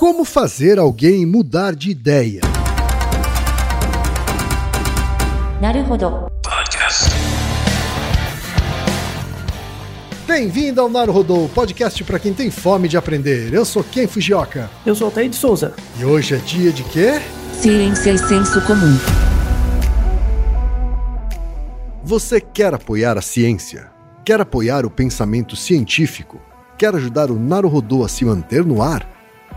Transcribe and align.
Como 0.00 0.24
fazer 0.24 0.78
alguém 0.78 1.26
mudar 1.26 1.74
de 1.76 1.90
ideia? 1.90 2.40
Naruhodo. 5.60 6.26
Bem-vindo 10.26 10.80
ao 10.80 10.88
Naruhodô, 10.88 11.50
podcast 11.50 12.02
para 12.02 12.18
quem 12.18 12.32
tem 12.32 12.50
fome 12.50 12.88
de 12.88 12.96
aprender. 12.96 13.52
Eu 13.52 13.66
sou 13.66 13.84
Ken 13.84 14.06
Fujioka. 14.06 14.70
Eu 14.86 14.94
sou 14.94 15.08
Altair 15.08 15.28
de 15.28 15.36
Souza. 15.36 15.74
E 15.98 16.04
hoje 16.06 16.34
é 16.34 16.38
dia 16.38 16.72
de 16.72 16.82
quê? 16.84 17.20
Ciência 17.52 18.12
e 18.12 18.18
senso 18.18 18.58
comum. 18.62 18.96
Você 22.02 22.40
quer 22.40 22.72
apoiar 22.72 23.18
a 23.18 23.20
ciência? 23.20 23.90
Quer 24.24 24.40
apoiar 24.40 24.86
o 24.86 24.90
pensamento 24.90 25.54
científico? 25.56 26.40
Quer 26.78 26.94
ajudar 26.94 27.30
o 27.30 27.38
Naruhodô 27.38 28.02
a 28.02 28.08
se 28.08 28.24
manter 28.24 28.64
no 28.64 28.80
ar? 28.80 29.19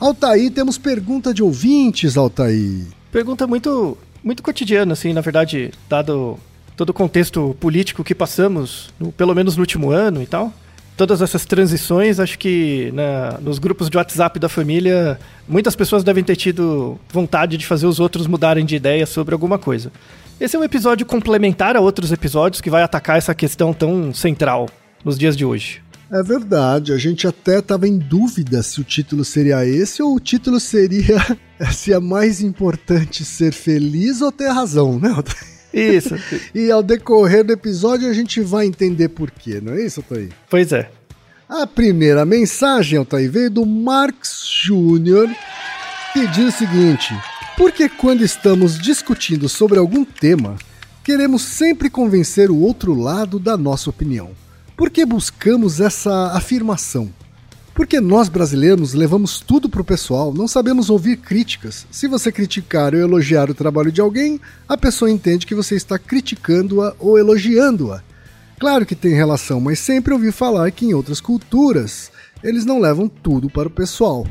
Altaí, 0.00 0.48
temos 0.50 0.78
pergunta 0.78 1.34
de 1.34 1.42
ouvintes, 1.42 2.16
Altaí. 2.16 2.86
Pergunta 3.10 3.46
muito, 3.46 3.98
muito 4.22 4.42
cotidiana, 4.42 4.92
assim, 4.92 5.12
na 5.12 5.20
verdade, 5.20 5.72
dado 5.88 6.38
todo 6.76 6.90
o 6.90 6.94
contexto 6.94 7.56
político 7.58 8.04
que 8.04 8.14
passamos, 8.14 8.90
no, 9.00 9.10
pelo 9.10 9.34
menos 9.34 9.56
no 9.56 9.62
último 9.62 9.90
ano 9.90 10.22
e 10.22 10.26
tal. 10.26 10.52
Todas 10.96 11.20
essas 11.20 11.44
transições, 11.44 12.20
acho 12.20 12.38
que 12.38 12.92
nos 13.40 13.58
grupos 13.58 13.88
de 13.90 13.96
WhatsApp 13.96 14.38
da 14.38 14.48
família, 14.48 15.18
muitas 15.48 15.74
pessoas 15.76 16.02
devem 16.02 16.24
ter 16.24 16.36
tido 16.36 16.98
vontade 17.12 17.56
de 17.56 17.66
fazer 17.66 17.86
os 17.86 18.00
outros 18.00 18.26
mudarem 18.26 18.64
de 18.64 18.76
ideia 18.76 19.06
sobre 19.06 19.32
alguma 19.32 19.58
coisa. 19.58 19.92
Esse 20.40 20.56
é 20.56 20.58
um 20.58 20.64
episódio 20.64 21.04
complementar 21.06 21.76
a 21.76 21.80
outros 21.80 22.12
episódios 22.12 22.60
que 22.60 22.70
vai 22.70 22.82
atacar 22.82 23.18
essa 23.18 23.34
questão 23.34 23.72
tão 23.72 24.12
central 24.14 24.68
nos 25.04 25.18
dias 25.18 25.36
de 25.36 25.44
hoje. 25.44 25.82
É 26.10 26.22
verdade, 26.22 26.92
a 26.94 26.96
gente 26.96 27.26
até 27.26 27.58
estava 27.58 27.86
em 27.86 27.98
dúvida 27.98 28.62
se 28.62 28.80
o 28.80 28.84
título 28.84 29.24
seria 29.26 29.66
esse 29.66 30.02
ou 30.02 30.14
o 30.14 30.20
título 30.20 30.58
seria 30.58 31.18
se 31.70 31.92
é 31.92 31.98
mais 31.98 32.40
importante 32.40 33.26
ser 33.26 33.52
feliz 33.52 34.22
ou 34.22 34.32
ter 34.32 34.48
razão, 34.48 34.98
né? 34.98 35.14
Isso. 35.72 36.14
e 36.54 36.70
ao 36.70 36.82
decorrer 36.82 37.44
do 37.44 37.52
episódio 37.52 38.08
a 38.08 38.14
gente 38.14 38.40
vai 38.40 38.64
entender 38.64 39.10
por 39.10 39.30
quê, 39.30 39.60
não 39.62 39.74
é 39.74 39.84
isso, 39.84 40.00
Altair? 40.00 40.30
Pois 40.48 40.72
é. 40.72 40.90
A 41.46 41.66
primeira 41.66 42.24
mensagem, 42.24 42.98
Altair, 42.98 43.30
veio 43.30 43.50
do 43.50 43.66
Marx 43.66 44.42
Jr., 44.64 45.30
que 46.14 46.26
diz 46.28 46.54
o 46.54 46.58
seguinte: 46.58 47.14
Por 47.56 47.70
que 47.70 47.86
quando 47.86 48.24
estamos 48.24 48.78
discutindo 48.78 49.46
sobre 49.46 49.78
algum 49.78 50.06
tema, 50.06 50.56
queremos 51.04 51.42
sempre 51.42 51.90
convencer 51.90 52.50
o 52.50 52.58
outro 52.58 52.94
lado 52.94 53.38
da 53.38 53.58
nossa 53.58 53.90
opinião? 53.90 54.30
Por 54.78 54.90
que 54.90 55.04
buscamos 55.04 55.80
essa 55.80 56.34
afirmação? 56.34 57.12
Porque 57.74 58.00
nós 58.00 58.28
brasileiros 58.28 58.94
levamos 58.94 59.40
tudo 59.40 59.68
pro 59.68 59.82
pessoal, 59.82 60.32
não 60.32 60.46
sabemos 60.46 60.88
ouvir 60.88 61.16
críticas. 61.16 61.84
Se 61.90 62.06
você 62.06 62.30
criticar 62.30 62.94
ou 62.94 63.00
elogiar 63.00 63.50
o 63.50 63.54
trabalho 63.54 63.90
de 63.90 64.00
alguém, 64.00 64.40
a 64.68 64.76
pessoa 64.76 65.10
entende 65.10 65.46
que 65.46 65.54
você 65.54 65.74
está 65.74 65.98
criticando-a 65.98 66.94
ou 67.00 67.18
elogiando-a. 67.18 68.04
Claro 68.56 68.86
que 68.86 68.94
tem 68.94 69.14
relação, 69.14 69.60
mas 69.60 69.80
sempre 69.80 70.12
ouvi 70.14 70.30
falar 70.30 70.70
que 70.70 70.86
em 70.86 70.94
outras 70.94 71.20
culturas 71.20 72.12
eles 72.40 72.64
não 72.64 72.78
levam 72.78 73.08
tudo 73.08 73.50
para 73.50 73.66
o 73.66 73.72
pessoal, 73.72 74.24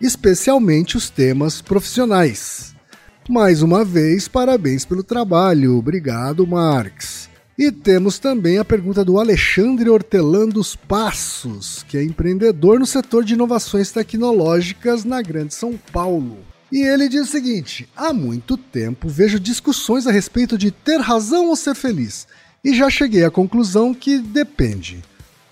especialmente 0.00 0.96
os 0.96 1.10
temas 1.10 1.60
profissionais. 1.60 2.72
Mais 3.28 3.62
uma 3.62 3.84
vez, 3.84 4.28
parabéns 4.28 4.84
pelo 4.84 5.02
trabalho. 5.02 5.76
Obrigado, 5.76 6.46
Marx. 6.46 7.27
E 7.58 7.72
temos 7.72 8.20
também 8.20 8.58
a 8.58 8.64
pergunta 8.64 9.04
do 9.04 9.18
Alexandre 9.18 9.90
Hortelã 9.90 10.46
dos 10.46 10.76
Passos, 10.76 11.84
que 11.88 11.98
é 11.98 12.04
empreendedor 12.04 12.78
no 12.78 12.86
setor 12.86 13.24
de 13.24 13.34
inovações 13.34 13.90
tecnológicas 13.90 15.04
na 15.04 15.20
Grande 15.20 15.54
São 15.54 15.76
Paulo. 15.92 16.38
E 16.70 16.82
ele 16.82 17.08
diz 17.08 17.22
o 17.22 17.32
seguinte: 17.32 17.88
há 17.96 18.12
muito 18.12 18.56
tempo 18.56 19.08
vejo 19.08 19.40
discussões 19.40 20.06
a 20.06 20.12
respeito 20.12 20.56
de 20.56 20.70
ter 20.70 21.00
razão 21.00 21.48
ou 21.48 21.56
ser 21.56 21.74
feliz, 21.74 22.28
e 22.62 22.72
já 22.72 22.88
cheguei 22.88 23.24
à 23.24 23.30
conclusão 23.30 23.92
que 23.92 24.18
depende. 24.18 25.02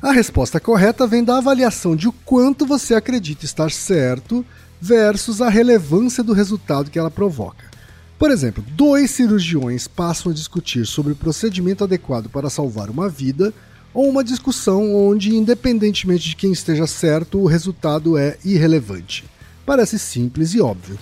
A 0.01 0.13
resposta 0.13 0.61
correta 0.61 1.09
vem 1.09 1.25
da 1.25 1.39
avaliação 1.39 1.97
de 1.97 2.07
o 2.07 2.13
quanto 2.13 2.65
você 2.65 2.95
acredita 2.95 3.45
estar 3.45 3.73
certo 3.73 4.47
versus 4.81 5.43
a 5.43 5.49
relevância 5.49 6.23
do 6.23 6.33
resultado 6.33 6.89
que 6.89 7.01
ela 7.01 7.11
provoca. 7.11 7.76
Por 8.19 8.31
exemplo, 8.31 8.65
dois 8.73 9.11
cirurgiões 9.11 9.87
passam 9.87 10.33
a 10.33 10.35
discutir 10.35 10.87
sobre 10.87 11.13
o 11.13 11.17
procedimento 11.17 11.85
adequado 11.85 12.31
para 12.31 12.49
salvar 12.49 12.89
uma 12.89 13.09
vida, 13.09 13.53
ou 13.93 14.09
uma 14.09 14.25
discussão 14.25 14.95
onde, 14.95 15.35
independentemente 15.35 16.31
de 16.31 16.37
quem 16.37 16.53
esteja 16.53 16.87
certo, 16.87 17.39
o 17.39 17.47
resultado 17.47 18.17
é 18.17 18.39
irrelevante. 18.45 19.25
Parece 19.67 19.99
simples 19.99 20.55
e 20.55 20.61
óbvio. 20.61 20.99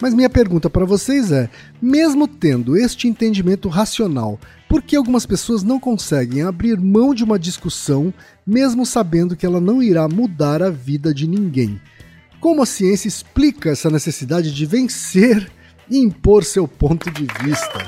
Mas 0.00 0.14
minha 0.14 0.30
pergunta 0.30 0.68
para 0.68 0.84
vocês 0.84 1.32
é: 1.32 1.48
mesmo 1.80 2.28
tendo 2.28 2.76
este 2.76 3.08
entendimento 3.08 3.68
racional, 3.68 4.38
por 4.68 4.82
que 4.82 4.96
algumas 4.96 5.24
pessoas 5.26 5.62
não 5.62 5.80
conseguem 5.80 6.42
abrir 6.42 6.78
mão 6.78 7.14
de 7.14 7.24
uma 7.24 7.38
discussão, 7.38 8.12
mesmo 8.46 8.84
sabendo 8.84 9.36
que 9.36 9.46
ela 9.46 9.60
não 9.60 9.82
irá 9.82 10.08
mudar 10.08 10.62
a 10.62 10.70
vida 10.70 11.14
de 11.14 11.26
ninguém? 11.26 11.80
Como 12.40 12.62
a 12.62 12.66
ciência 12.66 13.08
explica 13.08 13.70
essa 13.70 13.88
necessidade 13.88 14.52
de 14.52 14.66
vencer 14.66 15.50
e 15.90 15.98
impor 15.98 16.44
seu 16.44 16.66
ponto 16.66 17.10
de 17.10 17.26
vista. 17.42 17.84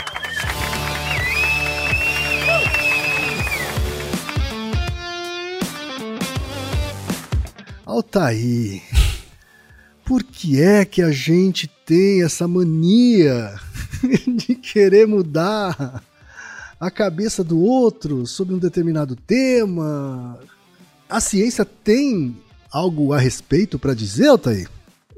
Altair, 7.84 8.82
por 10.04 10.22
que 10.22 10.60
é 10.60 10.84
que 10.84 11.00
a 11.00 11.10
gente 11.10 11.66
tem 11.87 12.22
essa 12.22 12.46
mania 12.46 13.54
de 14.26 14.54
querer 14.54 15.06
mudar 15.06 16.02
a 16.78 16.90
cabeça 16.90 17.43
do 17.43 17.58
outro 17.60 18.26
sobre 18.26 18.54
um 18.54 18.58
determinado 18.58 19.16
tema. 19.16 20.38
A 21.08 21.20
ciência 21.20 21.64
tem 21.64 22.37
algo 22.70 23.12
a 23.12 23.19
respeito 23.19 23.78
para 23.78 23.94
dizer, 23.94 24.28
Altair? 24.28 24.69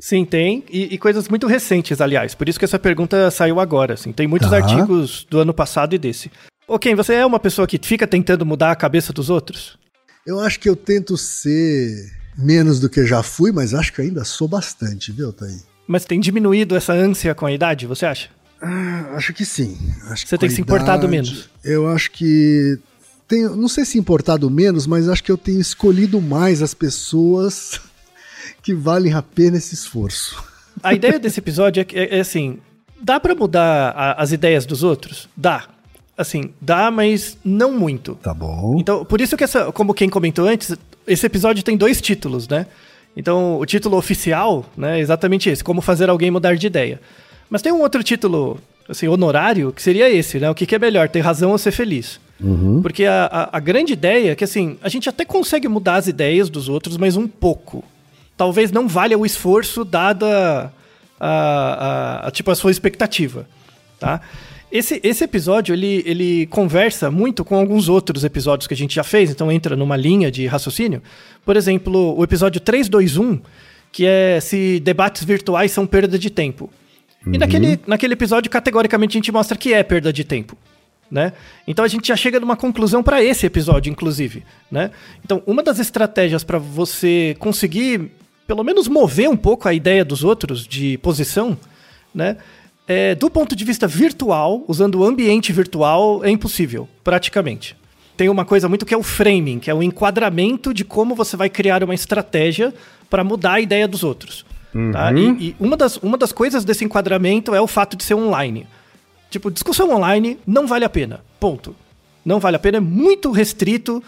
Sim, 0.00 0.24
tem. 0.24 0.64
E, 0.70 0.94
e, 0.94 0.98
coisas 0.98 1.28
muito 1.28 1.46
recentes, 1.46 2.00
aliás. 2.00 2.34
Por 2.34 2.48
isso 2.48 2.58
que 2.58 2.64
essa 2.64 2.78
pergunta 2.78 3.30
saiu 3.30 3.58
agora. 3.58 3.94
Assim. 3.94 4.12
Tem 4.12 4.26
muitos 4.26 4.50
tá. 4.50 4.56
artigos 4.56 5.26
do 5.28 5.40
ano 5.40 5.52
passado 5.52 5.94
e 5.94 5.98
desse. 5.98 6.30
Ok, 6.66 6.94
você 6.94 7.14
é 7.14 7.26
uma 7.26 7.40
pessoa 7.40 7.66
que 7.66 7.80
fica 7.82 8.06
tentando 8.06 8.46
mudar 8.46 8.70
a 8.70 8.76
cabeça 8.76 9.12
dos 9.12 9.30
outros? 9.30 9.78
Eu 10.26 10.38
acho 10.40 10.60
que 10.60 10.68
eu 10.68 10.76
tento 10.76 11.16
ser 11.16 12.12
menos 12.36 12.78
do 12.78 12.88
que 12.88 13.04
já 13.06 13.22
fui, 13.22 13.50
mas 13.50 13.74
acho 13.74 13.92
que 13.92 14.02
ainda 14.02 14.24
sou 14.24 14.46
bastante, 14.46 15.10
viu, 15.10 15.32
Thaí? 15.32 15.56
Mas 15.86 16.04
tem 16.04 16.20
diminuído 16.20 16.76
essa 16.76 16.92
ânsia 16.92 17.34
com 17.34 17.46
a 17.46 17.52
idade, 17.52 17.86
você 17.86 18.04
acha? 18.04 18.28
Ah, 18.60 19.12
acho 19.14 19.32
que 19.32 19.44
sim. 19.44 19.78
Acho 20.10 20.26
você 20.26 20.36
que 20.36 20.40
tem 20.40 20.50
se 20.50 20.60
importado 20.60 21.06
idade, 21.06 21.10
menos? 21.10 21.50
Eu 21.64 21.88
acho 21.88 22.10
que. 22.10 22.78
Tenho, 23.26 23.56
não 23.56 23.68
sei 23.68 23.84
se 23.84 23.98
importado 23.98 24.48
menos, 24.50 24.86
mas 24.86 25.08
acho 25.08 25.22
que 25.22 25.32
eu 25.32 25.36
tenho 25.36 25.60
escolhido 25.60 26.20
mais 26.20 26.62
as 26.62 26.74
pessoas 26.74 27.80
que 28.62 28.74
valem 28.74 29.12
a 29.14 29.22
pena 29.22 29.56
esse 29.56 29.74
esforço. 29.74 30.42
A 30.82 30.94
ideia 30.94 31.18
desse 31.18 31.40
episódio 31.40 31.80
é, 31.80 31.98
é, 31.98 32.16
é 32.18 32.20
assim: 32.20 32.58
dá 33.00 33.18
para 33.18 33.34
mudar 33.34 33.90
a, 33.90 34.22
as 34.22 34.32
ideias 34.32 34.66
dos 34.66 34.82
outros? 34.82 35.28
Dá. 35.36 35.64
Assim, 36.16 36.52
dá, 36.60 36.90
mas 36.90 37.38
não 37.44 37.72
muito. 37.72 38.16
Tá 38.16 38.34
bom. 38.34 38.76
Então, 38.78 39.04
por 39.04 39.20
isso 39.20 39.36
que 39.36 39.44
essa, 39.44 39.70
como 39.70 39.94
quem 39.94 40.08
comentou 40.08 40.48
antes, 40.48 40.76
esse 41.06 41.24
episódio 41.24 41.62
tem 41.62 41.76
dois 41.76 42.00
títulos, 42.00 42.48
né? 42.48 42.66
Então, 43.16 43.58
o 43.58 43.66
título 43.66 43.96
oficial, 43.96 44.64
né, 44.76 44.98
é 44.98 45.00
exatamente 45.00 45.48
esse, 45.48 45.62
como 45.62 45.80
fazer 45.80 46.10
alguém 46.10 46.30
mudar 46.30 46.56
de 46.56 46.66
ideia. 46.66 47.00
Mas 47.48 47.62
tem 47.62 47.72
um 47.72 47.80
outro 47.80 48.02
título, 48.02 48.58
assim, 48.88 49.08
honorário, 49.08 49.72
que 49.72 49.82
seria 49.82 50.10
esse, 50.10 50.38
né? 50.38 50.50
O 50.50 50.54
que, 50.54 50.66
que 50.66 50.74
é 50.74 50.78
melhor, 50.78 51.08
ter 51.08 51.20
razão 51.20 51.50
ou 51.50 51.58
ser 51.58 51.72
feliz? 51.72 52.20
Uhum. 52.40 52.80
Porque 52.82 53.04
a, 53.04 53.24
a, 53.26 53.56
a, 53.56 53.60
grande 53.60 53.92
ideia 53.92 54.32
é 54.32 54.34
que, 54.34 54.44
assim, 54.44 54.78
a 54.82 54.88
gente 54.88 55.08
até 55.08 55.24
consegue 55.24 55.66
mudar 55.66 55.96
as 55.96 56.06
ideias 56.06 56.48
dos 56.48 56.68
outros, 56.68 56.96
mas 56.96 57.16
um 57.16 57.26
pouco. 57.26 57.82
Talvez 58.38 58.72
não 58.72 58.88
valha 58.88 59.18
o 59.18 59.26
esforço 59.26 59.84
dada 59.84 60.72
a, 61.20 61.28
a, 61.28 62.28
a 62.28 62.30
tipo, 62.30 62.50
a 62.50 62.54
sua 62.54 62.70
expectativa, 62.70 63.46
tá? 64.00 64.22
Esse, 64.70 65.00
esse 65.02 65.24
episódio, 65.24 65.74
ele, 65.74 66.02
ele 66.06 66.46
conversa 66.46 67.10
muito 67.10 67.44
com 67.44 67.56
alguns 67.56 67.88
outros 67.88 68.22
episódios 68.22 68.66
que 68.66 68.74
a 68.74 68.76
gente 68.76 68.94
já 68.94 69.02
fez, 69.02 69.30
então 69.30 69.50
entra 69.50 69.74
numa 69.74 69.96
linha 69.96 70.30
de 70.30 70.46
raciocínio. 70.46 71.02
Por 71.44 71.56
exemplo, 71.56 72.16
o 72.16 72.22
episódio 72.22 72.60
321, 72.60 73.40
que 73.90 74.06
é 74.06 74.38
se 74.40 74.78
debates 74.80 75.24
virtuais 75.24 75.72
são 75.72 75.86
perda 75.86 76.18
de 76.18 76.30
tempo. 76.30 76.70
Uhum. 77.26 77.34
E 77.34 77.38
naquele, 77.38 77.80
naquele 77.86 78.12
episódio, 78.12 78.50
categoricamente, 78.50 79.16
a 79.16 79.18
gente 79.18 79.32
mostra 79.32 79.56
que 79.56 79.72
é 79.72 79.82
perda 79.82 80.12
de 80.12 80.22
tempo. 80.22 80.56
Né? 81.10 81.32
Então 81.66 81.82
a 81.82 81.88
gente 81.88 82.06
já 82.08 82.16
chega 82.16 82.38
numa 82.38 82.54
conclusão 82.54 83.02
para 83.02 83.22
esse 83.24 83.46
episódio, 83.46 83.90
inclusive. 83.90 84.44
Né? 84.70 84.90
Então, 85.24 85.42
uma 85.46 85.62
das 85.62 85.78
estratégias 85.78 86.44
para 86.44 86.58
você 86.58 87.34
conseguir, 87.38 88.12
pelo 88.48 88.64
menos, 88.64 88.88
mover 88.88 89.30
um 89.30 89.36
pouco 89.36 89.68
a 89.68 89.72
ideia 89.72 90.04
dos 90.04 90.24
outros 90.24 90.66
de 90.66 90.98
posição, 90.98 91.56
né? 92.12 92.38
é, 92.88 93.14
do 93.14 93.28
ponto 93.28 93.54
de 93.54 93.64
vista 93.66 93.86
virtual, 93.86 94.64
usando 94.66 94.94
o 94.96 95.04
ambiente 95.04 95.52
virtual, 95.52 96.24
é 96.24 96.30
impossível, 96.30 96.88
praticamente. 97.04 97.76
Tem 98.16 98.30
uma 98.30 98.46
coisa 98.46 98.66
muito 98.66 98.86
que 98.86 98.94
é 98.94 98.96
o 98.96 99.02
framing, 99.02 99.58
que 99.58 99.70
é 99.70 99.74
o 99.74 99.82
enquadramento 99.82 100.72
de 100.72 100.84
como 100.84 101.14
você 101.14 101.36
vai 101.36 101.50
criar 101.50 101.84
uma 101.84 101.94
estratégia 101.94 102.74
para 103.10 103.22
mudar 103.22 103.52
a 103.52 103.60
ideia 103.60 103.86
dos 103.86 104.02
outros. 104.02 104.44
Uhum. 104.74 104.90
Tá? 104.90 105.12
E, 105.12 105.48
e, 105.48 105.56
uma, 105.60 105.76
das, 105.76 105.98
uma 105.98 106.16
das 106.16 106.32
coisas 106.32 106.64
desse 106.64 106.82
enquadramento 106.82 107.54
é 107.54 107.60
o 107.60 107.66
fato 107.66 107.94
de 107.94 108.02
ser 108.02 108.14
online. 108.14 108.66
Tipo, 109.30 109.50
discussão 109.50 109.94
online 109.94 110.38
não 110.46 110.66
vale 110.66 110.86
a 110.86 110.88
pena. 110.88 111.20
Ponto. 111.38 111.76
Não 112.24 112.40
vale 112.40 112.56
a 112.56 112.58
pena, 112.58 112.78
é 112.78 112.80
muito 112.80 113.30
restrito 113.30 114.02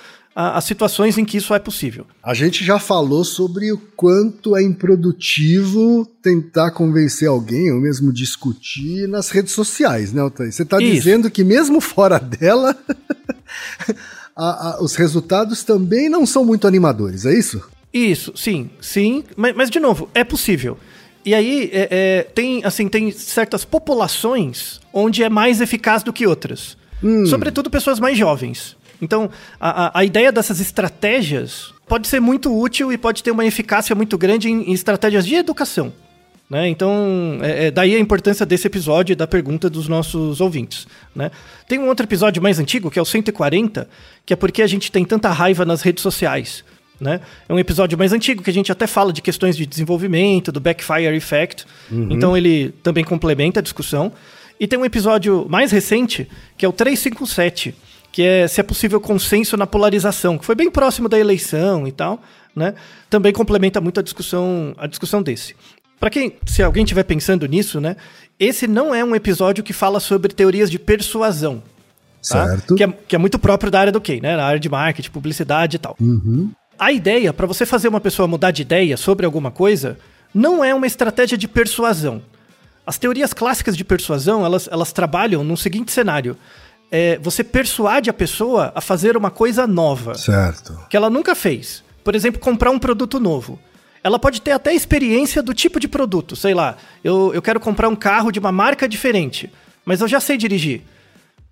as 0.56 0.64
situações 0.64 1.18
em 1.18 1.24
que 1.24 1.36
isso 1.36 1.54
é 1.54 1.58
possível. 1.58 2.06
A 2.22 2.34
gente 2.34 2.64
já 2.64 2.78
falou 2.78 3.24
sobre 3.24 3.72
o 3.72 3.78
quanto 3.96 4.56
é 4.56 4.62
improdutivo 4.62 6.06
tentar 6.22 6.70
convencer 6.70 7.28
alguém 7.28 7.70
ou 7.72 7.80
mesmo 7.80 8.12
discutir 8.12 9.08
nas 9.08 9.30
redes 9.30 9.52
sociais, 9.52 10.12
né, 10.12 10.20
Altair? 10.20 10.52
Você 10.52 10.62
está 10.62 10.78
dizendo 10.78 11.30
que 11.30 11.44
mesmo 11.44 11.80
fora 11.80 12.18
dela, 12.18 12.76
a, 14.36 14.68
a, 14.68 14.82
os 14.82 14.94
resultados 14.94 15.62
também 15.62 16.08
não 16.08 16.24
são 16.24 16.44
muito 16.44 16.66
animadores, 16.66 17.26
é 17.26 17.36
isso? 17.36 17.62
Isso, 17.92 18.32
sim, 18.36 18.70
sim, 18.80 19.24
mas, 19.36 19.54
mas 19.54 19.70
de 19.70 19.80
novo, 19.80 20.08
é 20.14 20.22
possível. 20.22 20.78
E 21.24 21.34
aí 21.34 21.70
é, 21.72 21.88
é, 21.90 22.22
tem 22.22 22.64
assim 22.64 22.88
tem 22.88 23.10
certas 23.10 23.64
populações 23.64 24.80
onde 24.92 25.22
é 25.22 25.28
mais 25.28 25.60
eficaz 25.60 26.02
do 26.02 26.12
que 26.12 26.26
outras. 26.26 26.78
Hum. 27.02 27.26
Sobretudo 27.26 27.70
pessoas 27.70 27.98
mais 27.98 28.16
jovens. 28.16 28.76
Então, 29.00 29.30
a, 29.58 29.98
a, 29.98 30.04
ideia 30.04 30.30
dessas 30.30 30.60
estratégias 30.60 31.72
pode 31.88 32.06
ser 32.06 32.20
muito 32.20 32.56
útil 32.56 32.92
e 32.92 32.98
pode 32.98 33.22
ter 33.22 33.30
uma 33.30 33.44
eficácia 33.44 33.94
muito 33.96 34.18
grande 34.18 34.50
em, 34.50 34.70
em 34.70 34.72
estratégias 34.72 35.26
de 35.26 35.34
educação. 35.34 35.92
Né? 36.50 36.68
Então, 36.68 37.38
é, 37.42 37.66
é, 37.66 37.70
daí 37.70 37.94
a 37.94 37.98
importância 38.00 38.44
desse 38.44 38.66
episódio 38.66 39.12
e 39.12 39.16
da 39.16 39.26
pergunta 39.26 39.70
dos 39.70 39.86
nossos 39.86 40.40
ouvintes. 40.40 40.86
Né? 41.14 41.30
Tem 41.68 41.78
um 41.78 41.86
outro 41.86 42.04
episódio 42.04 42.42
mais 42.42 42.58
antigo, 42.58 42.90
que 42.90 42.98
é 42.98 43.02
o 43.02 43.04
140, 43.04 43.88
que 44.26 44.32
é 44.32 44.36
porque 44.36 44.60
a 44.60 44.66
gente 44.66 44.90
tem 44.90 45.04
tanta 45.04 45.30
raiva 45.30 45.64
nas 45.64 45.80
redes 45.80 46.02
sociais. 46.02 46.64
Né? 47.00 47.20
É 47.48 47.54
um 47.54 47.58
episódio 47.58 47.96
mais 47.96 48.12
antigo 48.12 48.42
que 48.42 48.50
a 48.50 48.52
gente 48.52 48.70
até 48.70 48.86
fala 48.86 49.12
de 49.12 49.22
questões 49.22 49.56
de 49.56 49.64
desenvolvimento, 49.64 50.50
do 50.50 50.60
backfire 50.60 51.14
effect. 51.14 51.64
Uhum. 51.90 52.08
Então 52.10 52.36
ele 52.36 52.74
também 52.82 53.04
complementa 53.04 53.60
a 53.60 53.62
discussão. 53.62 54.12
E 54.58 54.66
tem 54.66 54.78
um 54.78 54.84
episódio 54.84 55.46
mais 55.48 55.70
recente, 55.72 56.28
que 56.58 56.66
é 56.66 56.68
o 56.68 56.72
357, 56.72 57.74
que 58.12 58.22
é 58.22 58.48
se 58.48 58.60
é 58.60 58.62
possível 58.62 59.00
consenso 59.00 59.56
na 59.56 59.66
polarização, 59.66 60.38
que 60.38 60.44
foi 60.44 60.54
bem 60.54 60.70
próximo 60.70 61.08
da 61.08 61.18
eleição 61.18 61.86
e 61.86 61.92
tal, 61.92 62.20
né? 62.54 62.74
Também 63.08 63.32
complementa 63.32 63.80
muito 63.80 64.00
a 64.00 64.02
discussão, 64.02 64.74
a 64.76 64.86
discussão 64.86 65.22
desse. 65.22 65.54
Para 65.98 66.10
quem, 66.10 66.32
se 66.46 66.62
alguém 66.62 66.82
estiver 66.82 67.04
pensando 67.04 67.46
nisso, 67.46 67.80
né? 67.80 67.96
Esse 68.38 68.66
não 68.66 68.94
é 68.94 69.04
um 69.04 69.14
episódio 69.14 69.62
que 69.62 69.72
fala 69.72 70.00
sobre 70.00 70.32
teorias 70.32 70.70
de 70.70 70.78
persuasão. 70.78 71.62
Tá? 72.26 72.46
Certo. 72.46 72.74
Que 72.74 72.84
é, 72.84 72.88
que 72.88 73.14
é 73.14 73.18
muito 73.18 73.38
próprio 73.38 73.70
da 73.70 73.80
área 73.80 73.92
do 73.92 74.00
QI, 74.00 74.20
né? 74.20 74.36
Na 74.36 74.44
área 74.44 74.58
de 74.58 74.68
marketing, 74.68 75.10
publicidade 75.10 75.76
e 75.76 75.78
tal. 75.78 75.96
Uhum. 76.00 76.50
A 76.78 76.90
ideia, 76.90 77.32
para 77.32 77.46
você 77.46 77.66
fazer 77.66 77.88
uma 77.88 78.00
pessoa 78.00 78.26
mudar 78.26 78.50
de 78.50 78.62
ideia 78.62 78.96
sobre 78.96 79.26
alguma 79.26 79.50
coisa, 79.50 79.98
não 80.34 80.64
é 80.64 80.74
uma 80.74 80.86
estratégia 80.86 81.36
de 81.36 81.46
persuasão. 81.46 82.22
As 82.86 82.96
teorias 82.96 83.34
clássicas 83.34 83.76
de 83.76 83.84
persuasão, 83.84 84.44
elas, 84.44 84.68
elas 84.72 84.90
trabalham 84.90 85.44
no 85.44 85.56
seguinte 85.56 85.92
cenário 85.92 86.36
é, 86.90 87.18
você 87.18 87.44
persuade 87.44 88.10
a 88.10 88.12
pessoa 88.12 88.72
a 88.74 88.80
fazer 88.80 89.16
uma 89.16 89.30
coisa 89.30 89.66
nova. 89.66 90.14
Certo. 90.16 90.78
Que 90.88 90.96
ela 90.96 91.08
nunca 91.08 91.34
fez. 91.34 91.84
Por 92.02 92.14
exemplo, 92.14 92.40
comprar 92.40 92.70
um 92.70 92.78
produto 92.78 93.20
novo. 93.20 93.58
Ela 94.02 94.18
pode 94.18 94.40
ter 94.40 94.52
até 94.52 94.74
experiência 94.74 95.42
do 95.42 95.52
tipo 95.52 95.78
de 95.78 95.86
produto. 95.86 96.34
Sei 96.34 96.54
lá, 96.54 96.76
eu, 97.04 97.32
eu 97.34 97.42
quero 97.42 97.60
comprar 97.60 97.88
um 97.88 97.96
carro 97.96 98.32
de 98.32 98.38
uma 98.38 98.50
marca 98.50 98.88
diferente, 98.88 99.50
mas 99.84 100.00
eu 100.00 100.08
já 100.08 100.18
sei 100.18 100.36
dirigir. 100.36 100.82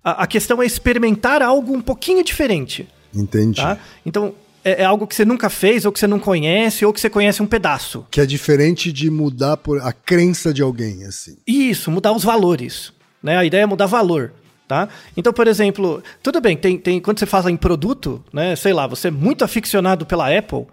A, 0.03 0.23
a 0.23 0.27
questão 0.27 0.61
é 0.61 0.65
experimentar 0.65 1.41
algo 1.41 1.73
um 1.73 1.81
pouquinho 1.81 2.23
diferente. 2.23 2.87
Entendi. 3.13 3.61
Tá? 3.61 3.77
Então, 4.03 4.33
é, 4.63 4.81
é, 4.81 4.85
algo 4.85 5.05
que 5.05 5.15
você 5.15 5.23
nunca 5.23 5.49
fez, 5.49 5.85
ou 5.85 5.91
que 5.91 5.99
você 5.99 6.07
não 6.07 6.19
conhece, 6.19 6.85
ou 6.85 6.91
que 6.91 6.99
você 6.99 7.09
conhece 7.09 7.41
um 7.41 7.45
pedaço. 7.45 8.05
Que 8.09 8.19
é 8.19 8.25
diferente 8.25 8.91
de 8.91 9.09
mudar 9.09 9.57
por 9.57 9.79
a 9.81 9.93
crença 9.93 10.53
de 10.53 10.61
alguém, 10.61 11.05
assim. 11.05 11.37
Isso, 11.45 11.91
mudar 11.91 12.11
os 12.13 12.23
valores. 12.23 12.91
Né? 13.21 13.37
A 13.37 13.45
ideia 13.45 13.63
é 13.63 13.65
mudar 13.65 13.85
valor. 13.85 14.33
Tá? 14.69 14.87
Então, 15.17 15.33
por 15.33 15.47
exemplo, 15.47 16.03
tudo 16.21 16.39
bem, 16.39 16.55
tem, 16.55 16.77
tem, 16.77 16.99
quando 17.01 17.17
você 17.17 17.25
fala 17.25 17.49
em 17.49 17.57
produto, 17.57 18.23
né, 18.31 18.55
sei 18.55 18.71
lá, 18.71 18.85
você 18.85 19.07
é 19.07 19.11
muito 19.11 19.43
aficionado 19.43 20.05
pela 20.05 20.31
Apple, 20.31 20.67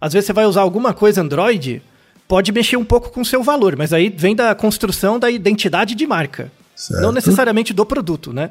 às 0.00 0.12
vezes 0.12 0.26
você 0.26 0.32
vai 0.32 0.46
usar 0.46 0.60
alguma 0.60 0.94
coisa 0.94 1.20
Android, 1.20 1.82
pode 2.28 2.52
mexer 2.52 2.76
um 2.76 2.84
pouco 2.84 3.10
com 3.10 3.22
o 3.22 3.24
seu 3.24 3.42
valor, 3.42 3.74
mas 3.74 3.92
aí 3.92 4.08
vem 4.08 4.36
da 4.36 4.54
construção 4.54 5.18
da 5.18 5.28
identidade 5.28 5.96
de 5.96 6.06
marca, 6.06 6.52
certo. 6.76 7.02
não 7.02 7.10
necessariamente 7.10 7.72
do 7.72 7.84
produto, 7.84 8.32
né? 8.32 8.50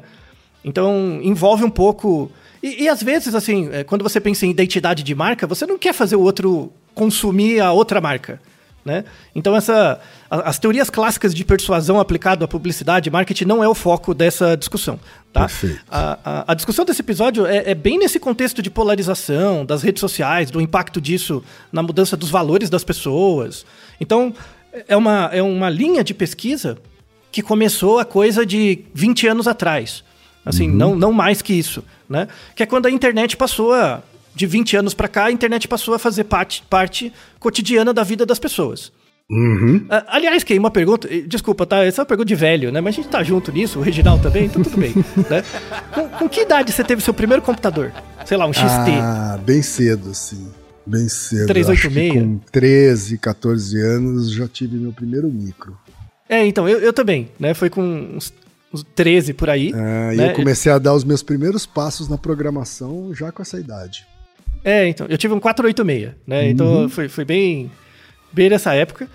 Então, 0.62 1.18
envolve 1.22 1.64
um 1.64 1.70
pouco... 1.70 2.30
E, 2.62 2.82
e 2.82 2.88
às 2.90 3.02
vezes, 3.02 3.34
assim, 3.34 3.70
é, 3.72 3.82
quando 3.82 4.02
você 4.02 4.20
pensa 4.20 4.44
em 4.44 4.50
identidade 4.50 5.02
de 5.02 5.14
marca, 5.14 5.46
você 5.46 5.64
não 5.64 5.78
quer 5.78 5.94
fazer 5.94 6.16
o 6.16 6.20
outro 6.20 6.70
consumir 6.94 7.58
a 7.58 7.72
outra 7.72 8.02
marca. 8.02 8.38
Né? 8.84 9.04
Então, 9.34 9.54
essa, 9.54 10.00
as 10.30 10.58
teorias 10.58 10.88
clássicas 10.88 11.34
de 11.34 11.44
persuasão 11.44 12.00
aplicado 12.00 12.44
à 12.44 12.48
publicidade 12.48 13.08
e 13.08 13.12
marketing 13.12 13.44
não 13.44 13.62
é 13.62 13.68
o 13.68 13.74
foco 13.74 14.14
dessa 14.14 14.56
discussão. 14.56 14.98
Tá? 15.32 15.48
A, 15.90 16.18
a, 16.24 16.52
a, 16.52 16.54
discussão 16.54 16.84
desse 16.84 17.02
episódio 17.02 17.44
é, 17.44 17.70
é, 17.70 17.74
bem 17.74 17.98
nesse 17.98 18.18
contexto 18.18 18.62
de 18.62 18.70
polarização, 18.70 19.66
das 19.66 19.82
redes 19.82 20.00
sociais, 20.00 20.50
do 20.50 20.60
impacto 20.60 21.00
disso 21.00 21.44
na 21.70 21.82
mudança 21.82 22.16
dos 22.16 22.30
valores 22.30 22.70
das 22.70 22.82
pessoas. 22.82 23.66
Então, 24.00 24.34
é 24.88 24.96
uma, 24.96 25.28
é 25.32 25.42
uma 25.42 25.68
linha 25.68 26.02
de 26.02 26.14
pesquisa 26.14 26.78
que 27.30 27.42
começou 27.42 27.98
a 27.98 28.04
coisa 28.04 28.44
de 28.46 28.84
20 28.94 29.26
anos 29.28 29.46
atrás. 29.46 30.02
Assim, 30.44 30.70
uhum. 30.70 30.76
não, 30.76 30.96
não 30.96 31.12
mais 31.12 31.42
que 31.42 31.52
isso. 31.52 31.84
Né? 32.08 32.26
Que 32.56 32.62
é 32.62 32.66
quando 32.66 32.86
a 32.86 32.90
internet 32.90 33.36
passou 33.36 33.74
a 33.74 34.02
de 34.34 34.46
20 34.46 34.76
anos 34.76 34.94
para 34.94 35.08
cá, 35.08 35.26
a 35.26 35.32
internet 35.32 35.66
passou 35.68 35.94
a 35.94 35.98
fazer 35.98 36.24
parte, 36.24 36.62
parte 36.68 37.12
cotidiana 37.38 37.92
da 37.92 38.02
vida 38.02 38.24
das 38.24 38.38
pessoas. 38.38 38.92
Uhum. 39.30 39.86
Ah, 39.88 40.04
aliás, 40.08 40.42
que 40.42 40.58
uma 40.58 40.72
pergunta, 40.72 41.06
eh, 41.08 41.20
desculpa, 41.20 41.64
tá? 41.64 41.84
Essa 41.84 42.00
é 42.00 42.02
uma 42.02 42.06
pergunta 42.06 42.26
de 42.26 42.34
velho, 42.34 42.72
né? 42.72 42.80
Mas 42.80 42.94
a 42.94 42.96
gente 42.96 43.08
tá 43.08 43.22
junto 43.22 43.52
nisso, 43.52 43.78
o 43.78 43.82
Reginaldo 43.82 44.24
também, 44.24 44.46
então 44.46 44.60
tudo 44.60 44.76
bem. 44.76 44.92
né? 45.30 45.44
com, 45.94 46.08
com 46.08 46.28
que 46.28 46.40
idade 46.40 46.72
você 46.72 46.82
teve 46.82 47.00
seu 47.00 47.14
primeiro 47.14 47.40
computador? 47.40 47.92
Sei 48.24 48.36
lá, 48.36 48.46
um 48.46 48.52
XT. 48.52 48.66
Ah, 49.00 49.38
bem 49.44 49.62
cedo, 49.62 50.12
sim. 50.14 50.48
Bem 50.84 51.08
cedo. 51.08 51.46
386? 51.46 52.10
Acho 52.10 52.28
com 52.28 52.38
13, 52.50 53.18
14 53.18 53.80
anos 53.80 54.32
já 54.32 54.48
tive 54.48 54.76
meu 54.76 54.92
primeiro 54.92 55.28
micro. 55.28 55.78
É, 56.28 56.44
então, 56.44 56.68
eu, 56.68 56.80
eu 56.80 56.92
também, 56.92 57.28
né? 57.38 57.54
Foi 57.54 57.70
com 57.70 57.82
uns, 57.82 58.32
uns 58.72 58.84
13 58.96 59.32
por 59.34 59.48
aí. 59.48 59.72
Ah, 59.72 60.12
e 60.12 60.16
né? 60.16 60.30
eu 60.30 60.34
comecei 60.34 60.72
a 60.72 60.78
dar 60.78 60.92
os 60.92 61.04
meus 61.04 61.22
primeiros 61.22 61.66
passos 61.66 62.08
na 62.08 62.18
programação 62.18 63.14
já 63.14 63.30
com 63.30 63.42
essa 63.42 63.60
idade. 63.60 64.06
É, 64.64 64.88
então, 64.88 65.06
eu 65.08 65.16
tive 65.16 65.34
um 65.34 65.40
486, 65.40 66.14
né? 66.26 66.50
Então 66.50 66.88
foi, 66.88 67.08
foi 67.08 67.24
bem, 67.24 67.70
bem 68.32 68.50
nessa 68.50 68.74
época. 68.74 69.08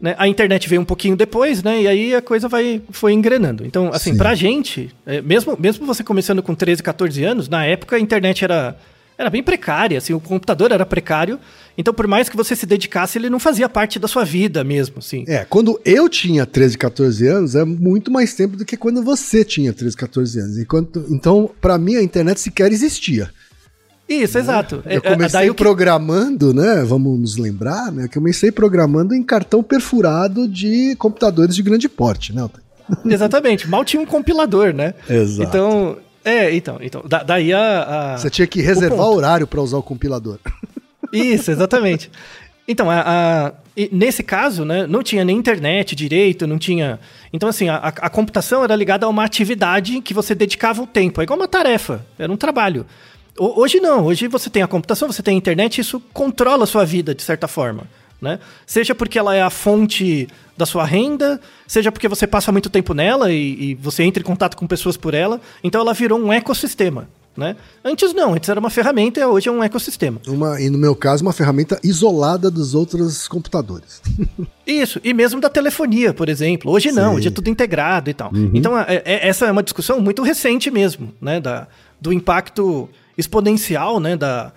Né? 0.00 0.14
A 0.18 0.28
internet 0.28 0.68
veio 0.68 0.80
um 0.80 0.84
pouquinho 0.84 1.16
depois, 1.16 1.62
né? 1.62 1.82
E 1.82 1.88
aí 1.88 2.14
a 2.14 2.22
coisa 2.22 2.48
vai, 2.48 2.80
foi 2.90 3.12
engrenando. 3.12 3.66
Então, 3.66 3.90
assim, 3.92 4.12
Sim. 4.12 4.18
pra 4.18 4.34
gente, 4.34 4.94
é, 5.04 5.20
mesmo, 5.20 5.56
mesmo 5.58 5.86
você 5.86 6.04
começando 6.04 6.42
com 6.42 6.54
13, 6.54 6.82
14 6.82 7.24
anos, 7.24 7.48
na 7.48 7.64
época 7.64 7.96
a 7.96 8.00
internet 8.00 8.44
era, 8.44 8.76
era 9.16 9.28
bem 9.28 9.42
precária, 9.42 9.98
assim, 9.98 10.14
o 10.14 10.20
computador 10.20 10.70
era 10.70 10.86
precário. 10.86 11.38
Então, 11.76 11.92
por 11.92 12.06
mais 12.06 12.28
que 12.28 12.36
você 12.36 12.54
se 12.54 12.66
dedicasse, 12.66 13.18
ele 13.18 13.28
não 13.28 13.40
fazia 13.40 13.68
parte 13.68 13.98
da 13.98 14.06
sua 14.06 14.24
vida 14.24 14.62
mesmo, 14.62 14.96
assim. 14.98 15.24
É, 15.26 15.44
quando 15.44 15.80
eu 15.84 16.08
tinha 16.08 16.46
13, 16.46 16.78
14 16.78 17.26
anos, 17.26 17.54
é 17.56 17.64
muito 17.64 18.10
mais 18.10 18.34
tempo 18.34 18.56
do 18.56 18.64
que 18.64 18.76
quando 18.76 19.02
você 19.02 19.44
tinha 19.44 19.72
13, 19.72 19.96
14 19.96 20.40
anos. 20.40 20.58
Enquanto, 20.58 21.06
então, 21.10 21.50
pra 21.60 21.76
mim, 21.76 21.96
a 21.96 22.02
internet 22.02 22.40
sequer 22.40 22.72
existia. 22.72 23.30
Isso, 24.08 24.38
exato. 24.38 24.82
Eu 24.86 24.92
É, 24.92 24.96
é, 24.96 25.00
comecei 25.00 25.50
o 25.50 25.54
programando, 25.54 26.54
né? 26.54 26.82
Vamos 26.84 27.18
nos 27.20 27.36
lembrar, 27.36 27.92
né? 27.92 28.08
Que 28.08 28.16
eu 28.16 28.22
comecei 28.22 28.50
programando 28.50 29.14
em 29.14 29.22
cartão 29.22 29.62
perfurado 29.62 30.48
de 30.48 30.96
computadores 30.96 31.54
de 31.54 31.62
grande 31.62 31.88
porte, 31.88 32.34
né? 32.34 32.48
Exatamente, 33.04 33.68
mal 33.68 33.84
tinha 33.84 34.00
um 34.00 34.06
compilador, 34.06 34.72
né? 34.72 34.94
Exato. 35.08 35.42
Então, 35.48 35.96
é, 36.24 36.54
então, 36.54 36.78
então 36.80 37.02
da- 37.06 37.22
daí 37.22 37.52
a, 37.52 38.14
a- 38.14 38.18
Você 38.18 38.30
tinha 38.30 38.46
que 38.46 38.62
reservar 38.62 38.98
ponto. 38.98 39.16
horário 39.16 39.46
pra 39.46 39.60
usar 39.60 39.76
o 39.76 39.82
compilador. 39.82 40.38
Isso, 41.12 41.50
exatamente. 41.50 42.10
Então, 42.66 42.90
a, 42.90 43.00
a- 43.00 43.52
nesse 43.92 44.22
caso, 44.22 44.64
né, 44.64 44.86
não 44.86 45.02
tinha 45.02 45.24
nem 45.24 45.36
internet 45.36 45.94
direito, 45.94 46.46
não 46.46 46.58
tinha. 46.58 46.98
Então, 47.32 47.48
assim, 47.48 47.68
a, 47.68 47.76
a- 47.76 47.88
a 47.88 48.10
computação 48.10 48.64
era 48.64 48.74
ligada 48.74 49.04
a 49.04 49.08
uma 49.08 49.24
atividade 49.24 50.00
que 50.00 50.14
você 50.14 50.34
dedicava 50.34 50.82
o 50.82 50.86
tempo. 50.86 51.20
É 51.20 51.24
igual 51.24 51.38
uma 51.38 51.48
tarefa, 51.48 52.04
era 52.18 52.32
um 52.32 52.36
trabalho. 52.36 52.86
Ho- 53.38 53.60
Hoje 53.60 53.80
não, 53.80 54.04
hoje 54.04 54.26
você 54.28 54.48
tem 54.50 54.62
a 54.62 54.66
computação, 54.68 55.10
você 55.10 55.22
tem 55.22 55.34
a 55.34 55.38
internet, 55.38 55.80
isso 55.80 56.00
controla 56.12 56.64
a 56.64 56.66
sua 56.66 56.84
vida, 56.84 57.14
de 57.14 57.22
certa 57.22 57.46
forma. 57.48 57.84
Né? 58.20 58.40
Seja 58.66 58.94
porque 58.96 59.16
ela 59.18 59.34
é 59.34 59.42
a 59.42 59.48
fonte 59.50 60.26
da 60.56 60.66
sua 60.66 60.84
renda, 60.84 61.40
seja 61.68 61.92
porque 61.92 62.08
você 62.08 62.26
passa 62.26 62.50
muito 62.50 62.68
tempo 62.68 62.92
nela 62.92 63.30
e, 63.32 63.70
e 63.70 63.74
você 63.76 64.02
entra 64.02 64.20
em 64.20 64.26
contato 64.26 64.56
com 64.56 64.66
pessoas 64.66 64.96
por 64.96 65.14
ela. 65.14 65.40
Então 65.62 65.80
ela 65.80 65.94
virou 65.94 66.18
um 66.18 66.32
ecossistema. 66.32 67.08
Né? 67.36 67.54
Antes 67.84 68.12
não, 68.12 68.34
antes 68.34 68.48
era 68.48 68.58
uma 68.58 68.68
ferramenta 68.70 69.20
e 69.20 69.24
hoje 69.24 69.48
é 69.48 69.52
um 69.52 69.62
ecossistema. 69.62 70.20
Uma, 70.26 70.60
e 70.60 70.68
no 70.68 70.76
meu 70.76 70.96
caso, 70.96 71.22
uma 71.22 71.32
ferramenta 71.32 71.78
isolada 71.84 72.50
dos 72.50 72.74
outros 72.74 73.28
computadores. 73.28 74.02
Isso, 74.66 75.00
e 75.04 75.14
mesmo 75.14 75.40
da 75.40 75.48
telefonia, 75.48 76.12
por 76.12 76.28
exemplo. 76.28 76.72
Hoje 76.72 76.90
não, 76.90 77.10
Sim. 77.12 77.16
hoje 77.18 77.28
é 77.28 77.30
tudo 77.30 77.48
integrado 77.48 78.10
e 78.10 78.14
tal. 78.14 78.32
Então, 78.52 78.76
é- 78.76 79.02
é- 79.04 79.28
essa 79.28 79.46
é 79.46 79.52
uma 79.52 79.62
discussão 79.62 80.00
muito 80.00 80.20
recente 80.24 80.68
mesmo, 80.68 81.14
né? 81.20 81.38
Da, 81.40 81.68
do 82.00 82.12
impacto 82.12 82.88
exponencial 83.18 84.00
né? 84.00 84.16
da, 84.16 84.52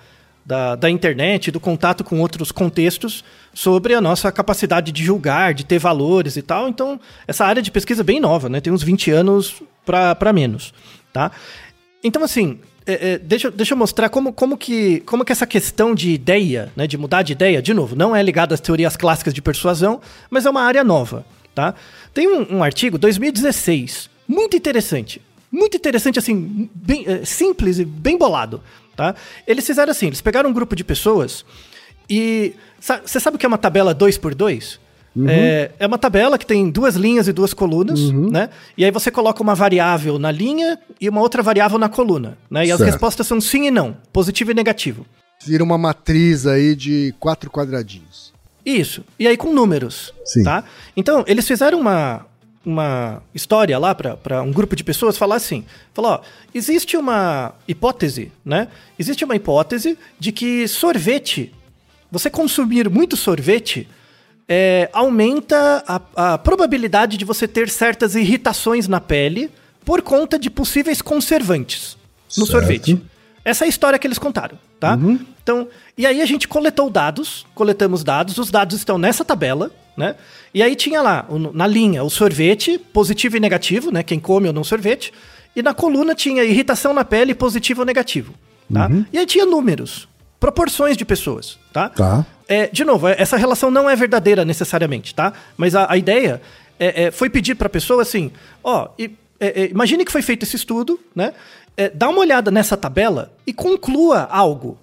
da, 0.45 0.75
da 0.75 0.89
internet, 0.89 1.51
do 1.51 1.59
contato 1.59 2.03
com 2.03 2.19
outros 2.19 2.51
contextos 2.51 3.23
sobre 3.53 3.93
a 3.93 4.01
nossa 4.01 4.31
capacidade 4.31 4.91
de 4.91 5.03
julgar, 5.03 5.53
de 5.53 5.65
ter 5.65 5.79
valores 5.79 6.37
e 6.37 6.41
tal. 6.41 6.69
Então, 6.69 6.99
essa 7.27 7.45
área 7.45 7.61
de 7.61 7.71
pesquisa 7.71 8.01
é 8.01 8.03
bem 8.03 8.19
nova, 8.19 8.47
né? 8.47 8.61
Tem 8.61 8.71
uns 8.71 8.83
20 8.83 9.11
anos 9.11 9.61
para 9.85 10.31
menos, 10.31 10.73
tá? 11.11 11.31
Então, 12.03 12.23
assim, 12.23 12.59
é, 12.85 13.13
é, 13.13 13.17
deixa, 13.17 13.51
deixa 13.51 13.73
eu 13.73 13.77
mostrar 13.77 14.09
como, 14.09 14.33
como, 14.33 14.57
que, 14.57 15.01
como 15.01 15.23
que 15.23 15.31
essa 15.31 15.45
questão 15.45 15.93
de 15.93 16.11
ideia, 16.11 16.71
né, 16.75 16.87
de 16.87 16.97
mudar 16.97 17.21
de 17.21 17.33
ideia, 17.33 17.61
de 17.61 17.73
novo, 17.73 17.95
não 17.95 18.15
é 18.15 18.23
ligada 18.23 18.55
às 18.55 18.61
teorias 18.61 18.95
clássicas 18.95 19.33
de 19.33 19.41
persuasão, 19.41 20.01
mas 20.29 20.45
é 20.45 20.49
uma 20.49 20.63
área 20.63 20.83
nova, 20.83 21.25
tá? 21.53 21.75
Tem 22.13 22.27
um, 22.27 22.57
um 22.57 22.63
artigo, 22.63 22.97
2016, 22.97 24.09
muito 24.27 24.57
interessante, 24.57 25.21
muito 25.51 25.75
interessante, 25.75 26.17
assim, 26.17 26.69
bem, 26.73 27.03
é, 27.07 27.25
simples 27.25 27.79
e 27.79 27.85
bem 27.85 28.17
bolado, 28.17 28.61
tá? 28.95 29.13
Eles 29.45 29.65
fizeram 29.65 29.91
assim, 29.91 30.07
eles 30.07 30.21
pegaram 30.21 30.49
um 30.49 30.53
grupo 30.53 30.75
de 30.75 30.83
pessoas 30.83 31.45
e... 32.09 32.53
Você 33.05 33.19
sabe 33.19 33.35
o 33.35 33.39
que 33.39 33.45
é 33.45 33.47
uma 33.47 33.59
tabela 33.59 33.93
2 33.93 34.17
por 34.17 34.33
2 34.33 34.79
É, 35.27 35.71
é 35.77 35.85
uma 35.85 35.97
tabela 35.99 36.37
que 36.37 36.45
tem 36.45 36.69
duas 36.71 36.95
linhas 36.95 37.27
e 37.27 37.33
duas 37.33 37.53
colunas, 37.53 37.99
né? 38.11 38.49
E 38.77 38.83
aí 38.85 38.89
você 38.89 39.11
coloca 39.11 39.43
uma 39.43 39.53
variável 39.53 40.17
na 40.17 40.31
linha 40.31 40.79
e 40.99 41.07
uma 41.09 41.21
outra 41.21 41.43
variável 41.43 41.77
na 41.77 41.89
coluna, 41.89 42.37
né? 42.49 42.65
E 42.65 42.71
as 42.71 42.77
Certo. 42.79 42.91
respostas 42.91 43.27
são 43.27 43.39
sim 43.41 43.67
e 43.67 43.71
não, 43.71 43.95
positivo 44.11 44.51
e 44.51 44.53
negativo. 44.53 45.05
Vira 45.45 45.63
uma 45.63 45.77
matriz 45.77 46.47
aí 46.47 46.75
de 46.75 47.13
quatro 47.19 47.51
quadradinhos. 47.51 48.31
Isso. 48.65 49.03
E 49.19 49.27
aí 49.27 49.35
com 49.37 49.53
números, 49.53 50.13
Sim. 50.23 50.43
tá? 50.43 50.63
Então, 50.95 51.23
eles 51.27 51.47
fizeram 51.47 51.79
uma, 51.79 52.25
uma 52.65 53.23
história 53.33 53.77
lá 53.79 53.95
para 53.95 54.41
um 54.43 54.51
grupo 54.51 54.75
de 54.75 54.83
pessoas 54.83 55.17
falar 55.17 55.35
assim, 55.35 55.65
falou, 55.93 56.11
ó, 56.11 56.21
existe 56.53 56.95
uma 56.95 57.53
hipótese, 57.67 58.31
né? 58.45 58.67
Existe 58.99 59.25
uma 59.25 59.35
hipótese 59.35 59.97
de 60.19 60.31
que 60.31 60.67
sorvete, 60.67 61.51
você 62.11 62.29
consumir 62.29 62.89
muito 62.89 63.17
sorvete, 63.17 63.87
é, 64.47 64.89
aumenta 64.93 65.83
a, 65.87 66.33
a 66.33 66.37
probabilidade 66.37 67.17
de 67.17 67.25
você 67.25 67.47
ter 67.47 67.69
certas 67.69 68.15
irritações 68.15 68.87
na 68.87 68.99
pele 68.99 69.49
por 69.83 70.01
conta 70.01 70.37
de 70.37 70.49
possíveis 70.49 71.01
conservantes 71.01 71.97
no 72.37 72.45
Certo. 72.45 72.51
sorvete. 72.51 73.01
Essa 73.43 73.63
é 73.63 73.65
a 73.65 73.69
história 73.69 73.97
que 73.97 74.05
eles 74.05 74.19
contaram, 74.19 74.57
tá? 74.79 74.95
Então, 75.41 75.67
e 75.97 76.05
aí 76.05 76.21
a 76.21 76.25
gente 76.25 76.47
coletou 76.47 76.89
dados, 76.91 77.45
coletamos 77.55 78.03
dados, 78.03 78.37
os 78.37 78.51
dados 78.51 78.77
estão 78.77 78.99
nessa 78.99 79.25
tabela, 79.25 79.71
né? 79.95 80.15
E 80.53 80.61
aí 80.63 80.75
tinha 80.75 81.01
lá, 81.01 81.25
na 81.53 81.67
linha, 81.67 82.03
o 82.03 82.09
sorvete, 82.09 82.77
positivo 82.77 83.37
e 83.37 83.39
negativo, 83.39 83.91
né? 83.91 84.03
Quem 84.03 84.19
come 84.19 84.47
ou 84.47 84.53
não 84.53 84.63
sorvete. 84.63 85.13
E 85.55 85.61
na 85.61 85.73
coluna 85.73 86.15
tinha 86.15 86.43
irritação 86.43 86.93
na 86.93 87.03
pele, 87.03 87.33
positivo 87.35 87.81
ou 87.81 87.85
negativo, 87.85 88.33
tá? 88.73 88.89
E 89.11 89.17
aí 89.17 89.25
tinha 89.25 89.45
números, 89.45 90.07
proporções 90.39 90.95
de 90.95 91.03
pessoas, 91.05 91.59
tá? 91.73 91.89
Tá. 91.89 92.25
É, 92.47 92.67
de 92.67 92.83
novo, 92.83 93.07
é- 93.07 93.15
essa 93.17 93.37
relação 93.37 93.69
não 93.69 93.89
é 93.89 93.95
verdadeira 93.95 94.43
necessariamente, 94.45 95.13
tá? 95.13 95.33
Mas 95.57 95.75
a, 95.75 95.91
a 95.91 95.97
ideia 95.97 96.41
é, 96.79 97.03
é, 97.03 97.11
foi 97.11 97.29
pedir 97.29 97.55
para 97.55 97.67
a 97.67 97.69
pessoa 97.69 98.01
assim, 98.01 98.31
ó, 98.63 98.89
e- 98.97 99.11
é, 99.39 99.63
é, 99.63 99.69
imagine 99.69 100.03
que 100.05 100.11
foi 100.11 100.21
feito 100.21 100.43
esse 100.43 100.55
estudo, 100.55 100.99
né? 101.15 101.33
Dá 101.95 102.09
uma 102.09 102.19
olhada 102.19 102.51
nessa 102.51 102.75
tabela 102.77 103.31
e 103.47 103.51
conclua 103.53 104.27
algo 104.29 104.77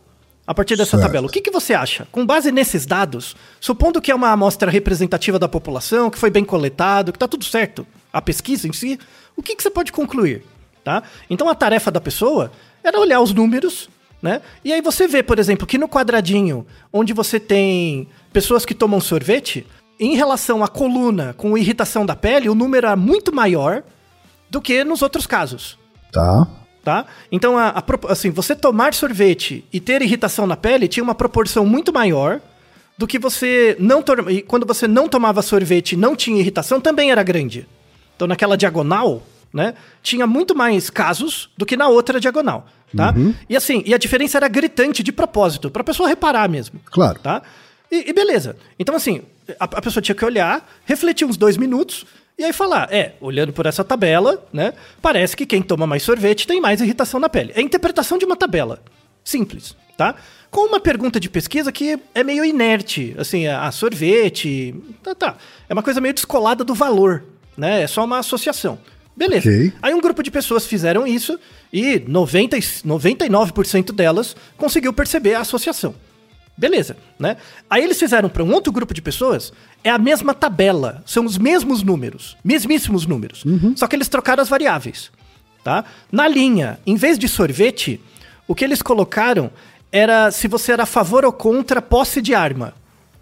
a 0.49 0.55
partir 0.55 0.77
dessa 0.77 0.93
Certo. 0.93 1.03
tabela. 1.03 1.27
O 1.27 1.31
que, 1.31 1.43
que 1.43 1.51
você 1.51 1.75
acha? 1.75 2.09
Com 2.11 2.25
base 2.25 2.51
nesses 2.51 2.87
dados, 2.87 3.37
supondo 3.61 4.01
que 4.01 4.11
é 4.11 4.15
uma 4.15 4.31
amostra 4.31 4.71
representativa 4.71 5.39
da 5.39 5.47
população, 5.47 6.09
que 6.09 6.17
foi 6.17 6.31
bem 6.31 6.43
coletado, 6.43 7.13
que 7.13 7.17
está 7.17 7.29
tudo 7.29 7.45
certo, 7.45 7.87
a 8.11 8.23
pesquisa 8.23 8.67
em 8.67 8.73
si, 8.73 8.99
o 9.37 9.43
que, 9.43 9.55
que 9.55 9.63
você 9.63 9.69
pode 9.69 9.93
concluir? 9.93 10.43
Tá? 10.83 11.03
Então 11.29 11.51
a 11.51 11.55
tarefa 11.55 11.91
da 11.91 12.01
pessoa 12.01 12.51
era 12.83 12.99
olhar 12.99 13.21
os 13.21 13.35
números, 13.35 13.91
né? 14.23 14.41
E 14.65 14.73
aí 14.73 14.81
você 14.81 15.07
vê, 15.07 15.23
por 15.23 15.39
exemplo, 15.39 15.67
que 15.67 15.77
no 15.77 15.87
quadradinho 15.87 16.67
onde 16.91 17.13
você 17.13 17.39
tem 17.39 18.09
pessoas 18.33 18.65
que 18.65 18.75
tomam 18.75 19.03
sorvete, 19.03 19.67
em 20.01 20.17
relação 20.17 20.65
à 20.65 20.69
coluna 20.69 21.35
com 21.37 21.59
irritação 21.59 22.07
da 22.07 22.17
pele, 22.17 22.49
o 22.49 22.55
número 22.55 22.87
é 22.87 22.97
muito 22.97 23.35
maior 23.35 23.83
do 24.49 24.63
que 24.63 24.83
nos 24.83 25.03
outros 25.03 25.27
casos 25.27 25.77
Tá. 26.11 26.47
Tá? 26.89 27.05
Então, 27.31 27.59
a, 27.59 27.69
a 27.69 27.85
assim, 28.11 28.31
você 28.31 28.57
tomar 28.57 28.95
sorvete 28.95 29.63
e 29.71 29.79
ter 29.79 30.01
irritação 30.01 30.47
na 30.47 30.57
pele 30.57 30.89
tinha 30.89 31.05
uma 31.05 31.15
proporção 31.15 31.67
muito 31.67 31.93
maior 31.93 32.41
do 32.97 33.07
que 33.07 33.19
você 33.19 33.77
não 33.79 34.03
e 34.31 34.41
quando 34.41 34.65
você 34.65 34.89
não 34.89 35.07
tomava 35.07 35.43
sorvete 35.43 35.93
e 35.93 35.97
não 35.97 36.17
tinha 36.17 36.41
irritação 36.41 36.81
também 36.81 37.11
era 37.11 37.23
grande. 37.23 37.69
Então, 38.17 38.27
naquela 38.27 38.57
diagonal, 38.57 39.23
né, 39.53 39.75
tinha 40.03 40.27
muito 40.27 40.57
mais 40.57 40.89
casos 40.89 41.51
do 41.59 41.67
que 41.67 41.77
na 41.77 41.89
outra 41.89 42.19
diagonal, 42.19 42.67
tá? 42.97 43.13
E 43.51 43.55
assim, 43.55 43.83
e 43.85 43.93
a 43.93 43.99
diferença 43.99 44.39
era 44.39 44.49
gritante 44.49 45.03
de 45.03 45.13
propósito, 45.13 45.71
pra 45.71 45.85
pessoa 45.85 46.09
reparar 46.09 46.49
mesmo. 46.49 46.81
Claro. 46.87 47.19
Tá? 47.19 47.43
E, 47.93 48.09
e 48.09 48.13
beleza. 48.15 48.57
Então, 48.79 48.95
assim, 48.95 49.21
a, 49.61 49.65
a 49.65 49.83
pessoa 49.83 50.03
tinha 50.03 50.15
que 50.15 50.25
olhar, 50.25 50.67
refletir 50.87 51.27
uns 51.27 51.37
dois 51.37 51.59
minutos 51.59 52.07
e 52.39 52.45
aí 52.45 52.53
falar: 52.53 52.89
é, 52.93 53.15
olhando 53.21 53.53
por 53.53 53.67
essa 53.67 53.83
tabela, 53.83 54.47
né? 54.53 54.73
Parece 55.03 55.37
que 55.37 55.45
quem 55.45 55.61
toma 55.61 55.87
mais 55.87 56.03
sorvete 56.03 56.47
tem 56.47 56.61
mais 56.61 56.81
irritação 56.81 57.19
na 57.19 57.29
pele. 57.29 57.53
É 57.55 57.59
a 57.59 57.63
interpretação 57.63 58.17
de 58.17 58.25
uma 58.25 58.37
tabela. 58.37 58.81
Simples, 59.25 59.77
tá? 59.97 60.15
Com 60.51 60.69
uma 60.69 60.81
pergunta 60.81 61.19
de 61.19 61.29
pesquisa 61.29 61.73
que 61.73 61.99
é 62.15 62.23
meio 62.23 62.45
inerte. 62.45 63.15
Assim, 63.19 63.47
a 63.47 63.71
sorvete. 63.73 64.75
Tá, 65.03 65.15
tá. 65.15 65.37
É 65.69 65.73
uma 65.73 65.83
coisa 65.83 66.01
meio 66.01 66.15
descolada 66.15 66.63
do 66.63 66.75
valor, 66.75 67.25
né? 67.57 67.83
É 67.83 67.87
só 67.87 68.05
uma 68.05 68.21
associação. 68.21 68.79
Beleza. 69.17 69.51
Ok. 69.51 69.73
Aí 69.83 69.93
um 69.93 70.01
grupo 70.01 70.23
de 70.23 70.31
pessoas 70.31 70.65
fizeram 70.65 71.05
isso 71.05 71.39
e 71.73 71.99
90, 72.07 72.57
e 72.57 72.61
99% 72.61 73.93
delas 73.93 74.37
conseguiu 74.57 74.93
perceber 74.93 75.35
a 75.35 75.41
associação. 75.41 75.93
Beleza, 76.57 76.97
né? 77.19 77.37
Aí 77.71 77.85
eles 77.85 77.99
fizeram 77.99 78.29
para 78.29 78.43
um 78.43 78.53
outro 78.53 78.73
grupo 78.73 78.93
de 78.93 79.01
pessoas 79.03 79.53
é 79.83 79.91
a 79.91 79.99
mesma 79.99 80.35
tabela, 80.35 81.03
são 81.07 81.25
os 81.25 81.39
mesmos 81.39 81.83
números, 81.83 82.37
mesmíssimos 82.45 83.07
números. 83.07 83.45
Só 83.77 83.87
que 83.87 83.97
eles 83.97 84.09
trocaram 84.09 84.43
as 84.43 84.49
variáveis, 84.49 85.11
tá? 85.63 85.85
Na 86.11 86.27
linha, 86.27 86.79
em 86.87 86.97
vez 86.97 87.19
de 87.19 87.29
sorvete, 87.29 88.01
o 88.47 88.55
que 88.55 88.65
eles 88.65 88.83
colocaram 88.83 89.51
era 89.93 90.31
se 90.31 90.49
você 90.49 90.73
era 90.73 90.83
a 90.83 90.87
favor 90.87 91.25
ou 91.25 91.33
contra 91.33 91.81
posse 91.81 92.21
de 92.21 92.35
arma. 92.35 92.75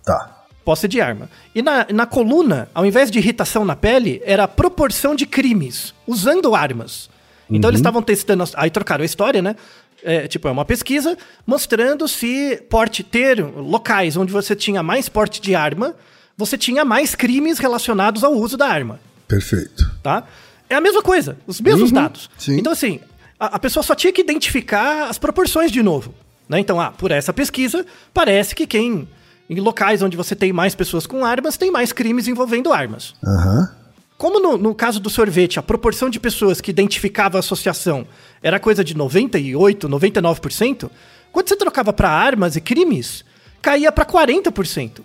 Tá. 0.04 0.44
Posse 0.64 0.88
de 0.88 1.00
arma. 1.00 1.30
E 1.54 1.62
na, 1.62 1.86
na 1.92 2.06
coluna, 2.06 2.68
ao 2.74 2.84
invés 2.84 3.10
de 3.10 3.18
irritação 3.18 3.64
na 3.64 3.76
pele, 3.76 4.20
era 4.24 4.44
a 4.44 4.48
proporção 4.48 5.14
de 5.14 5.24
crimes 5.26 5.94
usando 6.06 6.54
armas. 6.54 7.08
Então 7.48 7.70
eles 7.70 7.78
estavam 7.78 8.02
testando. 8.02 8.42
Aí 8.54 8.70
trocaram 8.70 9.02
a 9.02 9.06
história, 9.06 9.40
né? 9.40 9.54
É, 10.02 10.28
tipo, 10.28 10.46
é 10.46 10.50
uma 10.50 10.64
pesquisa 10.64 11.16
mostrando 11.46 12.06
se 12.06 12.62
porte 12.68 13.02
ter 13.02 13.40
locais 13.40 14.16
onde 14.16 14.32
você 14.32 14.54
tinha 14.54 14.82
mais 14.82 15.08
porte 15.08 15.40
de 15.40 15.54
arma, 15.54 15.94
você 16.36 16.58
tinha 16.58 16.84
mais 16.84 17.14
crimes 17.14 17.58
relacionados 17.58 18.22
ao 18.24 18.32
uso 18.34 18.56
da 18.56 18.66
arma 18.68 19.00
Perfeito. 19.26 19.90
tá? 20.02 20.24
É 20.68 20.74
a 20.74 20.80
mesma 20.80 21.02
coisa, 21.02 21.36
os 21.46 21.60
mesmos 21.60 21.90
Uhum, 21.90 21.94
dados. 21.94 22.28
sim. 22.38 22.56
Então, 22.58 22.72
assim, 22.72 23.00
a, 23.38 23.56
a 23.56 23.58
pessoa 23.58 23.82
só 23.82 23.94
tinha 23.94 24.12
que 24.12 24.20
identificar 24.20 25.08
as 25.08 25.16
proporções 25.18 25.70
de 25.70 25.82
novo. 25.82 26.12
Né? 26.48 26.58
Então, 26.60 26.80
ah, 26.80 26.90
por 26.92 27.10
essa 27.10 27.32
pesquisa, 27.32 27.84
parece 28.14 28.54
que 28.54 28.66
quem. 28.66 29.08
Em 29.48 29.60
locais 29.60 30.02
onde 30.02 30.16
você 30.16 30.34
tem 30.34 30.52
mais 30.52 30.74
pessoas 30.74 31.06
com 31.06 31.24
armas, 31.24 31.56
tem 31.56 31.70
mais 31.70 31.92
crimes 31.92 32.26
envolvendo 32.26 32.72
armas. 32.72 33.14
Aham. 33.24 33.70
Como 34.18 34.40
no, 34.40 34.56
no 34.58 34.74
caso 34.74 34.98
do 34.98 35.08
sorvete, 35.10 35.58
a 35.58 35.62
proporção 35.62 36.10
de 36.10 36.18
pessoas 36.18 36.60
que 36.60 36.70
identificava 36.70 37.38
a 37.38 37.40
associação 37.40 38.06
era 38.42 38.58
coisa 38.58 38.82
de 38.82 38.96
98, 38.96 39.88
99%, 39.88 40.90
quando 41.30 41.48
você 41.48 41.54
trocava 41.56 41.92
para 41.92 42.10
armas 42.10 42.56
e 42.56 42.60
crimes, 42.60 43.24
caía 43.62 43.92
para 43.92 44.04
40%. 44.04 45.00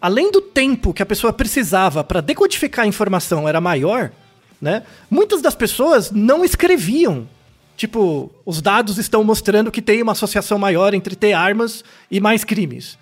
Além 0.00 0.30
do 0.32 0.40
tempo 0.40 0.92
que 0.94 1.02
a 1.02 1.06
pessoa 1.06 1.32
precisava 1.32 2.02
para 2.02 2.20
decodificar 2.20 2.84
a 2.84 2.88
informação 2.88 3.48
era 3.48 3.60
maior, 3.60 4.10
né? 4.60 4.82
Muitas 5.10 5.42
das 5.42 5.54
pessoas 5.54 6.10
não 6.10 6.44
escreviam. 6.44 7.28
Tipo, 7.76 8.30
os 8.44 8.60
dados 8.60 8.98
estão 8.98 9.24
mostrando 9.24 9.70
que 9.70 9.80
tem 9.82 10.02
uma 10.02 10.12
associação 10.12 10.58
maior 10.58 10.92
entre 10.94 11.16
ter 11.16 11.32
armas 11.32 11.82
e 12.10 12.20
mais 12.20 12.44
crimes. 12.44 12.98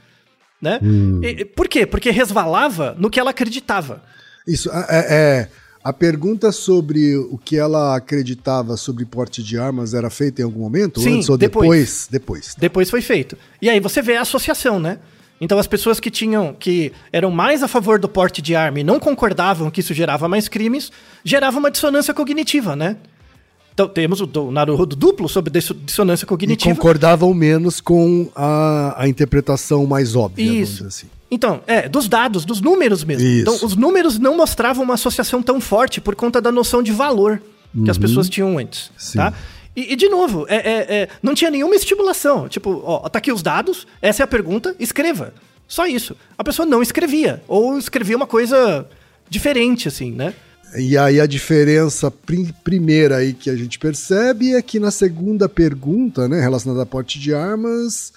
Né? 0.60 0.80
E- 1.22 1.26
e- 1.40 1.44
por 1.44 1.68
quê? 1.68 1.86
Porque 1.86 2.10
resvalava 2.10 2.94
no 2.98 3.08
que 3.10 3.18
ela 3.20 3.30
acreditava. 3.30 4.02
Isso, 4.46 4.70
é, 4.72 4.86
é- 4.88 5.48
A 5.84 5.92
pergunta 5.92 6.50
sobre 6.52 7.16
o 7.16 7.38
que 7.38 7.56
ela 7.56 7.96
acreditava 7.96 8.76
sobre 8.76 9.04
porte 9.06 9.42
de 9.42 9.56
armas 9.56 9.94
era 9.94 10.10
feita 10.10 10.42
em 10.42 10.44
algum 10.44 10.60
momento? 10.60 11.00
Sim, 11.00 11.16
Antes 11.18 11.28
ou 11.28 11.38
depois. 11.38 11.68
depois? 11.68 12.08
Depois. 12.10 12.54
Depois 12.58 12.90
foi 12.90 13.00
feito. 13.00 13.38
E 13.62 13.70
aí 13.70 13.78
você 13.80 14.02
vê 14.02 14.16
a 14.16 14.22
associação, 14.22 14.78
né? 14.80 14.98
Então 15.40 15.58
as 15.58 15.66
pessoas 15.66 16.00
que 16.00 16.10
tinham 16.10 16.52
que 16.58 16.92
eram 17.12 17.30
mais 17.30 17.62
a 17.62 17.68
favor 17.68 17.98
do 17.98 18.08
porte 18.08 18.42
de 18.42 18.54
arma 18.56 18.80
e 18.80 18.84
não 18.84 18.98
concordavam 18.98 19.70
que 19.70 19.80
isso 19.80 19.94
gerava 19.94 20.28
mais 20.28 20.48
crimes, 20.48 20.90
gerava 21.24 21.58
uma 21.58 21.70
dissonância 21.70 22.12
cognitiva, 22.12 22.74
né? 22.74 22.96
Então 23.72 23.86
temos 23.88 24.20
o 24.20 24.26
do 24.26 24.50
Naruhodo 24.50 24.96
duplo 24.96 25.28
sobre 25.28 25.52
disso- 25.52 25.74
dissonância 25.74 26.24
E 26.24 26.28
cognitiva. 26.28 26.74
concordavam 26.74 27.32
menos 27.32 27.80
com 27.80 28.28
a, 28.34 29.02
a 29.04 29.08
interpretação 29.08 29.86
mais 29.86 30.16
óbvia, 30.16 30.42
Isso. 30.62 30.84
assim. 30.84 31.06
Então, 31.30 31.60
é, 31.66 31.88
dos 31.88 32.08
dados, 32.08 32.44
dos 32.44 32.60
números 32.60 33.04
mesmo. 33.04 33.24
Isso. 33.24 33.42
Então, 33.42 33.66
os 33.66 33.76
números 33.76 34.18
não 34.18 34.36
mostravam 34.36 34.82
uma 34.82 34.94
associação 34.94 35.40
tão 35.42 35.60
forte 35.60 36.00
por 36.00 36.16
conta 36.16 36.40
da 36.40 36.50
noção 36.50 36.82
de 36.82 36.90
valor 36.90 37.40
que 37.84 37.90
as 37.90 37.98
pessoas 37.98 38.28
tinham 38.28 38.58
antes. 38.58 38.86
Uhum. 38.88 38.92
Sim. 38.98 39.18
Tá? 39.18 39.32
E, 39.76 39.92
e, 39.92 39.96
de 39.96 40.08
novo, 40.08 40.44
é, 40.48 40.56
é- 40.56 40.96
é, 41.02 41.08
não 41.22 41.34
tinha 41.34 41.50
nenhuma 41.50 41.74
estimulação. 41.76 42.48
Tipo, 42.48 42.82
ó, 42.84 43.08
tá 43.08 43.18
aqui 43.18 43.30
os 43.32 43.42
dados, 43.42 43.86
essa 44.02 44.22
é 44.22 44.24
a 44.24 44.26
pergunta, 44.26 44.74
escreva. 44.78 45.32
Só 45.66 45.86
isso. 45.86 46.16
A 46.36 46.42
pessoa 46.42 46.66
não 46.66 46.82
escrevia. 46.82 47.42
Ou 47.46 47.78
escrevia 47.78 48.16
uma 48.16 48.26
coisa 48.26 48.88
diferente, 49.28 49.86
assim, 49.88 50.10
né? 50.12 50.34
E 50.76 50.98
aí 50.98 51.20
a 51.20 51.26
diferença 51.26 52.10
prim- 52.10 52.52
primeira 52.64 53.16
aí 53.18 53.32
que 53.32 53.48
a 53.48 53.56
gente 53.56 53.78
percebe 53.78 54.54
é 54.54 54.60
que 54.62 54.78
na 54.80 54.90
segunda 54.90 55.48
pergunta, 55.48 56.28
né, 56.28 56.40
relacionada 56.40 56.82
a 56.82 56.86
porte 56.86 57.18
de 57.18 57.32
armas, 57.32 58.12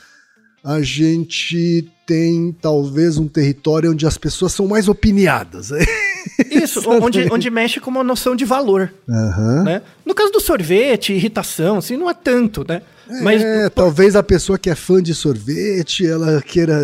a 0.63 0.81
gente 0.81 1.89
tem 2.05 2.51
talvez 2.61 3.17
um 3.17 3.27
território 3.27 3.91
onde 3.91 4.05
as 4.05 4.17
pessoas 4.17 4.51
são 4.53 4.67
mais 4.67 4.87
opiniadas. 4.89 5.69
Isso, 6.49 6.81
onde, 6.89 7.27
onde 7.31 7.49
mexe 7.49 7.79
com 7.79 7.89
uma 7.91 8.03
noção 8.03 8.35
de 8.35 8.45
valor. 8.45 8.91
Aham. 9.09 9.63
Né? 9.63 9.81
No 10.05 10.13
caso 10.13 10.31
do 10.31 10.39
sorvete, 10.39 11.13
irritação, 11.13 11.77
assim, 11.77 11.97
não 11.97 12.09
é 12.09 12.13
tanto, 12.13 12.65
né? 12.67 12.81
Mas 13.21 13.41
é, 13.41 13.67
talvez 13.67 14.15
a 14.15 14.23
pessoa 14.23 14.57
que 14.57 14.69
é 14.69 14.75
fã 14.75 15.03
de 15.03 15.13
sorvete, 15.13 16.07
ela 16.07 16.41
queira 16.41 16.79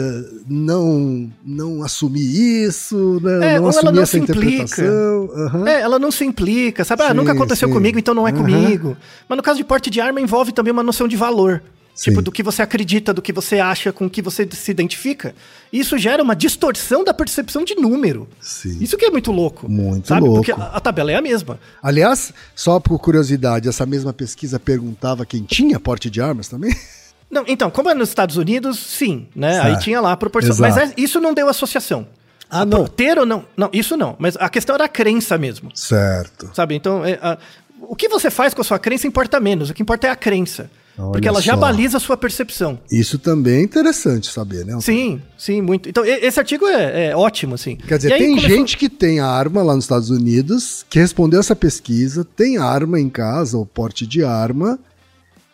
não 0.46 1.32
não 1.46 1.84
assumir 1.84 2.66
isso, 2.66 3.20
né, 3.24 3.54
É, 3.54 3.60
não 3.60 3.70
assumir 3.70 3.94
não 3.94 4.04
essa 4.04 4.18
interpretação. 4.18 5.30
Aham. 5.34 5.68
É, 5.68 5.80
ela 5.80 5.98
não 5.98 6.12
se 6.12 6.26
implica, 6.26 6.84
sabe? 6.84 7.04
ah, 7.04 7.10
Sim, 7.10 7.14
nunca 7.14 7.32
aconteceu 7.32 7.70
sim. 7.70 7.74
comigo, 7.74 7.98
então 7.98 8.14
não 8.14 8.28
é 8.28 8.32
Aham. 8.32 8.40
comigo. 8.42 8.98
Mas 9.30 9.38
no 9.38 9.44
caso 9.44 9.58
de 9.58 9.64
porte 9.64 9.90
de 9.90 10.02
arma, 10.02 10.20
envolve 10.20 10.52
também 10.52 10.74
uma 10.74 10.84
noção 10.84 11.08
de 11.08 11.16
valor. 11.16 11.62
Sim. 11.98 12.12
Tipo, 12.12 12.22
do 12.22 12.32
que 12.32 12.44
você 12.44 12.62
acredita, 12.62 13.12
do 13.12 13.24
que 13.24 13.34
você 13.34 13.58
acha, 13.60 13.92
com 13.92 14.06
o 14.06 14.10
que 14.10 14.22
você 14.22 14.48
se 14.52 14.70
identifica. 14.70 15.34
Isso 15.74 15.98
gera 15.98 16.22
uma 16.22 16.36
distorção 16.36 17.04
da 17.04 17.12
percepção 17.12 17.64
de 17.66 17.74
número. 17.74 18.30
Sim. 18.40 18.78
Isso 18.80 18.96
que 18.96 19.06
é 19.06 19.10
muito 19.10 19.32
louco. 19.32 19.68
Muito 19.68 20.08
sabe? 20.10 20.22
louco. 20.22 20.36
Porque 20.46 20.52
a, 20.52 20.66
a 20.66 20.80
tabela 20.80 21.12
é 21.12 21.16
a 21.16 21.22
mesma. 21.24 21.60
Aliás, 21.82 22.32
só 22.56 22.80
por 22.80 23.00
curiosidade, 23.00 23.68
essa 23.68 23.84
mesma 23.84 24.14
pesquisa 24.14 24.60
perguntava 24.60 25.26
quem 25.26 25.42
tinha 25.42 25.80
porte 25.80 26.08
de 26.08 26.22
armas 26.22 26.48
também? 26.48 26.72
Não, 27.32 27.44
então, 27.48 27.70
como 27.72 27.90
é 27.90 27.96
nos 27.96 28.10
Estados 28.10 28.38
Unidos, 28.38 28.78
sim, 28.80 29.28
né? 29.36 29.54
Certo. 29.54 29.66
Aí 29.68 29.80
tinha 29.80 30.00
lá 30.00 30.12
a 30.14 30.18
proporção. 30.18 30.52
Exato. 30.52 30.76
Mas 30.80 30.92
é- 30.92 30.94
isso 30.96 31.20
não 31.20 31.34
deu 31.34 31.50
associação. 31.50 32.08
Ah, 32.50 32.64
não. 32.64 32.86
Ter 32.88 33.18
ou 33.20 33.26
não? 33.26 33.44
Não, 33.58 33.70
isso 33.74 33.98
não. 33.98 34.16
Mas 34.18 34.38
a 34.38 34.48
questão 34.48 34.76
era 34.76 34.86
a 34.86 34.88
crença 34.88 35.38
mesmo. 35.38 35.70
Certo. 35.76 36.50
Sabe? 36.54 36.76
Então, 36.76 37.04
é, 37.04 37.20
a- 37.22 37.38
o 37.82 37.96
que 37.98 38.08
você 38.08 38.30
faz 38.32 38.54
com 38.54 38.62
a 38.62 38.64
sua 38.64 38.80
crença 38.80 39.06
importa 39.08 39.40
menos. 39.40 39.70
O 39.70 39.74
que 39.74 39.82
importa 39.82 40.08
é 40.08 40.10
a 40.12 40.16
crença. 40.16 40.70
Olha 40.98 41.12
porque 41.12 41.28
ela 41.28 41.42
já 41.42 41.54
só. 41.54 41.60
baliza 41.60 41.98
a 41.98 42.00
sua 42.00 42.18
percepção. 42.18 42.80
Isso 42.92 43.20
também 43.20 43.58
é 43.58 43.62
interessante 43.62 44.32
saber, 44.32 44.66
né? 44.66 44.78
Sim, 44.82 45.22
sim, 45.38 45.62
muito. 45.62 45.88
Então, 45.88 46.04
esse 46.04 46.40
artigo 46.40 46.66
é, 46.68 47.08
é 47.10 47.16
ótimo, 47.16 47.54
assim. 47.56 47.76
Quer 47.76 47.98
dizer, 47.98 48.14
aí 48.14 48.20
tem 48.20 48.30
começou- 48.36 48.50
gente 48.50 48.78
que 48.78 48.90
tem 48.90 49.20
arma 49.20 49.62
lá 49.62 49.76
nos 49.76 49.84
Estados 49.86 50.10
Unidos, 50.10 50.86
que 50.90 50.98
respondeu 51.00 51.40
essa 51.40 51.56
pesquisa, 51.56 52.26
tem 52.26 52.58
arma 52.58 53.00
em 53.00 53.10
casa, 53.10 53.58
ou 53.58 53.66
porte 53.66 54.08
de 54.08 54.24
arma, 54.24 54.80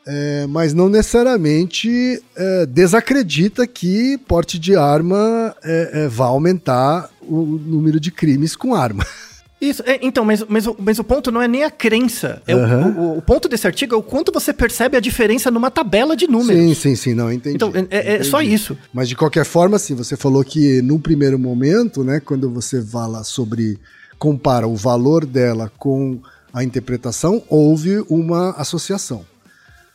é, 0.05 0.45
mas 0.47 0.73
não 0.73 0.87
necessariamente 0.89 2.21
é, 2.35 2.65
desacredita 2.65 3.65
que 3.67 4.17
porte 4.27 4.57
de 4.59 4.75
arma 4.75 5.55
é, 5.63 6.03
é, 6.03 6.07
vai 6.07 6.27
aumentar 6.27 7.09
o 7.21 7.43
número 7.45 7.99
de 7.99 8.11
crimes 8.11 8.55
com 8.55 8.73
arma. 8.75 9.05
Isso, 9.69 9.81
é, 9.85 9.99
então, 10.01 10.25
mas, 10.25 10.43
mas, 10.47 10.67
o- 10.67 10.75
mas 10.79 10.99
o 10.99 11.03
ponto 11.03 11.31
não 11.31 11.41
é 11.41 11.47
nem 11.47 11.63
a 11.63 11.71
crença. 11.71 12.41
É 12.47 12.55
o- 12.55 12.59
Aham. 12.59 12.95
o, 12.97 13.17
o 13.17 13.21
ponto 13.21 13.47
desse 13.47 13.65
artigo 13.65 13.95
é 13.95 13.97
o 13.97 14.03
quanto 14.03 14.31
você 14.31 14.51
percebe 14.53 14.97
a 14.97 14.99
diferença 14.99 15.49
numa 15.49 15.71
tabela 15.71 16.15
de 16.15 16.27
números. 16.27 16.61
Sim, 16.61 16.73
sim, 16.73 16.95
sim, 16.95 17.13
não, 17.13 17.31
entendi. 17.31 17.55
Então, 17.55 17.71
é, 17.89 18.15
é 18.15 18.23
só 18.23 18.41
Entendi. 18.41 18.55
isso. 18.55 18.77
Mas 18.93 19.07
de 19.09 19.15
qualquer 19.15 19.45
forma, 19.45 19.75
assim, 19.77 19.95
você 19.95 20.17
falou 20.17 20.43
que 20.43 20.81
num 20.81 20.99
primeiro 20.99 21.37
momento, 21.39 22.03
né, 22.03 22.19
quando 22.19 22.49
você 22.49 22.81
fala 22.81 23.23
sobre 23.23 23.79
compara 24.19 24.67
o 24.67 24.75
valor 24.75 25.25
dela 25.25 25.71
com 25.77 26.19
a 26.53 26.63
interpretação, 26.63 27.41
houve 27.49 28.03
uma 28.09 28.51
associação. 28.51 29.25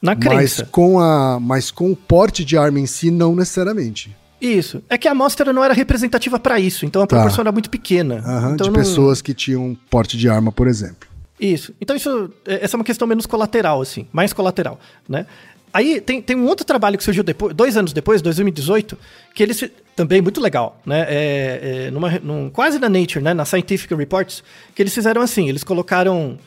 Na 0.01 0.15
Mas 0.15 0.25
crença. 0.25 0.67
com 0.71 1.01
a, 1.01 1.39
mas 1.41 1.71
com 1.71 1.91
o 1.91 1.97
porte 1.97 2.45
de 2.45 2.57
arma 2.57 2.79
em 2.79 2.87
si 2.87 3.11
não 3.11 3.35
necessariamente. 3.35 4.17
Isso. 4.41 4.83
É 4.89 4.97
que 4.97 5.09
a 5.09 5.13
amostra 5.13 5.53
não 5.53 5.65
era 5.65 5.75
representativa 5.75 6.39
para 6.39 6.61
isso, 6.61 6.87
então 6.87 7.03
a 7.03 7.07
Tá. 7.07 7.17
proporção 7.17 7.43
era 7.43 7.53
muito 7.53 7.69
pequena. 7.69 8.17
Aham, 8.25 8.55
então 8.55 8.67
de 8.69 8.73
não- 8.73 8.79
pessoas 8.81 9.21
que 9.21 9.35
tinham 9.35 9.77
porte 9.91 10.17
de 10.17 10.29
arma, 10.29 10.53
por 10.53 10.69
exemplo. 10.69 11.09
Isso. 11.41 11.73
Então 11.81 11.97
isso, 11.97 12.31
é- 12.47 12.65
essa 12.65 12.77
é 12.77 12.79
uma 12.79 12.85
questão 12.85 13.07
menos 13.07 13.27
colateral, 13.27 13.81
assim, 13.81 14.07
mais 14.13 14.33
colateral, 14.33 14.79
né? 15.09 15.27
Aí 15.73 16.01
tem, 16.01 16.23
tem 16.23 16.35
um 16.35 16.47
outro 16.47 16.65
trabalho 16.65 16.97
que 16.97 17.05
surgiu 17.05 17.23
depois, 17.23 17.55
dois 17.55 17.77
anos 17.77 17.93
depois, 17.93 18.23
2018, 18.23 18.97
que 19.35 19.43
eles 19.43 19.63
também 19.95 20.23
muito 20.23 20.41
legal, 20.41 20.81
né? 20.87 21.05
É, 21.09 21.85
é, 21.87 21.91
numa, 21.91 22.11
num- 22.21 22.49
quase 22.49 22.79
na 22.79 22.89
Nature, 22.89 23.23
né? 23.23 23.35
Na 23.35 23.45
Scientific 23.45 23.93
Reports, 23.95 24.43
que 24.75 24.81
eles 24.83 24.95
fizeram 24.95 25.21
assim, 25.21 25.49
eles 25.49 25.63
colocaram 25.65 26.39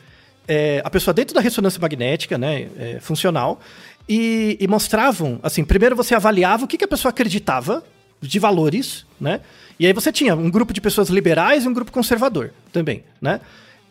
é, 0.48 0.82
a 0.84 0.90
pessoa 0.90 1.14
dentro 1.14 1.36
da 1.36 1.40
ressonância 1.40 1.80
magnética, 1.80 2.36
né? 2.36 2.66
é, 2.76 2.98
funcional, 3.00 3.60
e, 4.08 4.56
e 4.60 4.66
mostravam, 4.68 5.38
assim, 5.42 5.64
primeiro 5.64 5.96
você 5.96 6.14
avaliava 6.14 6.64
o 6.64 6.68
que, 6.68 6.76
que 6.76 6.84
a 6.84 6.88
pessoa 6.88 7.10
acreditava 7.10 7.82
de 8.20 8.38
valores, 8.38 9.04
né? 9.20 9.40
E 9.78 9.86
aí 9.86 9.92
você 9.92 10.12
tinha 10.12 10.34
um 10.34 10.50
grupo 10.50 10.72
de 10.72 10.80
pessoas 10.80 11.08
liberais 11.08 11.64
e 11.64 11.68
um 11.68 11.72
grupo 11.72 11.90
conservador 11.90 12.52
também, 12.72 13.02
né? 13.20 13.40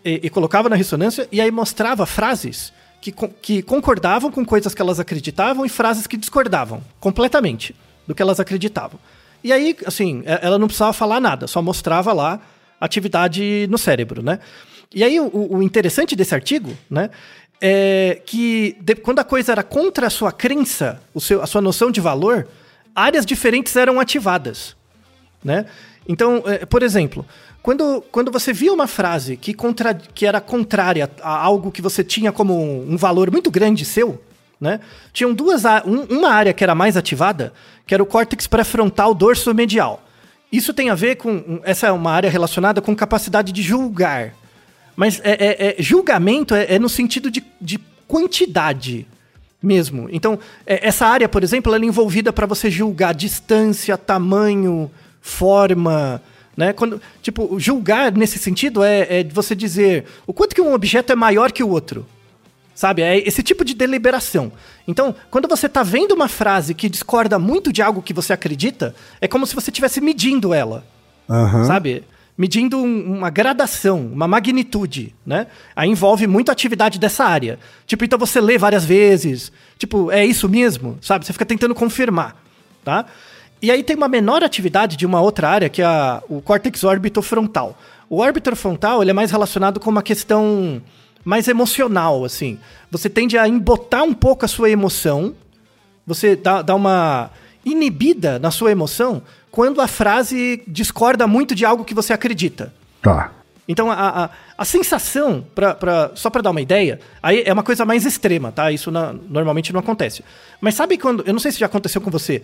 E, 0.04 0.21
e 0.24 0.30
colocava 0.30 0.69
na 0.69 0.76
ressonância 0.76 1.28
e 1.32 1.41
aí 1.41 1.52
mostrava 1.52 2.06
frases 2.06 2.71
que, 3.02 3.12
que 3.41 3.62
concordavam 3.62 4.32
com 4.32 4.45
coisas 4.45 4.74
que 4.74 4.82
elas 4.82 5.00
acreditavam 5.00 5.65
e 5.65 5.69
frases 5.69 6.08
que 6.08 6.15
discordavam 6.15 6.84
completamente 7.00 7.76
do 8.08 8.13
que 8.13 8.21
elas 8.21 8.39
acreditavam. 8.39 9.00
E 9.43 9.52
aí, 9.52 9.76
assim, 9.86 10.21
e- 10.26 10.39
ela 10.41 10.60
não 10.60 10.67
precisava 10.67 10.93
falar 10.93 11.19
nada, 11.19 11.47
só 11.47 11.62
mostrava 11.62 12.13
lá 12.13 12.39
atividade 12.80 13.67
no 13.69 13.78
cérebro, 13.78 14.21
né? 14.21 14.39
E 14.93 15.04
aí, 15.04 15.19
o, 15.19 15.56
o 15.58 15.63
interessante 15.63 16.15
desse 16.15 16.36
artigo, 16.36 16.78
né, 16.89 17.10
é 17.62 18.19
que 18.26 18.76
de- 18.82 18.95
quando 18.95 19.19
a 19.19 19.24
coisa 19.24 19.52
era 19.52 19.63
contra 19.63 20.08
a 20.08 20.10
sua 20.10 20.32
crença, 20.32 21.00
o 21.13 21.21
seu, 21.21 21.41
a 21.41 21.45
sua 21.45 21.62
noção 21.62 21.91
de 21.91 22.02
valor, 22.02 22.47
áreas 22.95 23.26
diferentes 23.26 23.76
eram 23.76 24.00
ativadas, 24.00 24.76
né? 25.43 25.65
Então, 26.08 26.41
é, 26.45 26.65
por 26.65 26.82
exemplo, 26.82 27.24
quando, 27.62 28.04
quando 28.12 28.32
você 28.32 28.52
via 28.52 28.74
uma 28.74 28.88
frase 28.88 29.38
que, 29.38 29.54
contra, 29.54 29.93
que 29.93 30.26
era 30.26 30.41
contrária 30.41 31.10
a 31.21 31.38
algo 31.38 31.71
que 31.71 31.82
você 31.82 32.04
tinha 32.04 32.32
como 32.32 32.60
um, 32.60 32.93
um 32.93 32.97
valor 32.97 33.30
muito 33.32 33.52
grande 33.52 33.86
seu, 33.86 34.21
né? 34.60 34.80
Tinham 35.13 35.34
duas 35.34 35.63
um, 35.86 36.02
uma 36.10 36.30
área 36.30 36.54
que 36.54 36.63
era 36.63 36.74
mais 36.74 36.97
ativada, 36.97 37.54
que 37.86 37.93
era 37.93 38.02
o 38.02 38.06
córtex 38.06 38.47
pré-frontal 38.47 39.13
dorso 39.13 39.54
medial. 39.54 40.04
Isso 40.52 40.74
tem 40.74 40.89
a 40.89 40.95
ver 40.95 41.15
com 41.15 41.62
essa 41.63 41.88
é 41.88 41.91
uma 41.91 42.12
área 42.12 42.30
relacionada 42.30 42.82
com 42.82 42.95
capacidade 42.95 43.52
de 43.52 43.62
julgar. 43.62 44.34
Mas 45.01 45.19
é, 45.23 45.31
é, 45.31 45.79
é 45.79 45.81
julgamento 45.81 46.53
é, 46.53 46.75
é, 46.75 46.77
no 46.77 46.87
sentido 46.87 47.31
de, 47.31 47.43
de 47.59 47.79
quantidade 48.07 49.07
mesmo. 49.59 50.07
Então, 50.11 50.37
é, 50.63 50.87
essa 50.87 51.07
área, 51.07 51.27
por 51.27 51.41
exemplo, 51.41 51.73
ela 51.73 51.83
é 51.83 51.87
envolvida 51.87 52.31
para 52.31 52.45
você 52.45 52.69
julgar 52.69 53.15
distância, 53.15 53.97
tamanho, 53.97 54.91
forma, 55.19 56.21
né? 56.55 56.71
Quando, 56.71 57.01
tipo, 57.19 57.59
julgar 57.59 58.11
nesse 58.11 58.37
sentido 58.37 58.83
é, 58.83 59.21
é 59.21 59.23
você 59.23 59.55
dizer 59.55 60.05
o 60.27 60.33
quanto 60.33 60.53
que 60.53 60.61
um 60.61 60.71
objeto 60.71 61.11
é 61.11 61.15
maior 61.15 61.51
que 61.51 61.63
o 61.63 61.69
outro. 61.69 62.05
Sabe? 62.75 63.01
É 63.01 63.17
esse 63.27 63.41
tipo 63.41 63.65
de 63.65 63.73
deliberação. 63.73 64.51
Então, 64.87 65.15
quando 65.31 65.47
você 65.47 65.65
está 65.65 65.81
vendo 65.81 66.11
uma 66.11 66.27
frase 66.27 66.75
que 66.75 66.87
discorda 66.87 67.39
muito 67.39 67.73
de 67.73 67.81
algo 67.81 68.03
que 68.03 68.13
você 68.13 68.33
acredita, 68.33 68.93
é 69.19 69.27
como 69.27 69.47
se 69.47 69.55
você 69.55 69.71
estivesse 69.71 69.99
medindo 69.99 70.53
ela. 70.53 70.85
Uhum. 71.27 71.65
Sabe? 71.65 72.03
Medindo 72.41 72.80
um, 72.80 73.17
uma 73.17 73.30
gradação, 73.30 73.99
uma 73.99 74.27
magnitude, 74.27 75.13
né? 75.23 75.45
Aí 75.75 75.88
envolve 75.88 76.25
muita 76.25 76.51
atividade 76.51 76.97
dessa 76.97 77.23
área. 77.23 77.60
Tipo, 77.86 78.04
então 78.04 78.17
você 78.17 78.41
lê 78.41 78.58
várias 78.58 78.84
vezes. 78.84 79.51
Tipo, 79.77 80.10
é 80.10 80.25
isso 80.25 80.49
mesmo? 80.49 80.97
Sabe? 81.04 81.23
Você 81.23 81.34
fica 81.34 81.45
tentando 81.45 81.75
confirmar, 81.75 82.36
tá? 82.84 83.06
E 83.62 83.69
aí 83.69 83.84
tem 83.84 83.95
uma 83.95 84.08
menor 84.08 84.43
atividade 84.43 84.97
de 84.97 85.06
uma 85.06 85.21
outra 85.21 85.49
área, 85.49 85.69
que 85.69 85.84
é 85.84 85.86
a, 85.86 86.23
o 86.27 86.41
córtex 86.41 86.84
orbitofrontal. 86.84 87.80
O 88.10 88.17
orbitofrontal 88.21 89.04
ele 89.04 89.12
é 89.12 89.13
mais 89.13 89.30
relacionado 89.30 89.80
com 89.80 89.91
uma 89.91 90.01
questão 90.01 90.82
mais 91.23 91.47
emocional, 91.47 92.25
assim. 92.25 92.58
Você 92.89 93.08
tende 93.08 93.38
a 93.38 93.47
embotar 93.47 94.04
um 94.04 94.15
pouco 94.15 94.45
a 94.45 94.47
sua 94.47 94.71
emoção, 94.71 95.36
você 96.08 96.36
dá, 96.36 96.63
dá 96.63 96.73
uma 96.73 97.30
inibida 97.63 98.39
na 98.39 98.49
sua 98.49 98.71
emoção 98.71 99.21
quando 99.51 99.81
a 99.81 99.87
frase 99.87 100.63
discorda 100.65 101.27
muito 101.27 101.53
de 101.53 101.65
algo 101.65 101.83
que 101.83 101.93
você 101.93 102.13
acredita. 102.13 102.73
Tá. 103.01 103.31
Então, 103.67 103.91
a, 103.91 104.25
a, 104.25 104.29
a 104.57 104.65
sensação, 104.65 105.45
pra, 105.53 105.75
pra, 105.75 106.11
só 106.15 106.29
para 106.29 106.41
dar 106.41 106.49
uma 106.49 106.61
ideia, 106.61 106.99
aí 107.21 107.43
é 107.45 107.53
uma 107.53 107.63
coisa 107.63 107.85
mais 107.85 108.05
extrema, 108.05 108.51
tá? 108.51 108.71
Isso 108.71 108.89
na, 108.91 109.13
normalmente 109.29 109.71
não 109.71 109.79
acontece. 109.79 110.23
Mas 110.59 110.75
sabe 110.75 110.97
quando. 110.97 111.23
Eu 111.25 111.33
não 111.33 111.39
sei 111.39 111.51
se 111.51 111.59
já 111.59 111.67
aconteceu 111.67 112.01
com 112.01 112.09
você. 112.09 112.41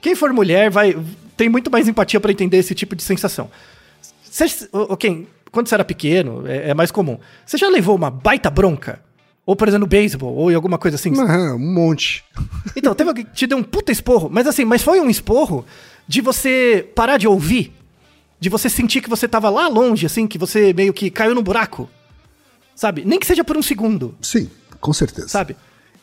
Quem 0.00 0.14
for 0.14 0.32
mulher 0.32 0.70
vai 0.70 0.96
tem 1.36 1.48
muito 1.48 1.70
mais 1.70 1.88
empatia 1.88 2.20
para 2.20 2.30
entender 2.30 2.58
esse 2.58 2.74
tipo 2.74 2.94
de 2.94 3.02
sensação. 3.02 3.50
Você, 4.22 4.68
okay, 4.72 5.26
quando 5.50 5.68
você 5.68 5.74
era 5.74 5.84
pequeno, 5.84 6.46
é, 6.46 6.70
é, 6.70 6.74
mais 6.74 6.90
comum. 6.90 7.18
Você 7.46 7.56
já 7.56 7.68
levou 7.68 7.96
uma 7.96 8.10
baita 8.10 8.50
bronca? 8.50 9.00
Ou, 9.46 9.54
por 9.54 9.68
exemplo, 9.68 9.80
no 9.80 9.86
beisebol, 9.86 10.34
ou 10.34 10.50
em 10.50 10.54
alguma 10.54 10.78
coisa 10.78 10.96
assim? 10.96 11.10
Uhum, 11.10 11.54
um 11.54 11.74
monte. 11.74 12.24
Então, 12.74 12.94
teve 12.94 13.10
alguém 13.10 13.24
que 13.24 13.32
te 13.32 13.46
deu 13.46 13.58
um 13.58 13.62
puta 13.62 13.92
esporro, 13.92 14.28
mas 14.32 14.46
assim, 14.46 14.64
mas 14.64 14.82
foi 14.82 15.00
um 15.00 15.10
esporro 15.10 15.66
de 16.06 16.20
você 16.20 16.88
parar 16.94 17.18
de 17.18 17.26
ouvir, 17.26 17.72
de 18.38 18.48
você 18.48 18.68
sentir 18.68 19.00
que 19.00 19.08
você 19.08 19.26
tava 19.26 19.48
lá 19.48 19.68
longe, 19.68 20.06
assim, 20.06 20.26
que 20.26 20.38
você 20.38 20.72
meio 20.72 20.92
que 20.92 21.10
caiu 21.10 21.34
no 21.34 21.42
buraco. 21.42 21.88
Sabe? 22.74 23.04
Nem 23.04 23.18
que 23.18 23.26
seja 23.26 23.44
por 23.44 23.56
um 23.56 23.62
segundo. 23.62 24.14
Sim, 24.20 24.50
com 24.80 24.92
certeza. 24.92 25.28
Sabe? 25.28 25.56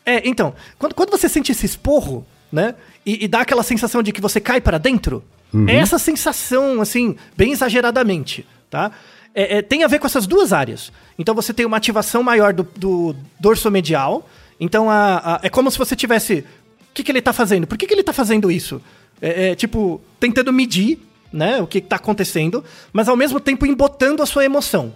É, 0.05 0.27
então, 0.27 0.55
quando, 0.79 0.95
quando 0.95 1.11
você 1.11 1.29
sente 1.29 1.51
esse 1.51 1.65
esporro, 1.65 2.25
né? 2.51 2.75
E, 3.05 3.25
e 3.25 3.27
dá 3.27 3.41
aquela 3.41 3.63
sensação 3.63 4.01
de 4.01 4.11
que 4.11 4.21
você 4.21 4.39
cai 4.39 4.59
para 4.59 4.77
dentro. 4.77 5.23
Uhum. 5.53 5.67
É 5.67 5.75
essa 5.75 5.99
sensação, 5.99 6.81
assim, 6.81 7.15
bem 7.35 7.51
exageradamente, 7.51 8.45
tá? 8.69 8.91
É, 9.33 9.57
é, 9.57 9.61
tem 9.61 9.83
a 9.83 9.87
ver 9.87 9.99
com 9.99 10.07
essas 10.07 10.27
duas 10.27 10.51
áreas. 10.51 10.91
Então 11.17 11.33
você 11.33 11.53
tem 11.53 11.65
uma 11.65 11.77
ativação 11.77 12.21
maior 12.21 12.53
do, 12.53 12.63
do 12.75 13.15
dorso 13.39 13.69
medial. 13.71 14.27
Então 14.59 14.89
a, 14.89 15.35
a, 15.35 15.39
é 15.43 15.49
como 15.49 15.71
se 15.71 15.77
você 15.77 15.95
tivesse. 15.95 16.45
O 16.89 16.93
que, 16.93 17.03
que 17.03 17.11
ele 17.11 17.19
está 17.19 17.31
fazendo? 17.31 17.65
Por 17.65 17.77
que, 17.77 17.87
que 17.87 17.93
ele 17.93 18.01
está 18.01 18.11
fazendo 18.11 18.51
isso? 18.51 18.81
É, 19.21 19.51
é, 19.51 19.55
tipo, 19.55 20.01
tentando 20.19 20.51
medir 20.51 20.99
né, 21.31 21.61
o 21.61 21.67
que 21.67 21.77
está 21.77 21.97
acontecendo, 21.97 22.63
mas 22.91 23.07
ao 23.07 23.15
mesmo 23.15 23.39
tempo 23.39 23.65
embotando 23.65 24.23
a 24.23 24.25
sua 24.25 24.43
emoção. 24.43 24.93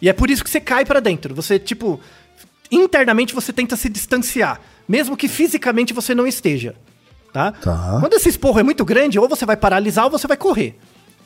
E 0.00 0.08
é 0.08 0.12
por 0.12 0.30
isso 0.30 0.44
que 0.44 0.50
você 0.50 0.60
cai 0.60 0.84
para 0.84 1.00
dentro. 1.00 1.34
Você, 1.34 1.58
tipo, 1.58 2.00
internamente 2.70 3.34
você 3.34 3.52
tenta 3.52 3.76
se 3.76 3.88
distanciar 3.88 4.60
mesmo 4.88 5.16
que 5.16 5.28
fisicamente 5.28 5.92
você 5.92 6.14
não 6.14 6.26
esteja. 6.26 6.74
Tá? 7.32 7.52
tá. 7.52 7.98
Quando 8.00 8.14
esse 8.14 8.30
esporro 8.30 8.58
é 8.58 8.62
muito 8.62 8.84
grande, 8.84 9.18
ou 9.18 9.28
você 9.28 9.44
vai 9.44 9.56
paralisar 9.56 10.06
ou 10.06 10.10
você 10.10 10.26
vai 10.26 10.36
correr. 10.36 10.78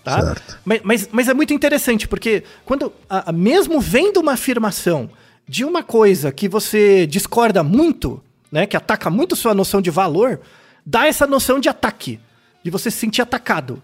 Tá? 0.02 0.20
Certo. 0.20 0.58
Mas, 0.64 0.80
mas, 0.82 1.08
mas 1.12 1.28
é 1.28 1.34
muito 1.34 1.54
interessante, 1.54 2.08
porque 2.08 2.42
quando, 2.64 2.92
a, 3.08 3.30
a, 3.30 3.32
mesmo 3.32 3.80
vendo 3.80 4.18
uma 4.18 4.32
afirmação 4.32 5.08
de 5.46 5.64
uma 5.64 5.82
coisa 5.84 6.32
que 6.32 6.48
você 6.48 7.06
discorda 7.06 7.62
muito, 7.62 8.20
né, 8.50 8.66
que 8.66 8.76
ataca 8.76 9.08
muito 9.08 9.36
sua 9.36 9.54
noção 9.54 9.80
de 9.80 9.90
valor, 9.90 10.40
dá 10.84 11.06
essa 11.06 11.26
noção 11.26 11.60
de 11.60 11.68
ataque, 11.68 12.20
de 12.62 12.70
você 12.70 12.90
se 12.90 12.98
sentir 12.98 13.22
atacado. 13.22 13.82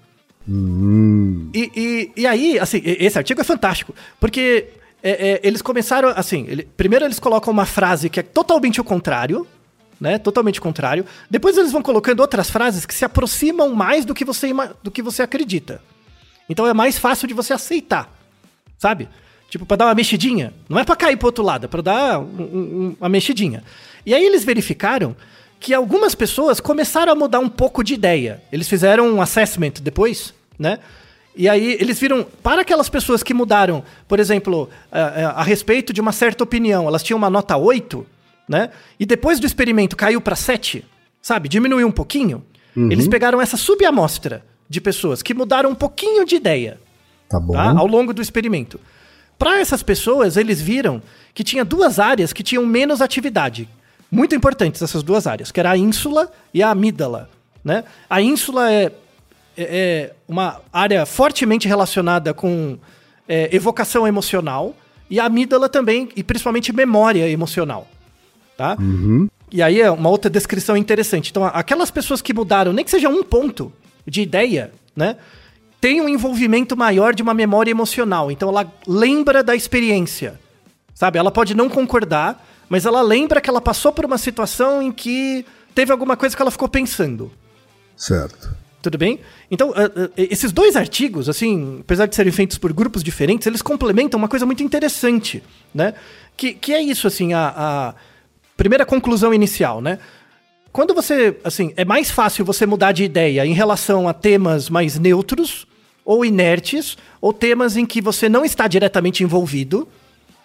Hum. 0.48 1.50
E, 1.54 1.70
e, 1.76 2.22
e 2.22 2.26
aí, 2.26 2.58
assim, 2.58 2.80
esse 2.84 3.18
artigo 3.18 3.40
é 3.40 3.44
fantástico, 3.44 3.94
porque 4.18 4.68
é, 5.02 5.10
é, 5.10 5.40
eles 5.42 5.62
começaram, 5.62 6.08
assim, 6.10 6.46
ele, 6.48 6.68
primeiro 6.76 7.04
eles 7.04 7.18
colocam 7.18 7.52
uma 7.52 7.66
frase 7.66 8.08
que 8.08 8.20
é 8.20 8.22
totalmente 8.22 8.80
o 8.80 8.84
contrário, 8.84 9.46
né? 10.00 10.18
Totalmente 10.18 10.60
contrário. 10.60 11.04
Depois 11.30 11.56
eles 11.56 11.72
vão 11.72 11.82
colocando 11.82 12.20
outras 12.20 12.50
frases 12.50 12.86
que 12.86 12.94
se 12.94 13.04
aproximam 13.04 13.74
mais 13.74 14.04
do 14.04 14.14
que 14.14 14.24
você, 14.24 14.48
do 14.82 14.90
que 14.90 15.02
você 15.02 15.22
acredita. 15.22 15.82
Então 16.48 16.66
é 16.66 16.72
mais 16.72 16.98
fácil 16.98 17.28
de 17.28 17.34
você 17.34 17.52
aceitar, 17.52 18.10
sabe? 18.78 19.08
Tipo, 19.50 19.66
para 19.66 19.78
dar 19.78 19.86
uma 19.86 19.94
mexidinha. 19.94 20.52
Não 20.68 20.78
é 20.78 20.84
para 20.84 20.96
cair 20.96 21.16
pro 21.16 21.26
outro 21.26 21.42
lado, 21.42 21.64
é 21.64 21.68
pra 21.68 21.82
dar 21.82 22.20
um, 22.20 22.24
um, 22.24 22.96
uma 23.00 23.08
mexidinha. 23.08 23.62
E 24.04 24.14
aí 24.14 24.24
eles 24.24 24.44
verificaram 24.44 25.16
que 25.60 25.74
algumas 25.74 26.14
pessoas 26.14 26.60
começaram 26.60 27.12
a 27.12 27.14
mudar 27.14 27.40
um 27.40 27.48
pouco 27.48 27.82
de 27.82 27.94
ideia. 27.94 28.42
Eles 28.52 28.68
fizeram 28.68 29.08
um 29.08 29.20
assessment 29.20 29.74
depois, 29.82 30.32
né? 30.58 30.78
E 31.36 31.48
aí 31.48 31.76
eles 31.80 32.00
viram, 32.00 32.26
para 32.42 32.62
aquelas 32.62 32.88
pessoas 32.88 33.22
que 33.22 33.32
mudaram, 33.32 33.84
por 34.08 34.18
exemplo, 34.18 34.68
a, 34.90 35.00
a, 35.00 35.30
a 35.40 35.42
respeito 35.42 35.92
de 35.92 36.00
uma 36.00 36.12
certa 36.12 36.42
opinião, 36.42 36.86
elas 36.86 37.02
tinham 37.02 37.16
uma 37.16 37.30
nota 37.30 37.56
8, 37.56 38.04
né? 38.48 38.70
E 38.98 39.06
depois 39.06 39.38
do 39.38 39.46
experimento 39.46 39.96
caiu 39.96 40.20
para 40.20 40.34
7, 40.34 40.84
sabe? 41.22 41.48
Diminuiu 41.48 41.86
um 41.86 41.92
pouquinho. 41.92 42.44
Uhum. 42.76 42.90
Eles 42.90 43.06
pegaram 43.06 43.40
essa 43.40 43.56
subamostra 43.56 44.44
de 44.68 44.80
pessoas 44.80 45.22
que 45.22 45.32
mudaram 45.32 45.70
um 45.70 45.74
pouquinho 45.74 46.24
de 46.24 46.36
ideia. 46.36 46.78
Tá 47.28 47.38
bom. 47.38 47.52
Tá? 47.52 47.70
Ao 47.70 47.86
longo 47.86 48.12
do 48.12 48.22
experimento. 48.22 48.80
Para 49.38 49.60
essas 49.60 49.82
pessoas, 49.82 50.36
eles 50.36 50.60
viram 50.60 51.00
que 51.32 51.44
tinha 51.44 51.64
duas 51.64 51.98
áreas 52.00 52.32
que 52.32 52.42
tinham 52.42 52.66
menos 52.66 53.00
atividade. 53.00 53.68
Muito 54.10 54.34
importantes 54.34 54.80
essas 54.80 55.02
duas 55.02 55.26
áreas, 55.26 55.52
que 55.52 55.60
era 55.60 55.70
a 55.70 55.76
ínsula 55.76 56.30
e 56.52 56.62
a 56.62 56.70
amígdala. 56.70 57.28
Né? 57.64 57.84
A 58.08 58.22
ínsula 58.22 58.72
é, 58.72 58.84
é, 58.84 58.92
é 59.56 60.14
uma 60.26 60.60
área 60.72 61.04
fortemente 61.04 61.68
relacionada 61.68 62.32
com 62.32 62.78
é, 63.28 63.54
evocação 63.54 64.06
emocional 64.06 64.74
e 65.10 65.20
a 65.20 65.24
amígdala 65.24 65.68
também, 65.68 66.08
e 66.16 66.22
principalmente 66.22 66.72
memória 66.72 67.28
emocional 67.28 67.86
tá? 68.58 68.76
Uhum. 68.78 69.28
E 69.50 69.62
aí 69.62 69.80
é 69.80 69.90
uma 69.90 70.10
outra 70.10 70.28
descrição 70.28 70.76
interessante. 70.76 71.30
Então, 71.30 71.44
aquelas 71.44 71.90
pessoas 71.90 72.20
que 72.20 72.34
mudaram, 72.34 72.72
nem 72.72 72.84
que 72.84 72.90
seja 72.90 73.08
um 73.08 73.22
ponto 73.22 73.72
de 74.04 74.20
ideia, 74.20 74.72
né? 74.94 75.16
Tem 75.80 76.00
um 76.00 76.08
envolvimento 76.08 76.76
maior 76.76 77.14
de 77.14 77.22
uma 77.22 77.32
memória 77.32 77.70
emocional. 77.70 78.32
Então, 78.32 78.48
ela 78.48 78.70
lembra 78.86 79.44
da 79.44 79.54
experiência, 79.54 80.38
sabe? 80.92 81.18
Ela 81.18 81.30
pode 81.30 81.54
não 81.54 81.68
concordar, 81.68 82.44
mas 82.68 82.86
ela 82.86 83.02
lembra 83.02 83.40
que 83.40 83.48
ela 83.48 83.60
passou 83.60 83.92
por 83.92 84.04
uma 84.04 84.18
situação 84.18 84.82
em 84.82 84.92
que 84.92 85.44
teve 85.74 85.92
alguma 85.92 86.16
coisa 86.16 86.36
que 86.36 86.42
ela 86.42 86.50
ficou 86.50 86.68
pensando. 86.68 87.30
Certo. 87.96 88.50
Tudo 88.80 88.96
bem? 88.96 89.20
Então, 89.50 89.70
uh, 89.70 89.72
uh, 89.72 90.12
esses 90.16 90.52
dois 90.52 90.76
artigos, 90.76 91.28
assim, 91.28 91.78
apesar 91.80 92.06
de 92.06 92.14
serem 92.14 92.32
feitos 92.32 92.58
por 92.58 92.72
grupos 92.72 93.02
diferentes, 93.02 93.46
eles 93.46 93.60
complementam 93.60 94.18
uma 94.18 94.28
coisa 94.28 94.46
muito 94.46 94.62
interessante, 94.62 95.42
né? 95.74 95.94
Que, 96.36 96.54
que 96.54 96.72
é 96.72 96.80
isso, 96.80 97.06
assim, 97.06 97.32
a, 97.32 97.52
a 97.56 97.94
primeira 98.56 98.86
conclusão 98.86 99.34
inicial, 99.34 99.80
né? 99.80 99.98
Quando 100.72 100.94
você, 100.94 101.36
assim, 101.42 101.72
é 101.76 101.84
mais 101.84 102.10
fácil 102.10 102.44
você 102.44 102.66
mudar 102.66 102.92
de 102.92 103.02
ideia 103.02 103.44
em 103.44 103.52
relação 103.52 104.08
a 104.08 104.12
temas 104.12 104.70
mais 104.70 104.96
neutros 104.96 105.66
ou 106.04 106.24
inertes, 106.24 106.96
ou 107.20 107.32
temas 107.32 107.76
em 107.76 107.84
que 107.84 108.00
você 108.00 108.28
não 108.28 108.44
está 108.44 108.68
diretamente 108.68 109.24
envolvido. 109.24 109.88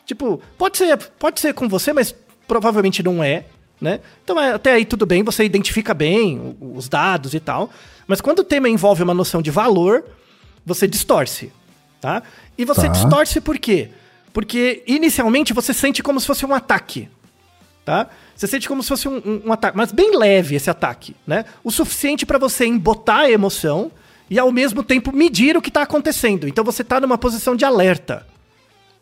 Tipo, 0.06 0.42
pode 0.58 0.78
ser, 0.78 0.98
pode 1.20 1.39
ser 1.39 1.54
com 1.54 1.68
você, 1.68 1.94
mas 1.94 2.13
provavelmente 2.48 3.02
não 3.02 3.24
é, 3.24 3.46
né? 3.80 4.00
Então, 4.24 4.39
é, 4.39 4.54
até 4.54 4.74
aí 4.74 4.86
tudo 4.86 5.06
bem, 5.06 5.24
você 5.24 5.44
identifica 5.44 5.94
bem 5.94 6.56
os 6.60 6.89
dados 6.89 7.34
e 7.34 7.39
tal. 7.39 7.70
Mas 8.08 8.22
quando 8.22 8.39
o 8.39 8.44
tema 8.44 8.70
envolve 8.70 9.04
uma 9.04 9.13
noção 9.13 9.42
de 9.42 9.52
valor, 9.52 10.04
você 10.66 10.88
distorce, 10.88 11.52
tá? 12.02 12.24
E 12.58 12.66
você 12.66 12.84
tá. 12.84 12.88
distorce 12.89 13.39
por 13.39 13.58
quê? 13.58 13.89
Porque 14.32 14.84
inicialmente 14.88 15.54
você 15.54 15.74
sente 15.74 16.04
como 16.04 16.20
se 16.20 16.28
fosse 16.28 16.46
um 16.46 16.54
ataque 16.54 17.10
tá? 17.86 18.08
Você 18.36 18.48
sente 18.48 18.68
como 18.68 18.82
se 18.82 18.89
fosse 18.89 19.08
um, 19.08 19.18
um, 19.18 19.42
um, 19.46 19.54
ataque, 19.54 19.78
mas 19.78 19.92
bem 19.92 20.16
leve 20.16 20.56
esse 20.56 20.70
ataque, 20.70 21.16
né? 21.28 21.46
O 21.63 21.72
suficiente 21.72 22.26
para 22.26 22.38
você 22.38 22.66
embotar 22.66 23.22
a 23.22 23.32
emoção 23.32 23.92
e 24.30 24.39
ao 24.39 24.52
mesmo 24.52 24.84
tempo 24.84 25.12
medir 25.12 25.56
o 25.58 25.62
que 25.62 25.70
está 25.70 25.82
acontecendo. 25.82 26.48
Então 26.48 26.63
você 26.63 26.82
está 26.82 27.00
numa 27.00 27.18
posição 27.18 27.56
de 27.56 27.66
alerta. 27.66 28.26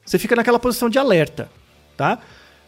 Você 0.05 0.17
fica 0.17 0.35
naquela 0.35 0.59
posição 0.59 0.89
de 0.89 0.99
alerta, 0.99 1.49
tá? 1.95 2.19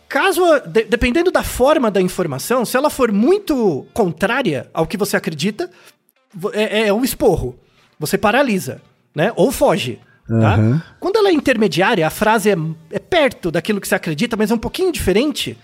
Caso, 0.07 0.43
de, 0.67 0.83
dependendo 0.83 1.31
da 1.31 1.43
forma 1.43 1.89
da 1.89 1.99
informação, 1.99 2.63
se 2.65 2.77
ela 2.77 2.89
for 2.89 3.11
muito 3.11 3.85
contrária 3.93 4.69
ao 4.73 4.85
que 4.85 4.97
você 4.97 5.17
acredita, 5.17 5.69
é, 6.53 6.87
é 6.87 6.93
um 6.93 7.03
esporro. 7.03 7.57
Você 7.99 8.17
paralisa, 8.17 8.81
né? 9.15 9.33
Ou 9.35 9.51
foge. 9.51 9.99
Tá? 10.27 10.55
Uhum. 10.57 10.81
Quando 10.99 11.17
ela 11.17 11.29
é 11.29 11.33
intermediária, 11.33 12.07
a 12.07 12.09
frase 12.09 12.49
é, 12.49 12.55
é 12.91 12.99
perto 12.99 13.51
daquilo 13.51 13.81
que 13.81 13.87
você 13.87 13.95
acredita, 13.95 14.37
mas 14.37 14.51
é 14.51 14.53
um 14.53 14.59
pouquinho 14.59 14.91
diferente. 14.91 15.57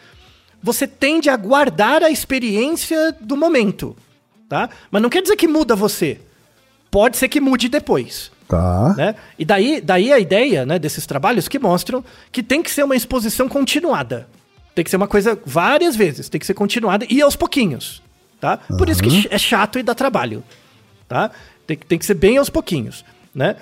Você 0.62 0.86
tende 0.86 1.30
a 1.30 1.38
guardar 1.38 2.04
a 2.04 2.10
experiência 2.10 3.16
do 3.22 3.38
momento, 3.38 3.96
tá? 4.50 4.70
Mas 4.92 5.02
não 5.02 5.10
quer 5.10 5.22
dizer 5.22 5.38
que 5.38 5.48
muda 5.48 5.76
você. 5.76 6.20
Pode 6.92 7.16
ser 7.16 7.30
que 7.30 7.40
mude 7.40 7.70
depois. 7.70 8.32
Tá. 8.50 8.96
Né? 8.98 9.16
E 9.38 9.46
daí, 9.46 9.80
daí 9.80 10.12
a 10.12 10.18
ideia 10.18 10.66
né, 10.66 10.80
desses 10.80 11.06
trabalhos 11.06 11.48
que 11.48 11.60
mostram 11.60 12.04
que 12.32 12.42
tem 12.42 12.64
que 12.64 12.72
ser 12.72 12.84
uma 12.84 12.96
exposição 12.96 13.48
continuada. 13.48 14.28
Tem 14.74 14.84
que 14.84 14.90
ser 14.90 14.98
uma 14.98 15.08
coisa 15.08 15.40
várias 15.46 15.96
vezes, 15.96 16.30
tem 16.30 16.40
que 16.40 16.48
ser 16.48 16.56
continuada 16.56 17.06
e 17.08 17.22
aos 17.22 17.36
pouquinhos. 17.36 18.02
Tá? 18.42 18.60
Uhum. 18.68 18.78
Por 18.78 18.90
isso 18.90 19.04
que 19.04 19.28
é 19.30 19.38
chato 19.38 19.78
e 19.78 19.84
dá 19.84 19.94
trabalho. 19.94 20.44
Tá? 21.08 21.30
Tem, 21.68 21.78
tem 21.78 22.00
que 22.00 22.06
ser 22.06 22.16
bem 22.16 22.38
aos 22.38 22.50
pouquinhos. 22.50 23.06
Né? 23.36 23.56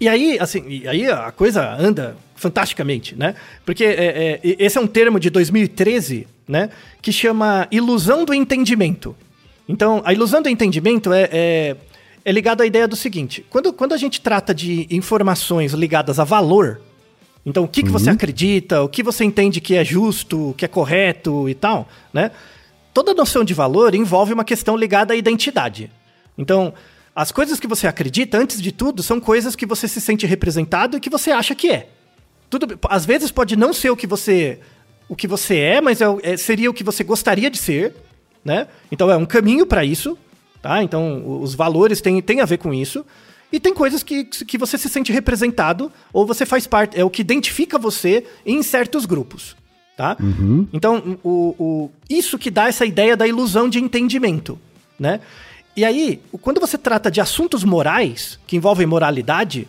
E 0.00 0.08
aí, 0.08 0.38
assim, 0.40 0.64
e 0.68 0.88
aí 0.88 1.06
a 1.06 1.30
coisa 1.30 1.72
anda 1.78 2.16
fantasticamente, 2.34 3.14
né? 3.14 3.34
Porque 3.66 3.84
é, 3.84 4.40
é, 4.42 4.56
esse 4.58 4.78
é 4.78 4.80
um 4.80 4.86
termo 4.86 5.20
de 5.20 5.28
2013, 5.28 6.26
né? 6.48 6.70
Que 7.02 7.12
chama 7.12 7.68
ilusão 7.70 8.24
do 8.24 8.32
entendimento. 8.32 9.14
Então, 9.68 10.00
a 10.04 10.12
ilusão 10.12 10.40
do 10.40 10.48
entendimento 10.48 11.12
é, 11.12 11.28
é, 11.30 11.76
é 12.24 12.32
ligado 12.32 12.62
à 12.62 12.66
ideia 12.66 12.86
do 12.86 12.96
seguinte: 12.96 13.44
quando, 13.50 13.72
quando 13.72 13.92
a 13.92 13.96
gente 13.96 14.20
trata 14.20 14.54
de 14.54 14.86
informações 14.90 15.72
ligadas 15.72 16.18
a 16.18 16.24
valor, 16.24 16.80
então 17.44 17.64
o 17.64 17.68
que, 17.68 17.82
que 17.82 17.88
uhum. 17.88 17.92
você 17.92 18.10
acredita, 18.10 18.82
o 18.82 18.88
que 18.88 19.02
você 19.02 19.24
entende 19.24 19.60
que 19.60 19.74
é 19.74 19.84
justo, 19.84 20.54
que 20.56 20.64
é 20.64 20.68
correto 20.68 21.48
e 21.48 21.54
tal, 21.54 21.88
né? 22.12 22.30
Toda 22.92 23.14
noção 23.14 23.44
de 23.44 23.54
valor 23.54 23.94
envolve 23.94 24.32
uma 24.32 24.44
questão 24.44 24.76
ligada 24.76 25.14
à 25.14 25.16
identidade. 25.16 25.90
Então, 26.36 26.74
as 27.14 27.30
coisas 27.30 27.60
que 27.60 27.66
você 27.66 27.86
acredita, 27.86 28.38
antes 28.38 28.60
de 28.60 28.72
tudo, 28.72 29.02
são 29.02 29.20
coisas 29.20 29.54
que 29.54 29.66
você 29.66 29.86
se 29.86 30.00
sente 30.00 30.26
representado 30.26 30.96
e 30.96 31.00
que 31.00 31.10
você 31.10 31.30
acha 31.30 31.54
que 31.54 31.70
é. 31.70 31.88
Tudo, 32.48 32.78
às 32.88 33.06
vezes 33.06 33.30
pode 33.30 33.56
não 33.56 33.72
ser 33.72 33.90
o 33.90 33.96
que 33.96 34.06
você 34.06 34.58
o 35.08 35.16
que 35.16 35.26
você 35.26 35.58
é, 35.58 35.80
mas 35.80 36.00
é, 36.00 36.04
é, 36.22 36.36
seria 36.36 36.70
o 36.70 36.74
que 36.74 36.84
você 36.84 37.02
gostaria 37.02 37.50
de 37.50 37.58
ser, 37.58 37.94
né? 38.44 38.68
Então 38.92 39.10
é 39.10 39.16
um 39.16 39.26
caminho 39.26 39.66
para 39.66 39.84
isso, 39.84 40.16
tá? 40.62 40.82
Então 40.82 41.40
os 41.40 41.54
valores 41.54 42.00
têm, 42.00 42.20
têm 42.20 42.40
a 42.40 42.44
ver 42.44 42.58
com 42.58 42.72
isso. 42.72 43.04
E 43.52 43.58
tem 43.58 43.74
coisas 43.74 44.02
que, 44.02 44.24
que 44.24 44.56
você 44.56 44.78
se 44.78 44.88
sente 44.88 45.12
representado 45.12 45.90
ou 46.12 46.24
você 46.24 46.46
faz 46.46 46.66
parte, 46.66 46.98
é 46.98 47.04
o 47.04 47.10
que 47.10 47.20
identifica 47.20 47.78
você 47.78 48.24
em 48.46 48.62
certos 48.62 49.04
grupos, 49.06 49.56
tá? 49.96 50.16
Uhum. 50.20 50.68
Então 50.72 51.18
o, 51.24 51.54
o, 51.58 51.90
isso 52.08 52.38
que 52.38 52.50
dá 52.50 52.68
essa 52.68 52.86
ideia 52.86 53.16
da 53.16 53.26
ilusão 53.26 53.68
de 53.68 53.80
entendimento, 53.80 54.58
né? 54.98 55.20
E 55.76 55.84
aí, 55.84 56.20
quando 56.42 56.60
você 56.60 56.76
trata 56.76 57.10
de 57.10 57.20
assuntos 57.20 57.64
morais, 57.64 58.38
que 58.46 58.56
envolvem 58.56 58.86
moralidade, 58.86 59.66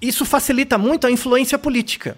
isso 0.00 0.24
facilita 0.24 0.76
muito 0.76 1.06
a 1.06 1.10
influência 1.10 1.58
política. 1.58 2.16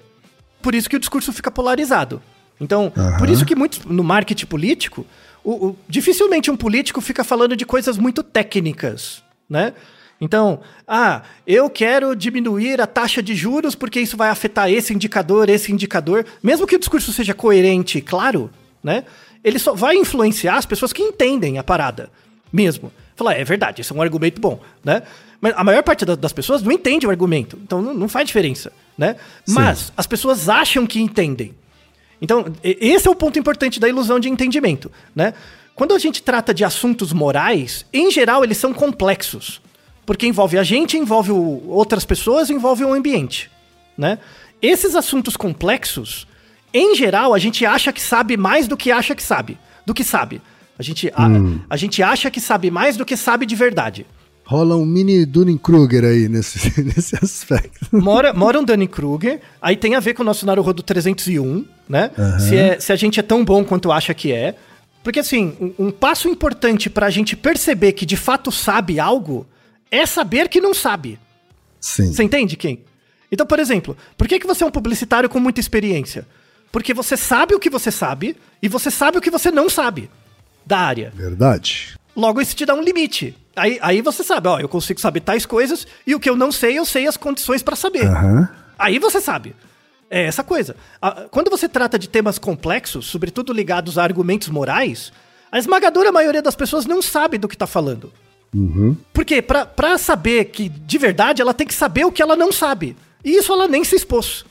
Por 0.62 0.74
isso 0.74 0.88
que 0.88 0.96
o 0.96 1.00
discurso 1.00 1.32
fica 1.32 1.50
polarizado. 1.50 2.22
Então, 2.60 2.92
uhum. 2.96 3.16
por 3.18 3.28
isso 3.28 3.44
que 3.44 3.54
muitos, 3.54 3.84
no 3.84 4.02
marketing 4.02 4.46
político, 4.46 5.06
o, 5.48 5.68
o, 5.68 5.76
dificilmente 5.88 6.50
um 6.50 6.56
político 6.56 7.00
fica 7.00 7.24
falando 7.24 7.56
de 7.56 7.64
coisas 7.64 7.96
muito 7.96 8.22
técnicas, 8.22 9.22
né? 9.48 9.72
Então, 10.20 10.60
ah, 10.86 11.22
eu 11.46 11.70
quero 11.70 12.14
diminuir 12.14 12.82
a 12.82 12.86
taxa 12.86 13.22
de 13.22 13.34
juros 13.34 13.74
porque 13.74 13.98
isso 13.98 14.14
vai 14.14 14.28
afetar 14.28 14.70
esse 14.70 14.92
indicador, 14.92 15.48
esse 15.48 15.72
indicador. 15.72 16.26
Mesmo 16.42 16.66
que 16.66 16.76
o 16.76 16.78
discurso 16.78 17.12
seja 17.12 17.32
coerente 17.32 17.96
e 17.96 18.02
claro, 18.02 18.50
né? 18.82 19.04
Ele 19.42 19.58
só 19.58 19.74
vai 19.74 19.96
influenciar 19.96 20.56
as 20.56 20.66
pessoas 20.66 20.92
que 20.92 21.02
entendem 21.02 21.56
a 21.56 21.64
parada 21.64 22.10
mesmo. 22.52 22.92
Falar, 23.16 23.34
é 23.34 23.44
verdade, 23.44 23.80
esse 23.80 23.90
é 23.90 23.96
um 23.96 24.02
argumento 24.02 24.40
bom, 24.40 24.60
né? 24.84 25.02
Mas 25.40 25.54
a 25.56 25.64
maior 25.64 25.82
parte 25.82 26.04
das 26.04 26.32
pessoas 26.32 26.62
não 26.62 26.72
entende 26.72 27.06
o 27.06 27.10
argumento, 27.10 27.58
então 27.62 27.80
não, 27.80 28.08
faz 28.08 28.26
diferença, 28.26 28.70
né? 28.98 29.16
Sim. 29.46 29.54
Mas 29.54 29.92
as 29.96 30.06
pessoas 30.06 30.48
acham 30.48 30.86
que 30.86 31.00
entendem. 31.00 31.54
Então, 32.20 32.46
esse 32.62 33.06
é 33.06 33.10
o 33.10 33.14
ponto 33.14 33.38
importante 33.38 33.78
da 33.78 33.88
ilusão 33.88 34.18
de 34.18 34.28
entendimento, 34.28 34.90
né? 35.14 35.34
Quando 35.74 35.94
a 35.94 35.98
gente 35.98 36.22
trata 36.22 36.52
de 36.52 36.64
assuntos 36.64 37.12
morais, 37.12 37.86
em 37.92 38.10
geral 38.10 38.42
eles 38.42 38.58
são 38.58 38.74
complexos, 38.74 39.60
porque 40.04 40.26
envolve 40.26 40.58
a 40.58 40.64
gente, 40.64 40.96
envolve 40.96 41.30
o, 41.30 41.62
outras 41.68 42.04
pessoas, 42.04 42.50
envolve 42.50 42.84
o 42.84 42.92
ambiente, 42.92 43.48
né? 43.96 44.18
Esses 44.60 44.96
assuntos 44.96 45.36
complexos, 45.36 46.26
em 46.74 46.96
geral, 46.96 47.32
a 47.32 47.38
gente 47.38 47.64
acha 47.64 47.92
que 47.92 48.00
sabe 48.00 48.36
mais 48.36 48.66
do 48.66 48.76
que 48.76 48.90
acha 48.90 49.14
que 49.14 49.22
sabe, 49.22 49.56
do 49.86 49.94
que 49.94 50.02
sabe. 50.02 50.42
A 50.76 50.82
gente, 50.82 51.08
hum. 51.16 51.60
a, 51.68 51.74
a, 51.74 51.76
gente 51.76 52.02
acha 52.02 52.30
que 52.30 52.40
sabe 52.40 52.70
mais 52.70 52.96
do 52.96 53.04
que 53.04 53.16
sabe 53.16 53.46
de 53.46 53.54
verdade. 53.54 54.06
Rola 54.48 54.76
um 54.76 54.86
mini 54.86 55.26
Dunning-Kruger 55.26 56.04
aí 56.04 56.26
nesse, 56.26 56.72
nesse 56.80 57.14
aspecto. 57.22 57.86
Mora, 57.92 58.32
mora 58.32 58.58
um 58.58 58.64
Dunning-Kruger, 58.64 59.42
aí 59.60 59.76
tem 59.76 59.94
a 59.94 60.00
ver 60.00 60.14
com 60.14 60.22
o 60.22 60.24
nosso 60.24 60.46
Naruhodo 60.46 60.82
301, 60.82 61.66
né? 61.86 62.10
Uhum. 62.16 62.40
Se, 62.40 62.56
é, 62.56 62.80
se 62.80 62.90
a 62.90 62.96
gente 62.96 63.20
é 63.20 63.22
tão 63.22 63.44
bom 63.44 63.62
quanto 63.62 63.92
acha 63.92 64.14
que 64.14 64.32
é. 64.32 64.54
Porque, 65.04 65.20
assim, 65.20 65.54
um, 65.60 65.88
um 65.88 65.90
passo 65.90 66.28
importante 66.28 66.88
para 66.88 67.04
a 67.04 67.10
gente 67.10 67.36
perceber 67.36 67.92
que 67.92 68.06
de 68.06 68.16
fato 68.16 68.50
sabe 68.50 68.98
algo 68.98 69.46
é 69.90 70.06
saber 70.06 70.48
que 70.48 70.62
não 70.62 70.72
sabe. 70.72 71.20
Sim. 71.78 72.10
Você 72.10 72.22
entende, 72.22 72.56
quem? 72.56 72.80
Então, 73.30 73.46
por 73.46 73.58
exemplo, 73.58 73.94
por 74.16 74.26
que, 74.26 74.40
que 74.40 74.46
você 74.46 74.64
é 74.64 74.66
um 74.66 74.70
publicitário 74.70 75.28
com 75.28 75.38
muita 75.38 75.60
experiência? 75.60 76.26
Porque 76.72 76.94
você 76.94 77.18
sabe 77.18 77.54
o 77.54 77.60
que 77.60 77.68
você 77.68 77.90
sabe 77.90 78.34
e 78.62 78.68
você 78.68 78.90
sabe 78.90 79.18
o 79.18 79.20
que 79.20 79.30
você 79.30 79.50
não 79.50 79.68
sabe 79.68 80.08
da 80.64 80.78
área. 80.78 81.12
Verdade. 81.14 81.98
Logo, 82.16 82.40
isso 82.40 82.56
te 82.56 82.64
dá 82.64 82.74
um 82.74 82.82
limite. 82.82 83.36
Aí, 83.58 83.78
aí 83.82 84.00
você 84.00 84.22
sabe, 84.22 84.48
ó, 84.48 84.58
eu 84.58 84.68
consigo 84.68 85.00
saber 85.00 85.20
tais 85.20 85.44
coisas 85.44 85.86
e 86.06 86.14
o 86.14 86.20
que 86.20 86.30
eu 86.30 86.36
não 86.36 86.52
sei, 86.52 86.78
eu 86.78 86.84
sei 86.84 87.06
as 87.06 87.16
condições 87.16 87.62
para 87.62 87.76
saber. 87.76 88.06
Uhum. 88.06 88.46
Aí 88.78 88.98
você 88.98 89.20
sabe. 89.20 89.54
É 90.10 90.24
essa 90.24 90.42
coisa. 90.42 90.74
Quando 91.30 91.50
você 91.50 91.68
trata 91.68 91.98
de 91.98 92.08
temas 92.08 92.38
complexos, 92.38 93.06
sobretudo 93.06 93.52
ligados 93.52 93.98
a 93.98 94.02
argumentos 94.02 94.48
morais, 94.48 95.12
a 95.52 95.58
esmagadora 95.58 96.10
maioria 96.10 96.40
das 96.40 96.54
pessoas 96.54 96.86
não 96.86 97.02
sabe 97.02 97.36
do 97.36 97.48
que 97.48 97.56
tá 97.56 97.66
falando. 97.66 98.10
Uhum. 98.54 98.96
Porque 99.12 99.42
pra, 99.42 99.66
pra 99.66 99.98
saber 99.98 100.46
que 100.46 100.68
de 100.68 100.96
verdade 100.96 101.42
ela 101.42 101.52
tem 101.52 101.66
que 101.66 101.74
saber 101.74 102.06
o 102.06 102.12
que 102.12 102.22
ela 102.22 102.36
não 102.36 102.50
sabe. 102.50 102.96
E 103.22 103.36
isso 103.36 103.52
ela 103.52 103.68
nem 103.68 103.84
se 103.84 103.96
expôs. 103.96 104.46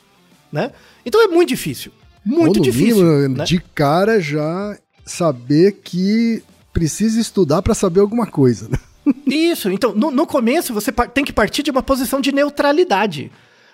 Né? 0.51 0.71
Então 1.03 1.23
é 1.23 1.27
muito 1.27 1.49
difícil. 1.49 1.91
Muito 2.23 2.59
difícil. 2.59 3.03
Mínimo, 3.03 3.37
né? 3.37 3.43
De 3.45 3.59
cara 3.73 4.19
já 4.19 4.77
saber 5.05 5.79
que 5.83 6.43
precisa 6.71 7.19
estudar 7.19 7.61
para 7.61 7.73
saber 7.73 8.01
alguma 8.01 8.27
coisa. 8.27 8.69
Né? 8.69 8.77
Isso, 9.25 9.69
então 9.69 9.93
no, 9.93 10.11
no, 10.11 10.27
começo 10.27 10.73
você 10.73 10.91
tem 11.13 11.23
que 11.23 11.33
partir 11.33 11.63
de 11.63 11.71
uma 11.71 11.83
posição 11.83 12.19
de 12.19 12.31
neutralidade. 12.31 13.31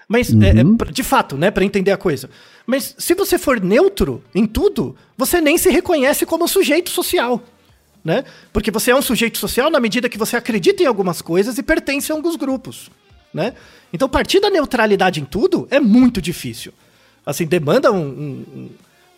Mas, 0.07 0.29
uhum. 0.29 0.43
é, 0.43 0.49
é, 0.49 0.63
uhum. 0.63 0.77
de 0.91 1.03
fato, 1.03 1.37
né, 1.37 1.49
para 1.49 1.63
entender 1.63 1.91
a 1.91 1.97
coisa. 1.97 2.29
Mas 2.65 2.95
se 2.97 3.13
você 3.15 3.37
for 3.37 3.59
neutro 3.59 4.23
em 4.35 4.45
tudo, 4.45 4.95
você 5.17 5.41
nem 5.41 5.57
se 5.57 5.69
reconhece 5.69 6.25
como 6.25 6.47
sujeito 6.47 6.89
social. 6.89 7.41
Né? 8.03 8.25
Porque 8.51 8.69
você 8.69 8.91
é 8.91 8.95
um 8.95 9.01
sujeito 9.01 9.37
social 9.37 9.69
na 9.69 9.79
medida 9.79 10.09
que 10.09 10.17
você 10.17 10.35
acredita 10.35 10.83
em 10.83 10.85
algumas 10.85 11.21
coisas 11.21 11.57
e 11.57 11.63
pertence 11.63 12.11
a 12.11 12.15
alguns 12.15 12.35
grupos. 12.35 12.91
Né? 13.33 13.53
Então, 13.93 14.09
partir 14.09 14.39
da 14.41 14.49
neutralidade 14.49 15.21
em 15.21 15.25
tudo 15.25 15.67
é 15.71 15.79
muito 15.79 16.21
difícil. 16.21 16.73
Assim, 17.25 17.45
demanda 17.45 17.91
um, 17.91 18.05
um, 18.05 18.69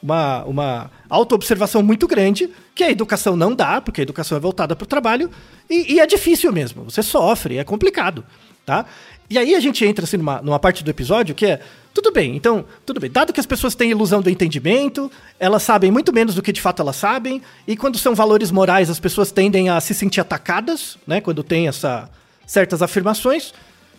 uma, 0.05 0.43
uma 0.43 0.91
auto-observação 1.09 1.81
muito 1.81 2.07
grande, 2.07 2.47
que 2.75 2.83
a 2.83 2.91
educação 2.91 3.35
não 3.35 3.55
dá, 3.55 3.81
porque 3.81 4.01
a 4.01 4.03
educação 4.03 4.37
é 4.37 4.39
voltada 4.39 4.75
para 4.75 4.83
o 4.83 4.87
trabalho, 4.87 5.31
e, 5.67 5.95
e, 5.95 5.99
é 5.99 6.05
difícil 6.05 6.51
mesmo, 6.53 6.83
você 6.83 7.01
sofre, 7.01 7.57
é 7.57 7.63
complicado, 7.63 8.23
tá? 8.63 8.85
E 9.27 9.39
aí 9.39 9.55
a 9.55 9.59
gente 9.59 9.83
entra 9.83 10.05
assim 10.05 10.17
numa, 10.17 10.39
numa 10.43 10.59
parte 10.59 10.83
do 10.83 10.91
episódio 10.91 11.33
que 11.33 11.47
é, 11.47 11.59
tudo 11.91 12.11
bem, 12.11 12.35
então, 12.35 12.65
tudo 12.85 12.99
bem, 12.99 13.09
dado 13.09 13.33
que 13.33 13.39
as 13.39 13.47
pessoas 13.47 13.73
têm 13.73 13.89
ilusão 13.89 14.21
do 14.21 14.29
entendimento, 14.29 15.11
elas 15.39 15.63
sabem 15.63 15.89
muito 15.89 16.13
menos 16.13 16.35
do 16.35 16.43
que 16.43 16.51
de 16.51 16.61
fato 16.61 16.83
elas 16.83 16.97
sabem, 16.97 17.41
e 17.67 17.75
quando 17.75 17.97
são 17.97 18.13
valores 18.13 18.51
morais 18.51 18.91
as 18.91 18.99
pessoas 18.99 19.31
tendem 19.31 19.69
a 19.69 19.81
se 19.81 19.95
sentir 19.95 20.21
atacadas, 20.21 20.99
né, 21.07 21.19
quando 21.19 21.43
tem 21.43 21.67
essa, 21.67 22.07
certas 22.45 22.83
afirmações, 22.83 23.49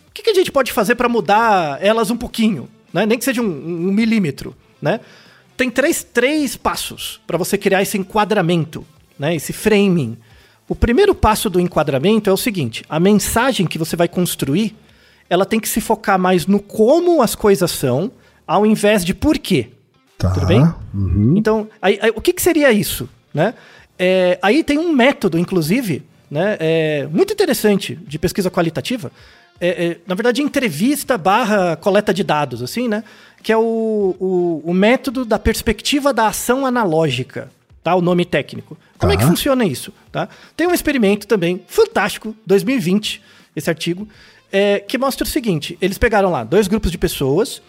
o 0.09 0.13
que, 0.15 0.23
que 0.23 0.31
a 0.31 0.35
gente 0.35 0.53
pode 0.53 0.73
fazer 0.73 0.95
para 0.95 1.09
mudar 1.09 1.83
elas 1.83 2.13
um 2.13 2.17
pouquinho, 2.17 2.69
né, 2.93 3.05
nem 3.05 3.19
que 3.19 3.25
seja 3.25 3.43
um, 3.43 3.47
um 3.89 3.93
milímetro, 3.93 4.55
né? 4.81 5.01
Tem 5.57 5.71
três, 5.71 6.05
três 6.05 6.57
passos 6.57 7.21
para 7.27 7.39
você 7.39 7.57
criar 7.57 7.83
esse 7.83 7.97
enquadramento, 7.97 8.85
né, 9.19 9.35
esse 9.35 9.53
framing. 9.53 10.17
O 10.69 10.75
primeiro 10.75 11.15
passo 11.15 11.49
do 11.49 11.61
enquadramento 11.61 12.29
é 12.29 12.33
o 12.33 12.37
seguinte: 12.37 12.85
a 12.89 13.01
mensagem 13.01 13.67
que 13.67 13.79
você 13.79 13.97
vai 13.97 14.09
construir, 14.09 14.77
ela 15.29 15.47
tem 15.47 15.59
que 15.59 15.69
se 15.69 15.81
focar 15.81 16.19
mais 16.19 16.47
no 16.47 16.61
como 16.61 17.23
as 17.23 17.35
coisas 17.35 17.71
são, 17.71 18.11
ao 18.47 18.67
invés 18.67 19.05
de 19.05 19.15
por 19.15 19.39
quê. 19.39 19.71
Tá. 20.19 20.31
Tudo 20.31 20.47
bem? 20.47 20.63
Uhum. 20.95 21.35
Então, 21.37 21.69
aí, 21.81 21.99
aí, 22.01 22.13
o 22.15 22.21
que, 22.21 22.33
que, 22.33 22.43
seria 22.43 22.73
isso? 22.73 23.09
Né? 23.35 23.55
É, 23.99 24.39
aí 24.43 24.65
tem 24.65 24.79
um 24.79 24.93
método, 24.93 25.39
inclusive, 25.39 26.03
né, 26.31 26.57
é, 26.59 27.09
muito 27.11 27.33
interessante 27.33 27.95
de 27.95 28.19
pesquisa 28.19 28.51
qualitativa. 28.51 29.13
É, 29.61 29.69
é, 29.87 29.99
na 30.07 30.15
verdade, 30.15 30.43
entrevista 30.43 31.17
barra 31.17 31.77
coleta 31.77 32.13
de 32.13 32.23
dados, 32.23 32.63
assim, 32.63 32.89
né? 32.89 33.03
Que 33.43 33.53
é 33.53 33.57
o, 33.57 34.15
o, 34.21 34.63
o 34.65 34.75
método 34.75 35.25
da 35.25 35.39
perspectiva 35.39 36.13
da 36.13 36.27
ação 36.29 36.67
analógica, 36.67 37.51
tá? 37.83 37.95
O 37.95 38.03
nome 38.03 38.25
técnico. 38.25 38.77
Como 38.99 39.13
é 39.13 39.17
que 39.17 39.23
Tá. 39.23 39.29
funciona 39.29 39.65
isso, 39.65 39.93
tá? 40.13 40.29
Tem 40.57 40.67
um 40.67 40.75
experimento 40.75 41.27
também, 41.27 41.63
fantástico, 41.67 42.35
2020, 42.47 43.23
esse 43.55 43.71
artigo, 43.71 44.07
é, 44.53 44.81
que 44.81 44.99
mostra 44.99 45.25
o 45.25 45.29
seguinte: 45.29 45.79
eles 45.81 45.97
pegaram 45.99 46.31
lá 46.31 46.45
dois 46.45 46.69
grupos 46.69 46.91
de 46.91 46.99
pessoas 46.99 47.63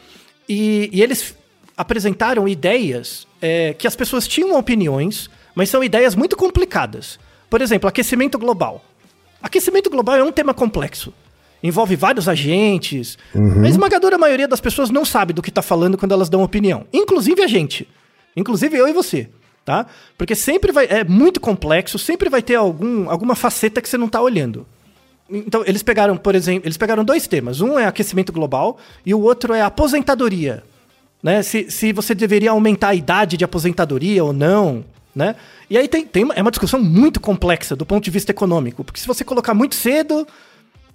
e, 0.47 0.89
e 0.91 1.01
eles 1.01 1.35
apresentaram 1.75 2.47
ideias 2.47 3.27
é, 3.41 3.73
que 3.73 3.87
as 3.87 3.95
pessoas 3.95 4.27
tinham 4.27 4.57
opiniões, 4.57 5.29
mas 5.55 5.69
são 5.69 5.83
ideias 5.83 6.15
muito 6.15 6.35
complicadas. 6.35 7.19
Por 7.49 7.61
exemplo, 7.61 7.87
aquecimento 7.87 8.37
global. 8.37 8.83
Aquecimento 9.41 9.89
global 9.89 10.15
é 10.15 10.23
um 10.23 10.31
tema 10.31 10.53
complexo. 10.53 11.13
Envolve 11.61 11.95
vários 11.95 12.29
agentes. 12.29 13.17
A 13.63 13.67
esmagadora 13.67 14.17
maioria 14.17 14.47
das 14.47 14.61
pessoas 14.61 14.89
não 14.89 15.03
sabe 15.03 15.33
do 15.33 15.41
que 15.41 15.49
está 15.49 15.61
falando 15.61 15.97
quando 15.97 16.11
elas 16.11 16.29
dão 16.29 16.43
opinião. 16.43 16.85
Inclusive 16.93 17.41
a 17.41 17.47
gente. 17.47 17.87
Inclusive 18.35 18.77
eu 18.77 18.87
e 18.87 18.93
você. 18.93 19.29
Tá? 19.65 19.85
Porque 20.17 20.35
sempre 20.35 20.71
vai. 20.71 20.85
É 20.85 21.03
muito 21.03 21.41
complexo, 21.41 21.99
sempre 21.99 22.29
vai 22.29 22.41
ter 22.41 22.55
algum, 22.55 23.09
alguma 23.09 23.35
faceta 23.35 23.81
que 23.81 23.89
você 23.89 23.97
não 23.97 24.05
está 24.05 24.21
olhando. 24.21 24.65
Então, 25.29 25.63
eles 25.65 25.83
pegaram, 25.83 26.15
por 26.15 26.35
exemplo, 26.35 26.65
eles 26.65 26.77
pegaram 26.77 27.03
dois 27.03 27.27
temas. 27.27 27.59
Um 27.59 27.77
é 27.77 27.85
aquecimento 27.85 28.31
global 28.31 28.77
e 29.05 29.13
o 29.13 29.19
outro 29.19 29.53
é 29.53 29.61
aposentadoria. 29.61 30.63
Né? 31.21 31.41
Se, 31.43 31.69
se 31.69 31.91
você 31.91 32.15
deveria 32.15 32.51
aumentar 32.51 32.89
a 32.89 32.95
idade 32.95 33.35
de 33.35 33.43
aposentadoria 33.43 34.23
ou 34.23 34.31
não. 34.31 34.85
Né? 35.13 35.35
E 35.69 35.77
aí 35.77 35.87
tem, 35.87 36.05
tem 36.05 36.23
uma, 36.23 36.33
é 36.33 36.41
uma 36.41 36.51
discussão 36.51 36.79
muito 36.79 37.19
complexa 37.19 37.75
do 37.75 37.85
ponto 37.85 38.03
de 38.03 38.11
vista 38.11 38.31
econômico. 38.31 38.83
Porque 38.83 38.99
se 38.99 39.07
você 39.07 39.25
colocar 39.25 39.53
muito 39.53 39.75
cedo, 39.75 40.25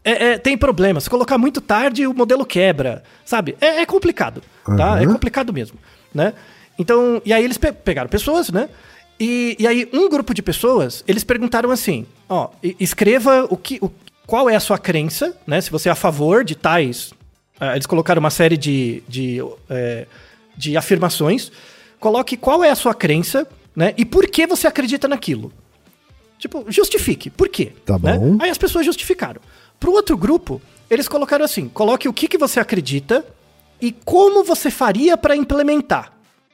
é- 0.04 0.24
é, 0.32 0.38
tem 0.38 0.56
problema. 0.56 1.00
Se 1.00 1.08
colocar 1.10 1.38
muito 1.38 1.60
tarde, 1.60 2.06
o 2.06 2.14
modelo 2.14 2.44
quebra. 2.44 3.02
Sabe? 3.24 3.56
É, 3.60 3.82
é 3.82 3.86
complicado. 3.86 4.42
Tá? 4.76 5.00
É 5.00 5.06
complicado 5.06 5.52
mesmo. 5.52 5.78
Né? 6.14 6.34
Então, 6.78 7.20
e 7.24 7.32
aí 7.32 7.44
eles 7.44 7.58
pe- 7.58 7.72
pegaram 7.72 8.08
pessoas, 8.08 8.50
né? 8.50 8.68
E, 9.20 9.56
e 9.58 9.66
aí, 9.66 9.88
um 9.92 10.08
grupo 10.08 10.34
de 10.34 10.42
pessoas, 10.42 11.04
eles 11.06 11.22
perguntaram 11.22 11.70
assim: 11.70 12.06
ó, 12.28 12.48
escreva 12.80 13.46
o 13.48 13.56
que, 13.56 13.78
o, 13.80 13.90
qual 14.26 14.48
é 14.50 14.56
a 14.56 14.60
sua 14.60 14.78
crença, 14.78 15.36
né? 15.46 15.60
Se 15.60 15.70
você 15.70 15.88
é 15.88 15.92
a 15.92 15.94
favor 15.94 16.42
de 16.44 16.54
tais. 16.54 17.12
ah, 17.60 17.74
eles 17.74 17.86
colocaram 17.86 18.18
uma 18.20 18.30
série 18.30 18.56
de, 18.56 19.02
de, 19.08 19.38
é, 19.70 20.06
de 20.56 20.76
afirmações. 20.76 21.52
Coloque 22.00 22.36
qual 22.36 22.64
é 22.64 22.70
a 22.70 22.74
sua 22.74 22.94
crença, 22.94 23.46
né? 23.76 23.94
E 23.96 24.04
por 24.04 24.26
que 24.26 24.46
você 24.46 24.66
acredita 24.66 25.06
naquilo. 25.06 25.52
Tipo, 26.38 26.64
justifique. 26.68 27.30
Por 27.30 27.48
quê? 27.48 27.72
Tá 27.86 27.96
né? 27.98 28.18
bom. 28.18 28.36
Aí 28.40 28.50
as 28.50 28.58
pessoas 28.58 28.84
justificaram. 28.84 29.40
Pro 29.82 29.90
outro 29.90 30.16
grupo, 30.16 30.62
eles 30.88 31.08
colocaram 31.08 31.44
assim: 31.44 31.68
coloque 31.68 32.08
o 32.08 32.12
que, 32.12 32.28
que 32.28 32.38
você 32.38 32.60
acredita 32.60 33.26
e 33.80 33.90
como 33.90 34.44
você 34.44 34.70
faria 34.70 35.16
para 35.16 35.34
implementar. 35.34 36.12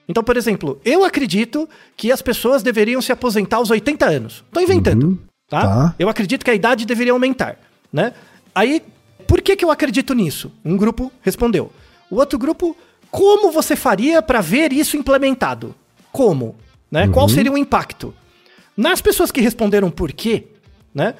Então, 0.08 0.24
por 0.24 0.34
exemplo, 0.38 0.80
eu 0.82 1.04
acredito 1.04 1.68
que 1.94 2.10
as 2.10 2.22
pessoas 2.22 2.62
deveriam 2.62 3.02
se 3.02 3.12
aposentar 3.12 3.58
aos 3.58 3.70
80 3.70 4.06
anos. 4.06 4.42
Tô 4.50 4.60
inventando, 4.60 5.18
tá? 5.46 5.60
tá. 5.60 5.94
Eu 5.98 6.08
acredito 6.08 6.42
que 6.42 6.50
a 6.50 6.54
idade 6.54 6.86
deveria 6.86 7.12
aumentar, 7.12 7.58
né? 7.92 8.14
Aí, 8.54 8.82
por 9.26 9.42
que, 9.42 9.56
que 9.56 9.64
eu 9.66 9.70
acredito 9.70 10.14
nisso? 10.14 10.50
Um 10.64 10.78
grupo 10.78 11.12
respondeu. 11.20 11.70
O 12.10 12.16
outro 12.16 12.38
grupo, 12.38 12.74
como 13.10 13.52
você 13.52 13.76
faria 13.76 14.22
para 14.22 14.40
ver 14.40 14.72
isso 14.72 14.96
implementado? 14.96 15.74
Como? 16.10 16.56
Né? 16.90 17.06
Qual 17.08 17.28
seria 17.28 17.52
o 17.52 17.58
impacto? 17.58 18.14
Nas 18.74 19.02
pessoas 19.02 19.30
que 19.30 19.42
responderam 19.42 19.90
por 19.90 20.12
quê, 20.12 20.46
né? 20.94 21.14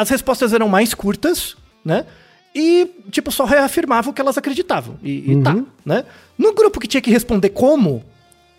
As 0.00 0.08
respostas 0.08 0.52
eram 0.52 0.68
mais 0.68 0.94
curtas, 0.94 1.56
né? 1.84 2.06
E, 2.54 2.90
tipo, 3.10 3.30
só 3.30 3.44
reafirmavam 3.44 4.10
o 4.10 4.14
que 4.14 4.20
elas 4.20 4.36
acreditavam. 4.38 4.96
E, 5.02 5.32
e 5.32 5.42
tá, 5.42 5.56
né? 5.84 6.04
No 6.38 6.52
grupo 6.54 6.80
que 6.80 6.88
tinha 6.88 7.00
que 7.00 7.10
responder 7.10 7.50
como, 7.50 8.02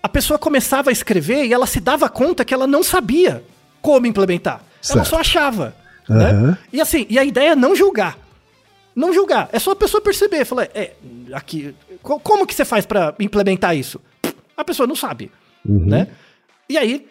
a 0.04 0.08
pessoa 0.08 0.38
começava 0.40 0.90
a 0.90 0.94
escrever 0.94 1.46
e 1.46 1.54
ela 1.54 1.66
se 1.66 1.80
dava 1.80 2.08
conta 2.08 2.46
que 2.46 2.54
ela 2.54 2.68
não 2.68 2.84
sabia 2.84 3.44
como 3.82 4.06
implementar. 4.08 4.62
Ela 4.88 5.04
Certo. 5.04 5.08
só 5.10 5.20
achava, 5.20 5.76
Aham. 6.10 6.20
né? 6.52 6.58
E 6.72 6.80
assim, 6.80 7.06
e 7.10 7.18
a 7.20 7.24
ideia 7.26 7.52
é 7.52 7.56
não 7.56 7.76
julgar. 7.76 8.18
Não 8.96 9.12
julgar. 9.14 9.50
É 9.52 9.58
só 9.60 9.72
a 9.72 9.76
pessoa 9.76 10.00
perceber. 10.02 10.46
Falar, 10.46 10.70
é, 10.76 10.94
aqui, 11.34 11.74
co- 12.04 12.20
como 12.20 12.46
que 12.46 12.54
você 12.54 12.64
faz 12.66 12.86
pra 12.86 13.14
implementar 13.20 13.76
isso? 13.76 14.00
A 14.56 14.64
pessoa 14.64 14.86
não 14.86 14.96
sabe, 14.96 15.32
né? 15.66 16.08
E 16.70 16.78
aí, 16.78 17.08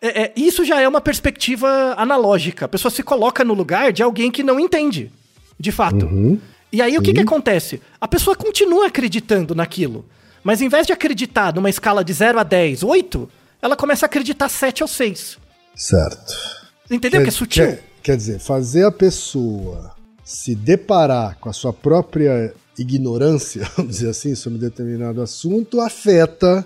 é- 0.00 0.22
é, 0.22 0.32
isso 0.36 0.64
já 0.64 0.80
é 0.80 0.88
uma 0.88 1.00
perspectiva 1.00 1.94
analógica. 1.96 2.64
A 2.64 2.68
pessoa 2.68 2.90
se 2.90 3.02
coloca 3.02 3.44
no 3.44 3.54
lugar 3.54 3.92
de 3.92 4.02
alguém 4.02 4.30
que 4.30 4.42
não 4.42 4.58
entende, 4.58 5.10
de 5.58 5.70
fato. 5.70 6.08
E 6.72 6.80
aí, 6.80 6.96
o 6.96 7.02
que, 7.02 7.12
que 7.12 7.20
acontece? 7.20 7.80
A 8.00 8.06
pessoa 8.06 8.36
continua 8.36 8.86
acreditando 8.86 9.54
naquilo. 9.54 10.04
Mas 10.42 10.62
em 10.62 10.68
vez 10.68 10.86
de 10.86 10.92
acreditar 10.92 11.54
numa 11.54 11.68
escala 11.68 12.02
de 12.04 12.12
0 12.12 12.38
a 12.38 12.42
10, 12.42 12.82
8, 12.82 13.28
ela 13.60 13.76
começa 13.76 14.06
a 14.06 14.08
acreditar 14.08 14.48
7 14.48 14.82
ou 14.82 14.88
6. 14.88 15.36
Certo. 15.74 16.34
Entendeu? 16.90 17.22
que 17.22 17.28
é 17.28 17.32
sutil. 17.32 17.66
Quer, 17.66 17.82
quer 18.02 18.16
dizer, 18.16 18.38
fazer 18.38 18.84
a 18.84 18.90
pessoa 18.90 19.94
se 20.24 20.54
deparar 20.54 21.36
com 21.38 21.48
a 21.48 21.52
sua 21.52 21.72
própria 21.72 22.54
ignorância, 22.78 23.68
vamos 23.76 23.96
dizer 23.96 24.10
assim, 24.10 24.34
sobre 24.34 24.58
determinado 24.58 25.20
assunto, 25.20 25.80
afeta, 25.80 26.64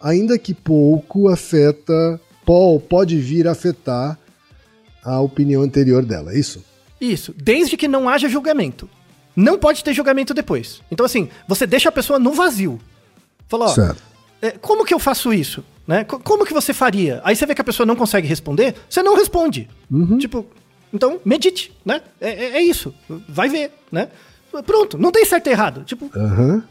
ainda 0.00 0.38
que 0.38 0.52
pouco, 0.52 1.28
afeta, 1.28 2.20
po- 2.44 2.80
pode 2.80 3.18
vir 3.18 3.46
a 3.48 3.52
afetar 3.52 4.18
a 5.04 5.20
opinião 5.20 5.62
anterior 5.62 6.04
dela, 6.04 6.32
é 6.32 6.38
isso? 6.38 6.64
Isso, 7.00 7.34
desde 7.36 7.76
que 7.76 7.86
não 7.88 8.08
haja 8.08 8.28
julgamento. 8.28 8.88
Não 9.36 9.58
pode 9.58 9.82
ter 9.82 9.92
julgamento 9.92 10.32
depois. 10.32 10.80
Então, 10.90 11.04
assim, 11.04 11.28
você 11.48 11.66
deixa 11.66 11.88
a 11.88 11.92
pessoa 11.92 12.18
no 12.18 12.32
vazio. 12.32 12.80
Fala, 13.48 13.66
ó, 13.66 13.72
é, 14.40 14.52
como 14.52 14.84
que 14.84 14.94
eu 14.94 14.98
faço 14.98 15.32
isso? 15.32 15.64
Né? 15.86 16.04
Co- 16.04 16.18
Como 16.20 16.46
que 16.46 16.54
você 16.54 16.72
faria? 16.72 17.20
Aí 17.24 17.34
você 17.36 17.44
vê 17.44 17.54
que 17.54 17.60
a 17.60 17.64
pessoa 17.64 17.84
não 17.84 17.96
consegue 17.96 18.26
responder, 18.26 18.74
você 18.88 19.02
não 19.02 19.16
responde. 19.16 19.68
Tipo, 20.18 20.46
então, 20.92 21.20
medite, 21.24 21.72
né? 21.84 22.00
É, 22.20 22.30
é- 22.30 22.50
é 22.58 22.62
isso. 22.62 22.94
Vai 23.28 23.48
ver, 23.48 23.72
né? 23.92 24.08
Pronto, 24.64 24.96
não 24.96 25.10
tem 25.10 25.24
certo 25.24 25.48
e 25.48 25.50
errado. 25.50 25.82
Tipo, 25.84 26.08
Aham. 26.16 26.62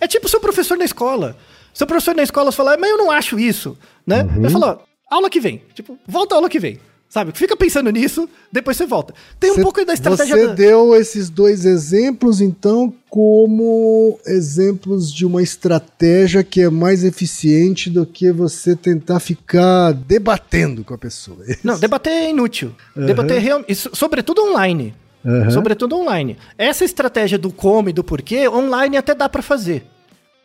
é 0.00 0.06
tipo 0.06 0.28
seu 0.28 0.40
professor 0.40 0.78
na 0.78 0.84
escola. 0.84 1.36
Seu 1.74 1.86
professor 1.86 2.14
na 2.14 2.22
escola 2.22 2.52
fala, 2.52 2.76
mas 2.78 2.88
eu 2.88 2.96
não 2.98 3.10
acho 3.10 3.38
isso, 3.38 3.76
né? 4.06 4.26
Ele 4.36 4.48
fala, 4.48 4.78
ó, 4.80 4.91
aula 5.14 5.30
que 5.30 5.40
vem. 5.40 5.62
Tipo, 5.74 5.98
volta 6.06 6.34
a 6.34 6.38
aula 6.38 6.48
que 6.48 6.58
vem. 6.58 6.78
Sabe? 7.08 7.30
Fica 7.34 7.54
pensando 7.54 7.90
nisso, 7.90 8.26
depois 8.50 8.74
você 8.74 8.86
volta. 8.86 9.12
Tem 9.38 9.50
um 9.50 9.56
Cê- 9.56 9.62
pouco 9.62 9.84
da 9.84 9.92
estratégia 9.92 10.34
Você 10.34 10.46
da... 10.46 10.54
deu 10.54 10.94
esses 10.94 11.28
dois 11.28 11.66
exemplos, 11.66 12.40
então, 12.40 12.90
como 13.10 14.18
exemplos 14.26 15.12
de 15.12 15.26
uma 15.26 15.42
estratégia 15.42 16.42
que 16.42 16.62
é 16.62 16.70
mais 16.70 17.04
eficiente 17.04 17.90
do 17.90 18.06
que 18.06 18.32
você 18.32 18.74
tentar 18.74 19.20
ficar 19.20 19.92
debatendo 19.92 20.82
com 20.84 20.94
a 20.94 20.98
pessoa. 20.98 21.36
Não, 21.62 21.78
debater 21.78 22.14
é 22.14 22.30
inútil. 22.30 22.74
Debater 22.96 23.36
é 23.36 23.40
real... 23.40 23.62
isso, 23.68 23.90
sobretudo 23.92 24.42
online. 24.42 24.94
Aham. 25.22 25.50
Sobretudo 25.50 25.96
online. 25.96 26.38
Essa 26.56 26.82
estratégia 26.82 27.36
do 27.36 27.52
como 27.52 27.90
e 27.90 27.92
do 27.92 28.02
porquê, 28.02 28.48
online 28.48 28.96
até 28.96 29.14
dá 29.14 29.28
pra 29.28 29.42
fazer. 29.42 29.84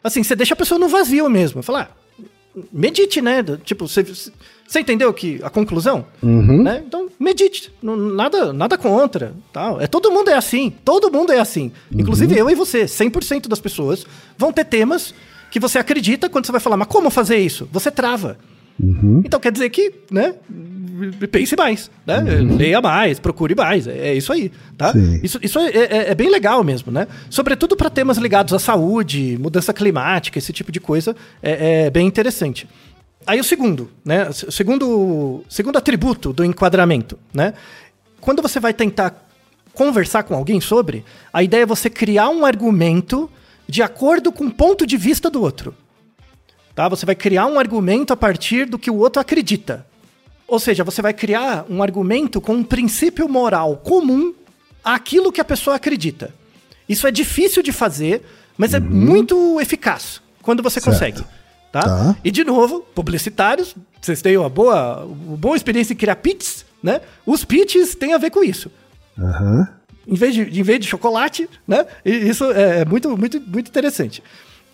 Assim, 0.03 0.21
você 0.21 0.35
deixa 0.35 0.53
a 0.53 0.57
pessoa 0.57 0.77
no 0.77 0.89
vazio 0.89 1.29
mesmo. 1.29 1.63
Falar, 1.63 1.95
ah, 2.19 2.27
medite, 2.71 3.21
né? 3.21 3.43
Tipo, 3.63 3.87
você, 3.87 4.05
você 4.67 4.81
entendeu 4.81 5.13
que 5.13 5.39
a 5.43 5.49
conclusão? 5.49 6.05
Né? 6.21 6.83
Então, 6.85 7.07
medite. 7.19 7.71
Não- 7.81 7.95
nada, 7.95 8.51
nada 8.51 8.77
contra. 8.77 9.33
Tal. 9.53 9.79
É, 9.81 9.87
todo 9.87 10.11
mundo 10.11 10.29
é 10.29 10.33
assim. 10.35 10.73
Todo 10.83 11.09
mundo 11.11 11.31
é 11.31 11.39
assim. 11.39 11.71
Inclusive 11.91 12.37
eu 12.37 12.49
e 12.49 12.55
você. 12.55 12.83
100% 12.85 13.47
das 13.47 13.59
pessoas 13.59 14.05
vão 14.37 14.51
ter 14.51 14.65
temas 14.65 15.13
que 15.49 15.59
você 15.59 15.79
acredita 15.79 16.29
quando 16.29 16.45
você 16.45 16.51
vai 16.51 16.59
falar, 16.61 16.75
mas 16.77 16.87
como 16.89 17.09
fazer 17.09 17.37
isso? 17.37 17.67
Você 17.71 17.89
trava. 17.89 18.37
Então 19.25 19.39
quer 19.39 19.51
dizer 19.51 19.69
que, 19.69 19.91
né? 20.11 20.35
Pense 21.31 21.55
mais, 21.55 21.91
né? 22.05 22.19
Leia 22.57 22.81
mais, 22.81 23.19
procure 23.19 23.53
mais. 23.55 23.87
É, 23.87 24.09
é 24.09 24.13
isso 24.15 24.33
aí, 24.33 24.51
tá? 24.77 24.91
Sim. 24.93 25.19
Isso, 25.23 25.39
isso 25.43 25.59
é, 25.59 25.69
é- 25.69 26.09
é 26.11 26.15
bem 26.15 26.29
legal 26.29 26.63
mesmo, 26.63 26.91
né? 26.91 27.07
Sobretudo 27.29 27.75
para 27.75 27.89
temas 27.89 28.17
ligados 28.17 28.51
à 28.53 28.59
saúde, 28.59 29.37
mudança 29.39 29.71
climática, 29.73 30.37
esse 30.39 30.51
tipo 30.51 30.71
de 30.71 30.79
coisa, 30.79 31.15
é, 31.41 31.85
é 31.85 31.89
bem 31.91 32.07
interessante. 32.07 32.67
Aí 33.27 33.41
o 33.41 33.43
segundo, 33.43 33.91
né? 34.05 34.29
O 34.29 34.51
segundo, 34.51 35.43
segundo 35.49 35.77
atributo 35.77 36.31
do 36.31 36.45
enquadramento, 36.45 37.19
né? 37.33 37.53
Quando 38.21 38.41
você 38.41 38.57
vai 38.57 38.73
tentar 38.73 39.27
conversar 39.73 40.23
com 40.23 40.33
alguém 40.33 40.61
sobre, 40.61 41.03
a 41.31 41.43
ideia 41.43 41.63
é 41.63 41.65
você 41.65 41.89
criar 41.89 42.29
um 42.29 42.45
argumento 42.45 43.29
de 43.67 43.83
acordo 43.83 44.31
com 44.31 44.45
o 44.45 44.51
ponto 44.51 44.87
de 44.87 44.95
vista 44.95 45.29
do 45.29 45.41
outro. 45.41 45.75
Tá? 46.73 46.87
Você 46.87 47.05
vai 47.05 47.15
criar 47.15 47.45
um 47.47 47.59
argumento 47.59 48.13
a 48.13 48.17
partir 48.17 48.65
do 48.65 48.79
que 48.79 48.89
o 48.89 48.95
outro 48.95 49.21
acredita. 49.21 49.85
Ou 50.47 50.59
seja, 50.59 50.83
você 50.83 51.01
vai 51.01 51.13
criar 51.13 51.65
um 51.69 51.83
argumento 51.83 52.39
com 52.39 52.53
um 52.53 52.63
princípio 52.63 53.27
moral 53.27 53.77
comum 53.77 54.33
àquilo 54.83 55.31
que 55.31 55.41
a 55.41 55.45
pessoa 55.45 55.75
acredita. 55.75 56.33
Isso 56.87 57.05
é 57.05 57.11
difícil 57.11 57.61
de 57.61 57.73
fazer, 57.73 58.23
mas 58.57 58.73
é 58.73 58.79
muito 58.79 59.59
eficaz 59.59 60.21
quando 60.41 60.63
você 60.63 60.79
Certo. 60.79 60.93
consegue. 60.93 61.36
Tá? 61.81 62.13
Tá. 62.13 62.17
E 62.23 62.31
de 62.31 62.43
novo, 62.43 62.81
publicitários, 62.93 63.75
vocês 64.01 64.21
têm 64.21 64.37
uma 64.37 64.49
boa, 64.49 65.05
uma 65.05 65.37
boa 65.37 65.55
experiência 65.55 65.93
em 65.93 65.97
criar 65.97 66.15
pitches, 66.15 66.65
né? 66.81 67.01
Os 67.25 67.43
pitches 67.43 67.95
têm 67.95 68.13
a 68.13 68.17
ver 68.17 68.29
com 68.29 68.43
isso. 68.43 68.71
Aham. 69.17 69.67
Em 70.07 70.15
vez 70.15 70.33
de, 70.33 70.41
em 70.59 70.63
vez 70.63 70.79
de 70.79 70.87
chocolate, 70.87 71.49
né? 71.67 71.85
E 72.05 72.11
isso 72.11 72.49
é 72.51 72.85
muito, 72.85 73.17
muito, 73.17 73.41
muito 73.41 73.67
interessante. 73.67 74.23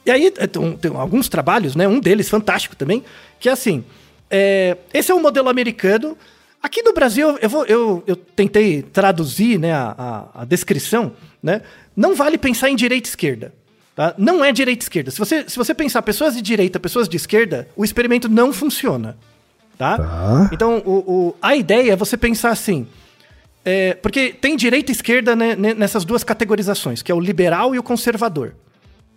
E 0.05 0.11
aí 0.11 0.31
é, 0.37 0.47
tem, 0.47 0.77
tem 0.77 0.95
alguns 0.95 1.29
trabalhos, 1.29 1.75
né? 1.75 1.87
Um 1.87 1.99
deles 1.99 2.29
fantástico 2.29 2.75
também, 2.75 3.03
que 3.39 3.49
é 3.49 3.51
assim: 3.51 3.83
é, 4.29 4.77
esse 4.93 5.11
é 5.11 5.15
um 5.15 5.21
modelo 5.21 5.49
americano. 5.49 6.17
Aqui 6.61 6.81
no 6.81 6.93
Brasil, 6.93 7.37
eu, 7.41 7.49
vou, 7.49 7.65
eu, 7.65 8.03
eu 8.07 8.15
tentei 8.15 8.81
traduzir 8.81 9.59
né, 9.59 9.73
a, 9.73 9.95
a, 9.97 10.41
a 10.41 10.45
descrição, 10.45 11.11
né? 11.41 11.61
Não 11.95 12.15
vale 12.15 12.37
pensar 12.37 12.69
em 12.69 12.75
direita 12.75 13.07
e 13.07 13.09
esquerda. 13.09 13.53
Tá? 13.95 14.15
Não 14.17 14.43
é 14.43 14.51
direita 14.51 14.83
e 14.83 14.85
esquerda. 14.85 15.11
Se 15.11 15.19
você, 15.19 15.47
se 15.47 15.55
você 15.55 15.73
pensar 15.73 16.01
pessoas 16.01 16.33
de 16.35 16.41
direita, 16.41 16.79
pessoas 16.79 17.07
de 17.07 17.15
esquerda, 17.15 17.67
o 17.75 17.85
experimento 17.85 18.27
não 18.27 18.51
funciona. 18.51 19.15
Tá? 19.77 19.97
Tá. 19.97 20.49
Então, 20.51 20.81
o, 20.85 20.91
o- 21.29 21.35
a 21.41 21.55
ideia 21.55 21.93
é 21.93 21.95
você 21.95 22.17
pensar 22.17 22.49
assim. 22.49 22.87
é, 23.65 23.93
porque 23.93 24.33
tem 24.33 24.55
direita 24.55 24.91
e 24.91 24.95
esquerda 24.95 25.35
né, 25.35 25.55
né, 25.55 25.73
nessas 25.73 26.03
duas 26.03 26.23
categorizações, 26.23 27.01
que 27.01 27.11
é 27.11 27.15
o 27.15 27.19
liberal 27.19 27.73
e 27.75 27.79
o 27.79 27.83
conservador. 27.83 28.55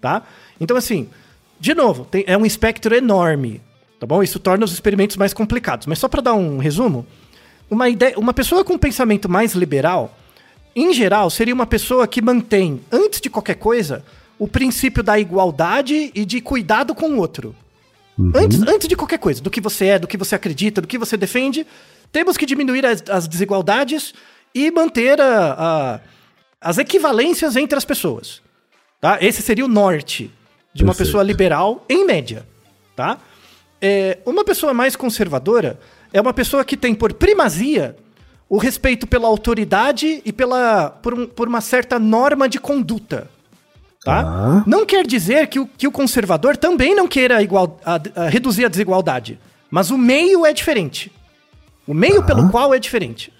Tá? 0.00 0.22
Então, 0.60 0.76
assim, 0.76 1.08
de 1.58 1.74
novo, 1.74 2.04
tem- 2.04 2.24
é 2.26 2.36
um 2.36 2.44
espectro 2.46 2.94
enorme. 2.94 3.60
Tá 3.98 4.06
bom? 4.06 4.22
Isso 4.22 4.38
torna 4.38 4.64
os 4.64 4.72
experimentos 4.72 5.16
mais 5.16 5.32
complicados. 5.32 5.86
Mas 5.86 5.98
só 5.98 6.06
para 6.06 6.20
dar 6.20 6.34
um 6.34 6.58
resumo, 6.58 7.06
uma, 7.70 7.88
ideia, 7.88 8.18
uma 8.18 8.34
pessoa 8.34 8.62
com 8.62 8.74
um 8.74 8.78
pensamento 8.78 9.26
mais 9.26 9.52
liberal, 9.54 10.14
em 10.76 10.92
geral, 10.92 11.30
seria 11.30 11.54
uma 11.54 11.66
pessoa 11.66 12.06
que 12.06 12.20
mantém, 12.20 12.82
antes 12.92 13.22
de 13.22 13.30
qualquer 13.30 13.54
coisa, 13.54 14.04
o 14.38 14.46
princípio 14.48 15.02
da 15.02 15.18
igualdade 15.18 16.10
e 16.14 16.24
de 16.24 16.40
cuidado 16.40 16.94
com 16.94 17.10
o 17.10 17.18
outro. 17.18 17.54
Antes, 18.34 18.62
antes 18.62 18.88
de 18.88 18.96
qualquer 18.96 19.18
coisa, 19.18 19.42
do 19.42 19.50
que 19.50 19.60
você 19.60 19.86
é, 19.86 19.98
do 19.98 20.06
que 20.06 20.16
você 20.16 20.34
acredita, 20.34 20.80
do 20.80 20.88
que 20.88 20.96
você 20.98 21.16
defende, 21.16 21.66
temos 22.10 22.36
que 22.36 22.46
diminuir 22.46 22.84
as, 22.86 23.02
as 23.10 23.28
desigualdades 23.28 24.14
e 24.54 24.70
manter 24.70 25.20
a- 25.20 25.54
a- 25.58 26.00
as 26.60 26.78
equivalências 26.78 27.56
entre 27.56 27.76
as 27.76 27.84
pessoas. 27.84 28.40
Tá? 29.00 29.18
Esse 29.20 29.42
seria 29.42 29.64
o 29.64 29.68
norte 29.68 30.30
de 30.72 30.82
uma 30.82 30.92
Perfeito. 30.92 31.08
pessoa 31.08 31.22
liberal, 31.22 31.84
em 31.88 32.06
média. 32.06 32.46
Tá? 32.94 33.18
É, 33.82 34.18
uma 34.24 34.44
pessoa 34.44 34.72
mais 34.72 34.96
conservadora 34.96 35.78
é 36.10 36.18
uma 36.20 36.32
pessoa 36.32 36.64
que 36.64 36.76
tem 36.76 36.94
por 36.94 37.12
primazia 37.12 37.96
o 38.48 38.56
respeito 38.56 39.06
pela 39.06 39.28
autoridade 39.28 40.22
e 40.24 40.32
pela, 40.32 40.88
por, 40.88 41.12
um- 41.12 41.26
por 41.26 41.48
uma 41.48 41.60
certa 41.60 41.98
norma 41.98 42.48
de 42.48 42.58
conduta. 42.58 43.28
Tá? 44.06 44.22
Tá. 44.22 44.64
Não 44.66 44.86
quer 44.86 45.06
dizer 45.06 45.46
que 45.48 45.58
o, 45.60 45.66
que 45.66 45.86
o 45.86 45.92
conservador 45.92 46.56
também 46.56 46.94
não 46.94 47.06
queira 47.08 47.42
igual, 47.42 47.78
a- 47.84 48.00
a 48.24 48.28
reduzir 48.28 48.64
a 48.64 48.68
desigualdade. 48.68 49.38
Mas 49.70 49.90
o 49.90 49.98
meio 49.98 50.46
é 50.46 50.52
diferente. 50.52 51.10
O 51.86 51.92
meio 51.92 52.22
pelo 52.24 52.48
qual 52.50 52.72
é 52.72 52.78
diferente. 52.78 53.32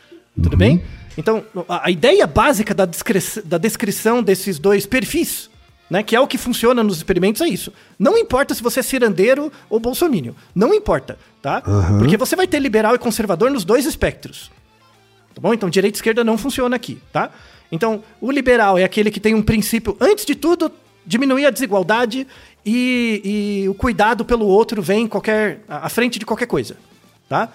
Tudo 0.42 0.56
bem? 0.56 0.82
Então, 1.16 1.42
a, 1.68 1.86
a 1.86 1.90
ideia 1.90 2.26
básica 2.26 2.74
da, 2.74 2.84
descri- 2.84 3.42
da 3.44 3.58
descrição 3.58 4.22
desses 4.22 4.58
dois 4.58 4.84
perfis, 4.86 5.48
né, 5.88 6.02
que 6.02 6.14
é 6.16 6.20
o 6.20 6.26
que 6.26 6.36
funciona 6.36 6.82
nos 6.82 6.96
experimentos, 6.96 7.40
é 7.40 7.48
isso. 7.48 7.72
Não 7.98 8.18
importa 8.18 8.52
se 8.54 8.62
você 8.62 8.80
é 8.80 8.82
cirandeiro 8.82 9.52
ou 9.70 9.78
bolsomínio. 9.80 10.34
Não 10.54 10.74
importa, 10.74 11.16
tá? 11.40 11.62
Porque 11.98 12.16
você 12.16 12.34
vai 12.36 12.46
ter 12.48 12.58
liberal 12.58 12.94
e 12.94 12.98
conservador 12.98 13.50
nos 13.52 13.64
dois 13.64 13.86
espectros. 13.86 14.50
Tá 15.34 15.40
bom? 15.40 15.54
Então, 15.54 15.70
direita 15.70 15.96
e 15.96 15.98
esquerda 15.98 16.24
não 16.24 16.36
funciona 16.36 16.74
aqui, 16.74 17.00
tá? 17.12 17.30
Então, 17.70 18.02
o 18.20 18.30
liberal 18.30 18.78
é 18.78 18.84
aquele 18.84 19.10
que 19.10 19.20
tem 19.20 19.34
um 19.34 19.42
princípio, 19.42 19.96
antes 20.00 20.24
de 20.24 20.34
tudo, 20.34 20.70
diminuir 21.04 21.46
a 21.46 21.50
desigualdade 21.50 22.26
e, 22.64 23.62
e 23.62 23.68
o 23.68 23.74
cuidado 23.74 24.24
pelo 24.24 24.46
outro 24.46 24.82
vem 24.82 25.04
em 25.04 25.08
qualquer, 25.08 25.60
à 25.68 25.88
frente 25.88 26.18
de 26.18 26.26
qualquer 26.26 26.46
coisa, 26.46 26.76
tá? 27.28 27.48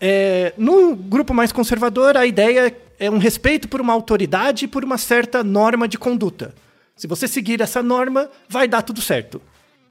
É, 0.00 0.52
no 0.58 0.94
grupo 0.94 1.32
mais 1.32 1.52
conservador, 1.52 2.16
a 2.16 2.26
ideia 2.26 2.74
é 2.98 3.10
um 3.10 3.18
respeito 3.18 3.68
por 3.68 3.80
uma 3.80 3.92
autoridade 3.92 4.64
e 4.64 4.68
por 4.68 4.84
uma 4.84 4.98
certa 4.98 5.42
norma 5.42 5.86
de 5.88 5.98
conduta. 5.98 6.54
Se 6.96 7.06
você 7.06 7.28
seguir 7.28 7.60
essa 7.60 7.82
norma, 7.82 8.28
vai 8.48 8.66
dar 8.66 8.82
tudo 8.82 9.00
certo. 9.00 9.40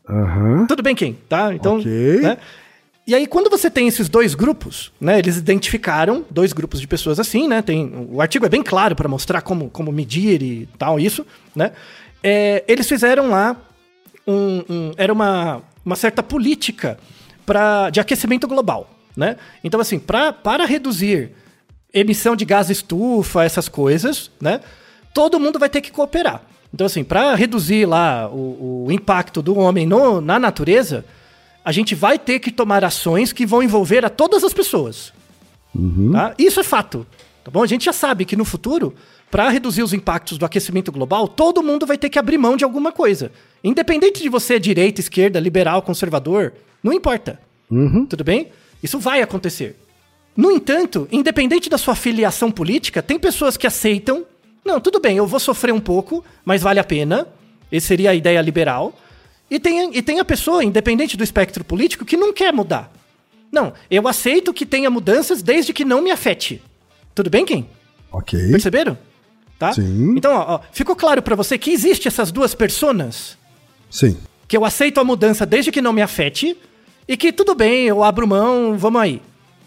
Aham. 0.10 0.66
Tudo 0.68 0.84
bem, 0.84 0.96
quem? 0.96 1.18
Tá? 1.28 1.54
Então. 1.54 1.78
Ok. 1.80 2.20
né? 2.22 2.38
E 3.08 3.14
aí, 3.14 3.28
quando 3.28 3.50
você 3.52 3.70
tem 3.70 3.88
esses 3.88 4.10
dois 4.10 4.34
grupos, 4.34 4.92
né? 5.00 5.20
Eles 5.20 5.38
identificaram 5.38 6.26
dois 6.30 6.54
grupos 6.54 6.82
de 6.82 6.88
pessoas 6.88 7.20
assim, 7.20 7.48
né? 7.48 7.62
Tem, 7.62 7.92
o 8.10 8.20
artigo 8.20 8.46
é 8.46 8.50
bem 8.50 8.64
claro 8.64 8.96
para 8.96 9.08
mostrar 9.08 9.42
como, 9.42 9.70
como 9.70 9.92
medir 9.92 10.42
e 10.42 10.68
tal, 10.78 11.00
isso, 11.00 11.26
né? 11.56 11.72
É, 12.24 12.64
eles 12.68 12.88
fizeram 12.88 13.30
lá 13.30 13.56
um, 14.26 14.64
um- 14.68 14.92
era 14.98 15.14
uma, 15.14 15.62
uma 15.86 15.96
certa 15.96 16.24
política 16.24 16.98
pra, 17.46 17.92
de 17.92 18.00
aquecimento 18.00 18.48
global, 18.48 18.90
né? 19.16 19.38
Então, 19.64 19.80
assim, 19.80 20.00
pra, 20.00 20.34
para 20.34 20.66
reduzir 20.66 21.32
emissão 21.94 22.36
de 22.36 22.44
gás 22.44 22.72
estufa, 22.72 23.44
essas 23.44 23.70
coisas, 23.70 24.32
né? 24.42 24.62
Todo 25.14 25.40
mundo 25.40 25.60
vai 25.60 25.70
ter 25.70 25.80
que 25.80 25.92
cooperar. 25.92 26.42
Então, 26.74 26.88
assim, 26.88 27.04
para 27.04 27.36
reduzir 27.36 27.86
lá 27.86 28.28
o, 28.30 28.86
o 28.88 28.92
impacto 28.92 29.44
do 29.44 29.58
homem 29.60 29.86
no- 29.86 30.20
na 30.20 30.40
natureza, 30.40 31.06
a 31.66 31.72
gente 31.72 31.96
vai 31.96 32.20
ter 32.20 32.38
que 32.38 32.52
tomar 32.52 32.86
ações 32.86 33.34
que 33.34 33.44
vão 33.44 33.64
envolver 33.64 34.06
a 34.06 34.10
todas 34.10 34.44
as 34.44 34.54
pessoas. 34.54 35.12
Tá? 36.12 36.36
Isso 36.38 36.60
é 36.60 36.64
fato. 36.64 37.08
Tá 37.44 37.50
bom? 37.50 37.64
A 37.64 37.68
gente 37.68 37.86
já 37.86 37.94
sabe 37.94 38.24
que 38.24 38.36
no 38.36 38.46
futuro, 38.46 38.94
para 39.32 39.50
reduzir 39.50 39.82
os 39.82 39.92
impactos 39.92 40.38
do 40.38 40.46
aquecimento 40.46 40.92
global, 40.92 41.28
todo 41.28 41.64
mundo 41.64 41.86
vai 41.88 41.98
ter 41.98 42.10
que 42.10 42.20
abrir 42.20 42.38
mão 42.38 42.56
de 42.56 42.64
alguma 42.64 42.92
coisa. 42.92 43.32
Independente 43.64 44.22
de 44.22 44.30
você 44.30 44.60
direita, 44.60 45.02
esquerda, 45.02 45.40
liberal, 45.40 45.82
conservador, 45.82 46.54
não 46.84 46.94
importa. 46.94 47.40
Tudo 48.06 48.24
bem? 48.24 48.50
Isso 48.84 49.00
vai 49.00 49.24
acontecer. 49.24 49.76
No 50.38 50.52
entanto, 50.52 51.08
independente 51.12 51.68
da 51.68 51.80
sua 51.80 51.96
filiação 51.96 52.52
política, 52.52 53.02
tem 53.02 53.18
pessoas 53.18 53.58
que 53.58 53.66
aceitam. 53.66 54.24
Não, 54.64 54.80
tudo 54.80 55.00
bem, 55.00 55.18
eu 55.18 55.26
vou 55.26 55.40
sofrer 55.40 55.74
um 55.74 55.80
pouco, 55.80 56.24
mas 56.44 56.62
vale 56.62 56.80
a 56.80 56.84
pena. 56.84 57.28
Essa 57.72 57.88
seria 57.88 58.12
a 58.12 58.16
ideia 58.16 58.40
liberal. 58.42 58.94
E 59.50 59.60
tem, 59.60 59.96
e 59.96 60.02
tem 60.02 60.20
a 60.20 60.26
pessoa, 60.26 60.64
independente 60.64 61.16
do 61.16 61.24
espectro 61.24 61.64
político, 61.64 62.06
que 62.06 62.18
não 62.18 62.34
quer 62.34 62.52
mudar. 62.52 62.92
Não, 63.52 63.74
eu 63.90 64.08
aceito 64.08 64.54
que 64.54 64.66
tenha 64.66 64.90
mudanças 64.90 65.42
desde 65.42 65.72
que 65.72 65.86
não 65.86 66.02
me 66.02 66.12
afete. 66.12 66.62
Tudo 67.14 67.30
bem, 67.30 67.46
quem? 67.46 67.70
Ok. 68.12 68.52
Perceberam? 68.52 68.98
Tá? 69.58 69.72
Sim. 69.74 70.16
Então, 70.18 70.34
ó, 70.34 70.56
ó, 70.56 70.60
ficou 70.72 70.96
claro 70.96 71.22
pra 71.22 71.36
você 71.36 71.58
que 71.58 71.72
existe 71.72 72.08
essas 72.08 72.32
duas 72.32 72.54
personas 72.54 73.38
Sim. 73.90 74.18
que 74.48 74.58
eu 74.58 74.66
aceito 74.66 75.00
a 75.00 75.04
mudança 75.04 75.46
desde 75.46 75.72
que 75.72 75.82
não 75.82 75.94
me 75.94 76.02
afete 76.02 76.58
e 77.08 77.16
que 77.16 77.32
tudo 77.32 77.56
bem, 77.56 77.86
eu 77.86 78.04
abro 78.04 78.28
mão, 78.28 78.78
vamos 78.78 79.02
aí. 79.02 79.22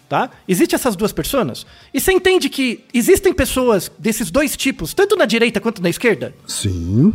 Tá? 0.07 0.31
Existe 0.47 0.73
essas 0.73 0.95
duas 0.95 1.13
personas? 1.13 1.67
E 1.93 2.01
você 2.01 2.11
entende 2.11 2.49
que 2.49 2.83
existem 2.91 3.31
pessoas 3.31 3.91
desses 3.97 4.31
dois 4.31 4.57
tipos, 4.57 4.91
tanto 4.91 5.15
na 5.15 5.25
direita 5.25 5.59
quanto 5.59 5.83
na 5.83 5.89
esquerda? 5.89 6.33
Sim. 6.47 7.13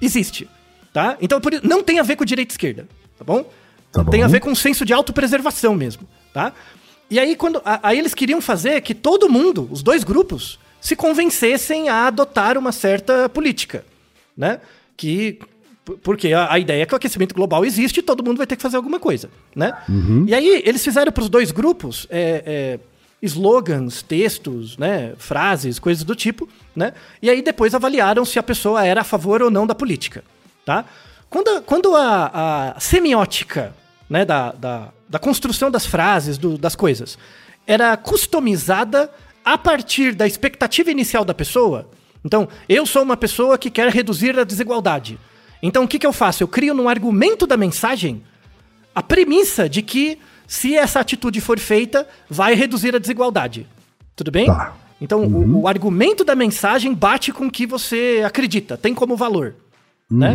Existe. 0.00 0.46
Tá? 0.94 1.18
Então 1.20 1.40
por, 1.40 1.52
não 1.62 1.82
tem 1.82 1.98
a 1.98 2.02
ver 2.04 2.14
com 2.16 2.24
direita 2.24 2.52
e 2.52 2.54
esquerda, 2.54 2.88
tá 3.18 3.24
bom? 3.24 3.44
Tá 3.92 4.02
Tem 4.04 4.20
bom. 4.20 4.26
a 4.26 4.28
ver 4.28 4.38
com 4.40 4.50
um 4.50 4.54
senso 4.54 4.84
de 4.84 4.92
autopreservação 4.94 5.74
mesmo, 5.74 6.08
tá? 6.32 6.52
E 7.10 7.18
aí 7.18 7.34
quando 7.36 7.60
a- 7.64 7.80
aí 7.82 7.98
eles 7.98 8.14
queriam 8.14 8.40
fazer 8.40 8.80
que 8.80 8.94
todo 8.94 9.28
mundo, 9.28 9.68
os 9.72 9.82
dois 9.82 10.04
grupos, 10.04 10.58
se 10.80 10.94
convencessem 10.94 11.88
a 11.88 12.06
adotar 12.06 12.56
uma 12.56 12.70
certa 12.72 13.28
política, 13.28 13.84
né? 14.36 14.60
Que 14.96 15.38
porque 16.02 16.32
a, 16.32 16.50
a 16.52 16.58
ideia 16.60 16.82
é 16.84 16.86
que 16.86 16.94
o 16.94 16.96
aquecimento 16.96 17.34
global 17.34 17.64
existe 17.64 17.98
e 17.98 18.02
todo 18.02 18.24
mundo 18.24 18.38
vai 18.38 18.46
ter 18.46 18.54
que 18.56 18.62
fazer 18.62 18.76
alguma 18.76 18.98
coisa, 19.00 19.28
né? 19.54 19.76
E 20.28 20.32
aí 20.34 20.62
eles 20.64 20.82
fizeram 20.82 21.10
para 21.12 21.22
os 21.24 21.28
dois 21.28 21.50
grupos 21.50 22.06
é, 22.08 22.42
é, 22.46 22.80
slogans, 23.20 24.00
textos, 24.00 24.76
né, 24.78 25.12
frases, 25.18 25.78
coisas 25.80 26.04
do 26.04 26.14
tipo, 26.14 26.48
né? 26.74 26.92
E 27.20 27.28
aí 27.28 27.42
depois 27.42 27.74
avaliaram 27.74 28.24
se 28.24 28.38
a 28.38 28.42
pessoa 28.42 28.86
era 28.86 29.00
a 29.00 29.04
favor 29.04 29.42
ou 29.42 29.50
não 29.50 29.66
da 29.66 29.74
política, 29.74 30.22
tá? 30.64 30.84
Quando, 31.30 31.48
a- 31.48 31.60
quando 31.62 31.94
a, 31.96 32.72
a 32.76 32.80
semiótica, 32.80 33.74
né, 34.08 34.24
da, 34.24 34.52
da, 34.52 34.88
da 35.08 35.18
construção 35.18 35.70
das 35.70 35.84
frases, 35.86 36.38
do- 36.38 36.56
das 36.58 36.74
coisas, 36.76 37.18
era 37.66 37.96
customizada 37.96 39.10
a 39.44 39.56
partir 39.58 40.14
da 40.14 40.26
expectativa 40.26 40.90
inicial 40.90 41.24
da 41.24 41.34
pessoa. 41.34 41.88
Então, 42.24 42.48
eu 42.68 42.86
sou 42.86 43.02
uma 43.02 43.16
pessoa 43.16 43.58
que 43.58 43.70
quer 43.70 43.88
reduzir 43.90 44.38
a 44.38 44.44
desigualdade. 44.44 45.18
Então, 45.62 45.84
o 45.84 45.88
que, 45.88 45.98
que 45.98 46.06
eu 46.06 46.12
faço? 46.12 46.42
Eu 46.42 46.48
crio 46.48 46.74
no 46.74 46.88
argumento 46.88 47.46
da 47.46 47.56
mensagem 47.56 48.22
a 48.94 49.02
premissa 49.02 49.68
de 49.68 49.82
que 49.82 50.18
se 50.46 50.74
essa 50.76 51.00
atitude 51.00 51.40
for 51.40 51.58
feita, 51.58 52.06
vai 52.28 52.54
reduzir 52.54 52.94
a 52.94 52.98
desigualdade. 52.98 53.66
Tudo 54.14 54.30
bem? 54.30 54.46
Tá. 54.46 54.74
Então, 55.00 55.24
o, 55.26 55.62
o 55.62 55.68
argumento 55.68 56.22
da 56.24 56.34
mensagem 56.34 56.94
bate 56.94 57.32
com 57.32 57.46
o 57.46 57.50
que 57.50 57.66
você 57.66 58.22
acredita, 58.24 58.76
tem 58.76 58.94
como 58.94 59.16
valor. 59.16 59.54
Né? 60.10 60.34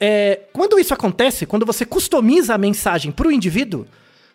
É, 0.00 0.40
quando 0.52 0.78
isso 0.78 0.92
acontece, 0.92 1.46
quando 1.46 1.64
você 1.64 1.84
customiza 1.84 2.54
a 2.54 2.58
mensagem 2.58 3.12
para 3.12 3.28
o 3.28 3.32
indivíduo, 3.32 3.86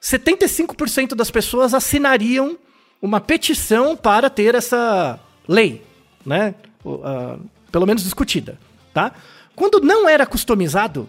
75% 0.02 1.16
das 1.16 1.30
pessoas 1.30 1.74
assinariam 1.74 2.58
uma 3.02 3.20
petição 3.20 3.96
para 3.96 4.30
ter 4.30 4.56
essa 4.56 5.20
lei, 5.48 5.84
né? 6.26 6.56
Ah, 7.04 7.38
pelo 7.72 7.86
menos 7.86 8.04
discutida, 8.04 8.58
tá? 8.94 9.12
Quando 9.56 9.82
não 9.82 10.08
era 10.08 10.26
customizado, 10.26 11.08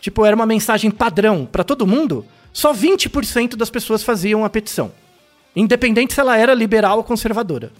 tipo, 0.00 0.24
era 0.24 0.36
uma 0.36 0.46
mensagem 0.46 0.90
padrão 0.90 1.44
para 1.44 1.64
todo 1.64 1.86
mundo, 1.86 2.24
só 2.52 2.72
20% 2.72 3.56
das 3.56 3.70
pessoas 3.70 4.02
faziam 4.02 4.44
a 4.44 4.50
petição. 4.50 4.92
independente 5.54 6.14
se 6.14 6.20
ela 6.20 6.36
era 6.36 6.54
liberal 6.54 6.96
ou 6.96 7.04
conservadora. 7.04 7.70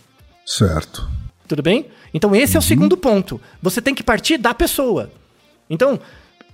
Certo. 0.44 1.08
Tudo 1.52 1.62
bem? 1.62 1.84
Então 2.14 2.34
esse 2.34 2.56
é 2.56 2.58
o 2.58 2.62
segundo 2.62 2.96
ponto. 2.96 3.38
Você 3.60 3.82
tem 3.82 3.94
que 3.94 4.02
partir 4.02 4.38
da 4.38 4.54
pessoa. 4.54 5.12
Então, 5.68 6.00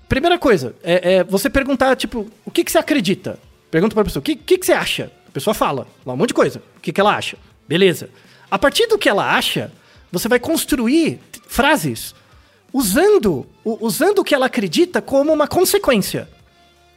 primeira 0.08 0.36
coisa, 0.36 0.74
é, 0.82 1.18
é 1.18 1.22
você 1.22 1.48
perguntar, 1.48 1.94
tipo, 1.94 2.28
o 2.44 2.50
que, 2.50 2.64
que 2.64 2.72
você 2.72 2.78
acredita? 2.78 3.38
Pergunta 3.70 3.94
pra 3.94 4.02
pessoa, 4.02 4.18
o 4.18 4.24
que, 4.24 4.34
que, 4.34 4.58
que 4.58 4.66
você 4.66 4.72
acha? 4.72 5.12
A 5.28 5.30
pessoa 5.30 5.54
fala, 5.54 5.86
lá 6.04 6.14
um 6.14 6.16
monte 6.16 6.30
de 6.30 6.34
coisa. 6.34 6.60
O 6.76 6.80
que, 6.80 6.92
que 6.92 7.00
ela 7.00 7.14
acha? 7.14 7.36
Beleza. 7.68 8.10
A 8.50 8.58
partir 8.58 8.88
do 8.88 8.98
que 8.98 9.08
ela 9.08 9.36
acha, 9.36 9.70
você 10.10 10.26
vai 10.26 10.40
construir 10.40 11.20
frases 11.46 12.12
usando, 12.72 13.46
usando 13.64 14.18
o 14.18 14.24
que 14.24 14.34
ela 14.34 14.46
acredita 14.46 15.00
como 15.00 15.32
uma 15.32 15.46
consequência. 15.46 16.28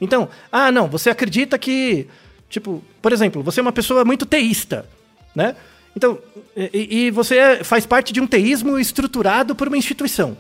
Então, 0.01 0.27
ah, 0.51 0.71
não, 0.71 0.87
você 0.87 1.11
acredita 1.11 1.55
que, 1.59 2.07
tipo, 2.49 2.83
por 2.99 3.13
exemplo, 3.13 3.43
você 3.43 3.59
é 3.59 3.61
uma 3.61 3.71
pessoa 3.71 4.03
muito 4.03 4.25
teísta, 4.25 4.89
né? 5.35 5.55
Então, 5.95 6.17
e, 6.55 7.05
e 7.05 7.11
você 7.11 7.37
é- 7.37 7.63
faz 7.63 7.85
parte 7.85 8.13
de 8.13 8.21
um 8.21 8.27
teísmo 8.27 8.79
estruturado 8.79 9.55
por 9.55 9.67
uma 9.67 9.77
instituição, 9.77 10.37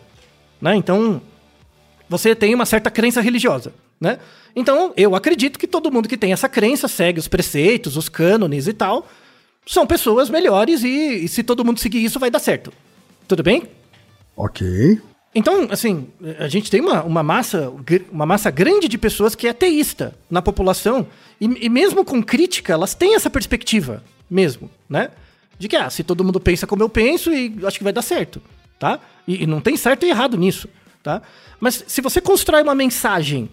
né? 0.61 0.75
Então, 0.75 1.21
você 2.07 2.35
tem 2.35 2.53
uma 2.53 2.65
certa 2.65 2.89
crença 2.89 3.21
religiosa, 3.21 3.73
né? 3.99 4.19
Então, 4.55 4.93
eu 4.97 5.15
acredito 5.15 5.57
que 5.57 5.67
todo 5.67 5.91
mundo 5.91 6.09
que 6.09 6.17
tem 6.17 6.33
essa 6.33 6.49
crença 6.49 6.87
segue 6.87 7.19
os 7.19 7.27
preceitos, 7.27 7.95
os 7.95 8.09
cânones 8.09 8.67
e 8.67 8.73
tal, 8.73 9.07
são 9.65 9.85
pessoas 9.85 10.29
melhores 10.29 10.83
e, 10.83 11.25
e 11.25 11.27
se 11.27 11.43
todo 11.43 11.63
mundo 11.63 11.79
seguir 11.79 12.03
isso 12.03 12.19
vai 12.19 12.29
dar 12.29 12.39
certo. 12.39 12.71
Tudo 13.27 13.43
bem? 13.43 13.63
Ok. 14.35 14.99
Então, 15.33 15.67
assim, 15.71 16.07
a 16.39 16.49
gente 16.49 16.69
tem 16.69 16.81
uma, 16.81 17.03
uma, 17.03 17.23
massa, 17.23 17.71
uma 18.11 18.25
massa 18.25 18.51
grande 18.51 18.89
de 18.89 18.97
pessoas 18.97 19.33
que 19.33 19.47
é 19.47 19.51
ateísta 19.51 20.13
na 20.29 20.41
população, 20.41 21.07
e, 21.39 21.45
e 21.65 21.69
mesmo 21.69 22.03
com 22.03 22.21
crítica, 22.21 22.73
elas 22.73 22.93
têm 22.93 23.15
essa 23.15 23.29
perspectiva 23.29 24.03
mesmo, 24.29 24.69
né? 24.89 25.09
De 25.61 25.67
que, 25.67 25.75
ah, 25.75 25.91
se 25.91 26.03
todo 26.03 26.23
mundo 26.23 26.39
pensa 26.39 26.65
como 26.65 26.81
eu 26.81 26.89
penso, 26.89 27.31
e 27.31 27.55
acho 27.63 27.77
que 27.77 27.83
vai 27.83 27.93
dar 27.93 28.01
certo, 28.01 28.41
tá? 28.79 28.99
E, 29.27 29.43
e 29.43 29.45
não 29.45 29.61
tem 29.61 29.77
certo 29.77 30.07
e 30.07 30.09
errado 30.09 30.35
nisso, 30.35 30.67
tá? 31.03 31.21
Mas 31.59 31.83
se 31.85 32.01
você 32.01 32.19
constrói 32.19 32.63
uma 32.63 32.73
mensagem 32.73 33.47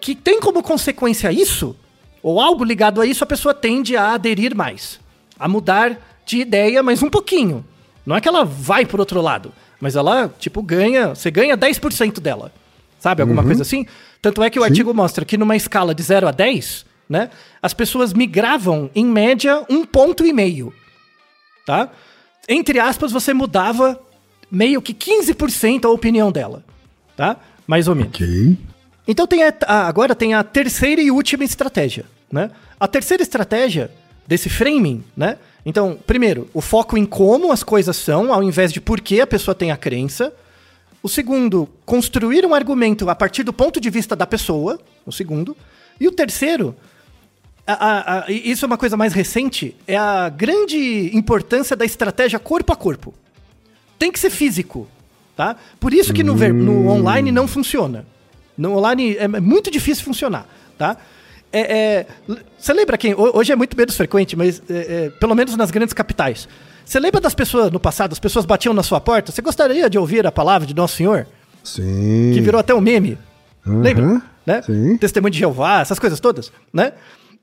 que 0.00 0.16
tem 0.16 0.40
como 0.40 0.64
consequência 0.64 1.30
isso, 1.30 1.76
ou 2.20 2.40
algo 2.40 2.64
ligado 2.64 3.00
a 3.00 3.06
isso, 3.06 3.22
a 3.22 3.26
pessoa 3.26 3.54
tende 3.54 3.96
a 3.96 4.14
aderir 4.14 4.52
mais, 4.52 4.98
a 5.38 5.46
mudar 5.46 5.96
de 6.26 6.38
ideia, 6.38 6.82
mas 6.82 7.04
um 7.04 7.08
pouquinho. 7.08 7.64
Não 8.04 8.16
é 8.16 8.20
que 8.20 8.26
ela 8.26 8.44
vai 8.44 8.84
por 8.84 8.98
outro 8.98 9.22
lado, 9.22 9.52
mas 9.80 9.94
ela, 9.94 10.28
tipo, 10.40 10.60
ganha, 10.60 11.14
você 11.14 11.30
ganha 11.30 11.56
10% 11.56 12.18
dela. 12.18 12.52
Sabe, 12.98 13.22
alguma 13.22 13.44
coisa 13.44 13.62
assim? 13.62 13.86
Tanto 14.20 14.42
é 14.42 14.50
que 14.50 14.58
o 14.58 14.64
artigo 14.64 14.92
mostra 14.92 15.24
que 15.24 15.38
numa 15.38 15.54
escala 15.54 15.94
de 15.94 16.02
0 16.02 16.26
a 16.26 16.32
10, 16.32 16.84
né, 17.08 17.30
as 17.62 17.72
pessoas 17.72 18.12
migravam, 18.12 18.90
em 18.92 19.06
média, 19.06 19.64
um 19.70 19.84
ponto 19.84 20.26
e 20.26 20.32
meio. 20.32 20.74
Tá? 21.66 21.90
Entre 22.48 22.78
aspas, 22.78 23.12
você 23.12 23.32
mudava 23.32 24.00
meio 24.50 24.82
que 24.82 24.92
15% 24.92 25.84
a 25.84 25.90
opinião 25.90 26.30
dela. 26.32 26.64
Tá? 27.16 27.36
Mais 27.66 27.88
ou 27.88 27.94
menos. 27.94 28.10
Ok. 28.14 28.56
Então 29.06 29.26
tem 29.26 29.42
a- 29.44 29.54
agora 29.86 30.14
tem 30.14 30.34
a 30.34 30.42
terceira 30.44 31.00
e 31.00 31.10
última 31.10 31.44
estratégia, 31.44 32.04
né? 32.30 32.50
A 32.78 32.86
terceira 32.86 33.22
estratégia 33.22 33.90
desse 34.26 34.48
framing, 34.48 35.02
né? 35.16 35.38
Então, 35.64 35.98
primeiro, 36.06 36.48
o 36.52 36.60
foco 36.60 36.96
em 36.96 37.04
como 37.06 37.52
as 37.52 37.62
coisas 37.62 37.96
são, 37.96 38.32
ao 38.32 38.42
invés 38.42 38.72
de 38.72 38.80
por 38.80 39.00
que 39.00 39.20
a 39.20 39.26
pessoa 39.26 39.54
tem 39.54 39.70
a 39.70 39.76
crença. 39.76 40.32
O 41.02 41.08
segundo, 41.08 41.68
construir 41.84 42.44
um 42.46 42.54
argumento 42.54 43.08
a 43.10 43.14
partir 43.14 43.42
do 43.42 43.52
ponto 43.52 43.80
de 43.80 43.90
vista 43.90 44.14
da 44.14 44.26
pessoa. 44.26 44.80
O 45.06 45.12
segundo. 45.12 45.56
E 46.00 46.06
o 46.08 46.12
terceiro, 46.12 46.74
a- 47.74 48.18
a- 48.26 48.30
isso 48.30 48.64
é 48.64 48.66
uma 48.66 48.78
coisa 48.78 48.96
mais 48.96 49.12
recente, 49.12 49.76
é 49.86 49.96
a 49.96 50.28
grande 50.28 51.10
importância 51.16 51.76
da 51.76 51.84
estratégia 51.84 52.38
corpo 52.38 52.72
a 52.72 52.76
corpo 52.76 53.14
tem 53.98 54.10
que 54.10 54.18
ser 54.18 54.30
físico, 54.30 54.88
tá? 55.36 55.56
Por 55.78 55.92
isso 55.94 56.12
que 56.12 56.24
no, 56.24 56.34
no 56.34 56.88
online 56.88 57.30
não 57.30 57.46
funciona. 57.46 58.04
No 58.58 58.76
online 58.76 59.16
é 59.16 59.28
muito 59.28 59.70
difícil 59.70 60.04
funcionar, 60.04 60.46
tá? 60.76 60.96
É, 61.52 61.60
é, 61.60 62.06
Você 62.58 62.72
lembra 62.72 62.96
quem? 62.98 63.14
ho- 63.14 63.30
Hoje 63.36 63.52
é 63.52 63.56
muito 63.56 63.76
menos 63.76 63.96
frequente, 63.96 64.34
mas 64.36 64.60
é, 64.68 65.04
é, 65.06 65.10
pelo 65.10 65.34
menos 65.34 65.56
nas 65.56 65.70
grandes 65.70 65.92
capitais. 65.94 66.48
Você 66.84 66.98
lembra 66.98 67.20
das 67.20 67.34
pessoas 67.34 67.70
no 67.70 67.78
passado? 67.78 68.12
As 68.12 68.18
pessoas 68.18 68.44
batiam 68.44 68.74
na 68.74 68.82
sua 68.82 69.00
porta. 69.00 69.30
Você 69.30 69.40
gostaria 69.40 69.88
de 69.88 69.96
ouvir 69.98 70.26
a 70.26 70.32
palavra 70.32 70.66
de 70.66 70.74
Nosso 70.74 70.96
Senhor? 70.96 71.26
Sim. 71.62 72.32
Que 72.34 72.40
virou 72.40 72.58
até 72.58 72.74
um 72.74 72.80
meme. 72.80 73.16
Uhum, 73.64 73.80
Lembra? 73.80 74.22
Né? 74.44 74.62
sim. 74.62 74.96
Testemunho 74.96 75.30
de 75.30 75.38
Jeová, 75.38 75.80
essas 75.80 75.98
coisas 76.00 76.18
todas, 76.18 76.50
né? 76.72 76.92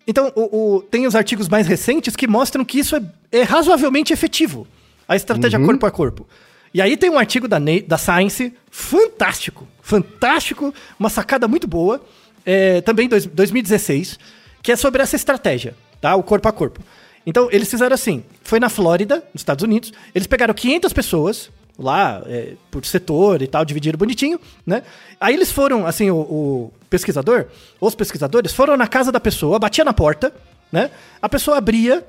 Então, 0.08 0.32
o, 0.36 0.76
o- 0.78 0.82
tem 0.82 1.06
os 1.06 1.16
artigos 1.16 1.48
mais 1.48 1.68
recentes 1.68 2.16
que 2.16 2.28
mostram 2.28 2.66
que 2.66 2.80
isso 2.80 2.96
é, 2.96 3.02
é 3.32 3.44
razoavelmente 3.44 4.12
efetivo. 4.14 4.68
A 5.08 5.16
estratégia 5.16 5.60
Uhum. 5.60 5.66
corpo 5.66 5.86
a 5.86 5.92
corpo. 5.92 6.28
E 6.74 6.82
aí 6.82 6.96
tem 6.98 7.10
um 7.10 7.18
artigo 7.18 7.48
da, 7.48 7.58
da 7.88 7.98
Science, 7.98 8.54
fantástico, 8.70 9.68
fantástico, 9.82 10.74
uma 11.00 11.10
sacada 11.10 11.48
muito 11.48 11.68
boa, 11.68 12.00
é, 12.46 12.82
também 12.82 13.08
dois, 13.08 13.26
2016, 13.26 14.20
que 14.62 14.72
é 14.72 14.76
sobre 14.76 15.02
essa 15.02 15.16
estratégia, 15.16 15.76
tá? 16.00 16.16
O 16.16 16.22
corpo 16.24 16.48
a 16.48 16.52
corpo. 16.52 16.80
Então, 17.26 17.50
eles 17.52 17.70
fizeram 17.70 17.94
assim, 17.94 18.24
foi 18.44 18.60
na 18.60 18.70
Flórida, 18.70 19.18
nos 19.34 19.42
Estados 19.42 19.64
Unidos, 19.64 19.92
eles 20.14 20.28
pegaram 20.28 20.54
500 20.54 20.94
pessoas, 20.94 21.50
lá, 21.78 22.22
é, 22.28 22.54
por 22.72 22.86
setor 22.86 23.42
e 23.42 23.48
tal, 23.48 23.64
dividiram 23.66 23.98
bonitinho, 23.98 24.40
né? 24.66 24.84
Aí 25.20 25.34
eles 25.34 25.52
foram, 25.52 25.86
assim, 25.88 26.10
o, 26.12 26.18
o 26.18 26.74
pesquisador, 26.90 27.46
os 27.80 27.96
pesquisadores 27.96 28.52
foram 28.54 28.76
na 28.78 28.88
casa 28.88 29.12
da 29.12 29.20
pessoa, 29.20 29.60
batia 29.60 29.84
na 29.86 29.94
porta, 29.94 30.34
né? 30.72 30.90
A 31.22 31.30
pessoa 31.30 31.58
abria, 31.58 32.06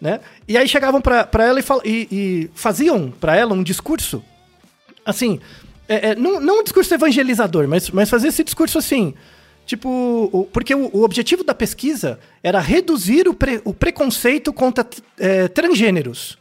né? 0.00 0.20
E 0.48 0.56
aí 0.56 0.68
chegavam 0.68 1.00
pra 1.00 1.28
ela 1.44 1.58
e, 1.60 1.62
fal- 1.62 1.82
e- 1.84 2.08
e 2.10 2.50
faziam 2.54 3.10
pra 3.10 3.36
ela 3.36 3.54
um 3.54 3.62
discurso, 3.62 4.22
assim, 5.04 5.40
é, 5.88 6.10
é, 6.10 6.14
não, 6.16 6.40
não 6.40 6.60
um 6.60 6.62
discurso 6.62 6.92
evangelizador, 6.94 7.68
mas, 7.68 7.90
mas 7.90 8.08
fazer 8.10 8.28
esse 8.28 8.42
discurso 8.42 8.78
assim, 8.78 9.14
tipo, 9.66 9.88
o- 10.32 10.44
porque 10.52 10.74
o, 10.74 10.90
o 10.92 11.04
objetivo 11.04 11.44
da 11.44 11.54
pesquisa 11.54 12.18
era 12.42 12.58
reduzir 12.60 13.28
o, 13.28 13.34
pre- 13.34 13.60
o 13.64 13.72
preconceito 13.74 14.52
contra 14.52 14.86
é, 15.18 15.48
transgêneros, 15.48 16.38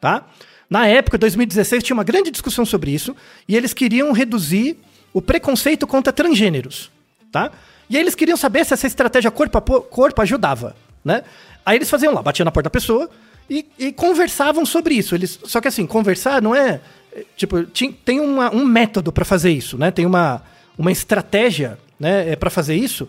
tá? 0.00 0.26
Na 0.68 0.86
época, 0.86 1.16
2016, 1.16 1.82
tinha 1.84 1.94
uma 1.94 2.02
grande 2.04 2.30
discussão 2.30 2.64
sobre 2.66 2.90
isso, 2.90 3.14
e 3.48 3.56
eles 3.56 3.72
queriam 3.72 4.10
reduzir 4.12 4.76
o 5.12 5.22
preconceito 5.22 5.86
contra 5.86 6.12
transgêneros, 6.12 6.90
tá? 7.32 7.50
E 7.88 7.96
aí 7.96 8.02
eles 8.02 8.14
queriam 8.14 8.36
saber 8.36 8.64
se 8.64 8.74
essa 8.74 8.86
estratégia 8.86 9.30
corpo 9.30 9.58
a 9.58 9.60
po- 9.60 9.82
corpo 9.82 10.20
ajudava, 10.22 10.74
né? 11.04 11.22
Aí 11.64 11.76
eles 11.76 11.88
faziam 11.90 12.12
lá, 12.14 12.22
batiam 12.22 12.44
na 12.44 12.50
porta 12.50 12.66
da 12.66 12.70
pessoa 12.70 13.08
e, 13.48 13.66
e 13.78 13.92
conversavam 13.92 14.64
sobre 14.66 14.94
isso. 14.94 15.14
Eles, 15.14 15.38
só 15.44 15.60
que 15.60 15.68
assim, 15.68 15.86
conversar 15.86 16.40
não 16.42 16.54
é... 16.54 16.80
é, 17.14 17.24
Tipo, 17.36 17.64
ti- 17.64 17.92
tem 18.04 18.20
uma- 18.20 18.54
um 18.54 18.64
método 18.64 19.12
para 19.12 19.24
fazer 19.24 19.50
isso, 19.50 19.76
né? 19.78 19.90
Tem 19.90 20.04
uma, 20.06 20.42
uma 20.76 20.90
estratégia 20.92 21.78
né, 21.98 22.32
é, 22.32 22.36
para 22.36 22.50
fazer 22.50 22.74
isso 22.74 23.08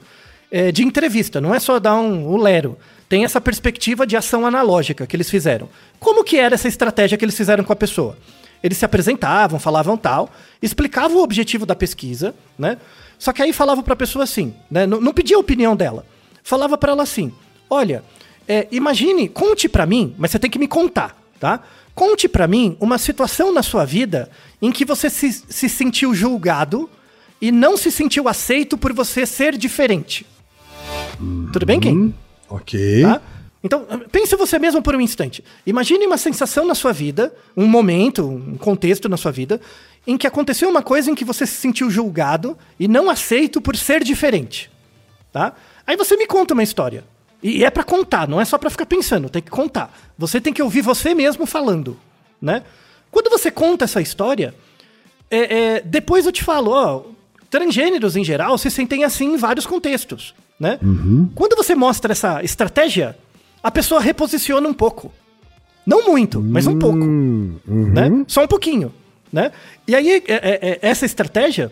é, 0.51 0.71
de 0.71 0.83
entrevista, 0.83 1.41
não 1.41 1.53
é 1.53 1.59
só 1.59 1.79
dar 1.79 1.95
um, 1.95 2.33
um 2.33 2.37
lero. 2.37 2.77
Tem 3.09 3.23
essa 3.25 3.39
perspectiva 3.41 4.05
de 4.05 4.15
ação 4.17 4.45
analógica 4.45 5.05
que 5.07 5.15
eles 5.15 5.29
fizeram. 5.29 5.67
Como 5.99 6.23
que 6.23 6.37
era 6.37 6.55
essa 6.55 6.67
estratégia 6.67 7.17
que 7.17 7.23
eles 7.25 7.35
fizeram 7.37 7.63
com 7.63 7.73
a 7.73 7.75
pessoa? 7.75 8.17
Eles 8.63 8.77
se 8.77 8.85
apresentavam, 8.85 9.59
falavam 9.59 9.95
tal, 9.97 10.29
explicavam 10.61 11.17
o 11.17 11.23
objetivo 11.23 11.65
da 11.65 11.75
pesquisa, 11.75 12.33
né? 12.57 12.77
Só 13.19 13.33
que 13.33 13.41
aí 13.41 13.51
falavam 13.51 13.83
para 13.83 13.93
a 13.93 13.97
pessoa 13.97 14.23
assim, 14.23 14.53
né? 14.69 14.85
Não, 14.85 15.01
não 15.01 15.13
pedia 15.13 15.37
a 15.37 15.39
opinião 15.39 15.75
dela. 15.75 16.05
Falava 16.43 16.77
para 16.77 16.91
ela 16.91 17.03
assim: 17.03 17.31
olha, 17.69 18.03
é, 18.47 18.67
imagine, 18.71 19.27
conte 19.27 19.67
para 19.67 19.85
mim, 19.85 20.15
mas 20.17 20.31
você 20.31 20.39
tem 20.39 20.49
que 20.49 20.59
me 20.59 20.67
contar, 20.67 21.17
tá? 21.39 21.61
Conte 21.93 22.29
para 22.29 22.47
mim 22.47 22.77
uma 22.79 22.97
situação 22.97 23.51
na 23.51 23.63
sua 23.63 23.83
vida 23.83 24.29
em 24.61 24.71
que 24.71 24.85
você 24.85 25.09
se, 25.09 25.31
se 25.31 25.67
sentiu 25.67 26.13
julgado 26.13 26.89
e 27.41 27.51
não 27.51 27.75
se 27.75 27.91
sentiu 27.91 28.27
aceito 28.27 28.77
por 28.77 28.93
você 28.93 29.25
ser 29.25 29.57
diferente. 29.57 30.25
Tudo 31.51 31.65
bem, 31.65 31.79
Ken? 31.79 32.13
Ok. 32.49 33.01
Tá? 33.01 33.21
Então, 33.63 33.85
pense 34.11 34.35
você 34.35 34.59
mesmo 34.59 34.81
por 34.81 34.95
um 34.95 35.01
instante. 35.01 35.43
Imagine 35.65 36.05
uma 36.05 36.17
sensação 36.17 36.65
na 36.65 36.75
sua 36.75 36.93
vida, 36.93 37.33
um 37.55 37.65
momento, 37.65 38.25
um 38.25 38.55
contexto 38.55 39.09
na 39.09 39.17
sua 39.17 39.31
vida, 39.31 39.59
em 40.07 40.17
que 40.17 40.25
aconteceu 40.25 40.69
uma 40.69 40.81
coisa 40.81 41.11
em 41.11 41.15
que 41.15 41.25
você 41.25 41.45
se 41.45 41.57
sentiu 41.57 41.91
julgado 41.91 42.57
e 42.79 42.87
não 42.87 43.09
aceito 43.09 43.59
por 43.59 43.75
ser 43.75 44.01
diferente. 44.03 44.71
Tá? 45.33 45.53
Aí 45.85 45.97
você 45.97 46.15
me 46.15 46.25
conta 46.25 46.53
uma 46.53 46.63
história. 46.63 47.03
E 47.43 47.63
é 47.63 47.69
pra 47.69 47.83
contar, 47.83 48.27
não 48.27 48.41
é 48.41 48.45
só 48.45 48.57
pra 48.57 48.69
ficar 48.69 48.85
pensando, 48.85 49.29
tem 49.29 49.41
que 49.41 49.51
contar. 49.51 49.95
Você 50.17 50.39
tem 50.39 50.53
que 50.53 50.63
ouvir 50.63 50.81
você 50.81 51.13
mesmo 51.13 51.45
falando, 51.45 51.99
né? 52.41 52.63
Quando 53.11 53.29
você 53.29 53.51
conta 53.51 53.85
essa 53.85 54.01
história, 54.01 54.55
é, 55.29 55.57
é, 55.57 55.81
depois 55.81 56.25
eu 56.25 56.31
te 56.31 56.43
falo, 56.43 56.71
ó, 56.71 57.03
transgêneros 57.49 58.15
em 58.15 58.23
geral 58.23 58.57
se 58.57 58.71
sentem 58.71 59.03
assim 59.03 59.33
em 59.33 59.37
vários 59.37 59.67
contextos, 59.67 60.33
né? 60.59 60.79
Quando 61.35 61.55
você 61.55 61.75
mostra 61.75 62.13
essa 62.13 62.43
estratégia, 62.43 63.15
a 63.61 63.69
pessoa 63.69 64.01
reposiciona 64.01 64.67
um 64.67 64.73
pouco. 64.73 65.11
Não 65.85 66.07
muito, 66.07 66.41
mas 66.41 66.65
um 66.65 66.79
pouco, 66.79 66.97
Hum, 66.97 67.57
uhum. 67.67 67.89
né? 67.89 68.25
Só 68.27 68.43
um 68.43 68.47
pouquinho, 68.47 68.91
né? 69.31 69.51
E 69.87 69.95
aí, 69.95 70.23
é- 70.27 70.33
é- 70.33 70.59
é- 70.61 70.79
essa 70.81 71.05
estratégia, 71.05 71.71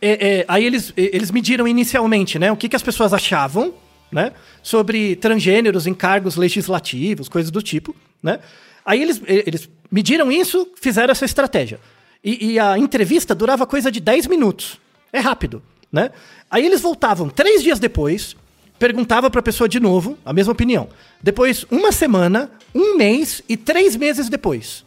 é- 0.00 0.38
é, 0.40 0.44
aí 0.48 0.64
eles, 0.64 0.92
eles 0.96 1.30
mediram 1.30 1.66
inicialmente, 1.66 2.38
né? 2.38 2.50
O 2.52 2.56
que, 2.56 2.68
que 2.68 2.76
as 2.76 2.82
pessoas 2.82 3.12
achavam, 3.12 3.74
né? 4.10 4.32
Sobre 4.62 5.16
transgêneros 5.16 5.86
em 5.86 5.94
cargos 5.94 6.36
legislativos, 6.36 7.28
coisas 7.28 7.50
do 7.50 7.62
tipo, 7.62 7.94
né? 8.22 8.40
Aí 8.84 9.02
eles, 9.02 9.20
eles 9.26 9.68
mediram 9.90 10.30
isso, 10.32 10.68
fizeram 10.80 11.12
essa 11.12 11.24
estratégia. 11.24 11.78
E, 12.22 12.52
e 12.52 12.58
a 12.58 12.76
entrevista 12.76 13.34
durava 13.34 13.66
coisa 13.66 13.90
de 13.90 14.00
10 14.00 14.26
minutos. 14.26 14.78
É 15.12 15.20
rápido, 15.20 15.62
né? 15.92 16.10
Aí 16.50 16.64
eles 16.64 16.80
voltavam 16.80 17.28
três 17.28 17.62
dias 17.62 17.78
depois, 17.78 18.36
perguntava 18.78 19.30
para 19.30 19.40
a 19.40 19.42
pessoa 19.42 19.68
de 19.68 19.80
novo 19.80 20.18
a 20.24 20.32
mesma 20.32 20.52
opinião. 20.52 20.88
Depois, 21.22 21.64
uma 21.70 21.92
semana, 21.92 22.50
um 22.74 22.96
mês 22.96 23.42
e 23.48 23.56
três 23.56 23.96
meses 23.96 24.28
depois. 24.28 24.84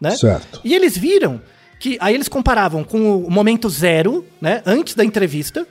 Né? 0.00 0.10
Certo. 0.12 0.60
E 0.64 0.74
eles 0.74 0.96
viram 0.96 1.40
que. 1.78 1.96
Aí 2.00 2.14
eles 2.14 2.28
comparavam 2.28 2.82
com 2.82 3.24
o 3.24 3.30
momento 3.30 3.68
zero, 3.68 4.24
né? 4.40 4.62
Antes 4.64 4.94
da 4.94 5.04
entrevista, 5.04 5.66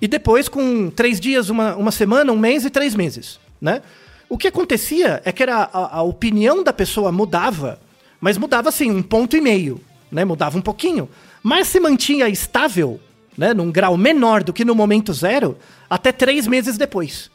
e 0.00 0.08
depois 0.08 0.48
com 0.48 0.90
três 0.90 1.20
dias, 1.20 1.48
uma, 1.48 1.76
uma 1.76 1.92
semana, 1.92 2.32
um 2.32 2.38
mês 2.38 2.64
e 2.64 2.70
três 2.70 2.94
meses. 2.94 3.38
Né? 3.60 3.80
O 4.28 4.36
que 4.36 4.48
acontecia 4.48 5.22
é 5.24 5.30
que 5.30 5.42
era 5.42 5.56
a, 5.72 5.98
a 5.98 6.02
opinião 6.02 6.64
da 6.64 6.72
pessoa 6.72 7.12
mudava, 7.12 7.78
mas 8.20 8.36
mudava 8.36 8.68
assim, 8.68 8.90
um 8.90 9.02
ponto 9.02 9.36
e 9.36 9.40
meio. 9.40 9.80
Né? 10.10 10.24
Mudava 10.24 10.58
um 10.58 10.60
pouquinho. 10.60 11.08
Mas 11.42 11.68
se 11.68 11.78
mantinha 11.78 12.28
estável, 12.28 12.98
né? 13.38 13.54
Num 13.54 13.70
grau 13.70 13.96
menor 13.96 14.42
do 14.42 14.52
que 14.52 14.64
no 14.64 14.74
momento 14.74 15.12
zero, 15.12 15.56
até 15.88 16.10
três 16.10 16.46
meses 16.46 16.76
depois. 16.76 17.30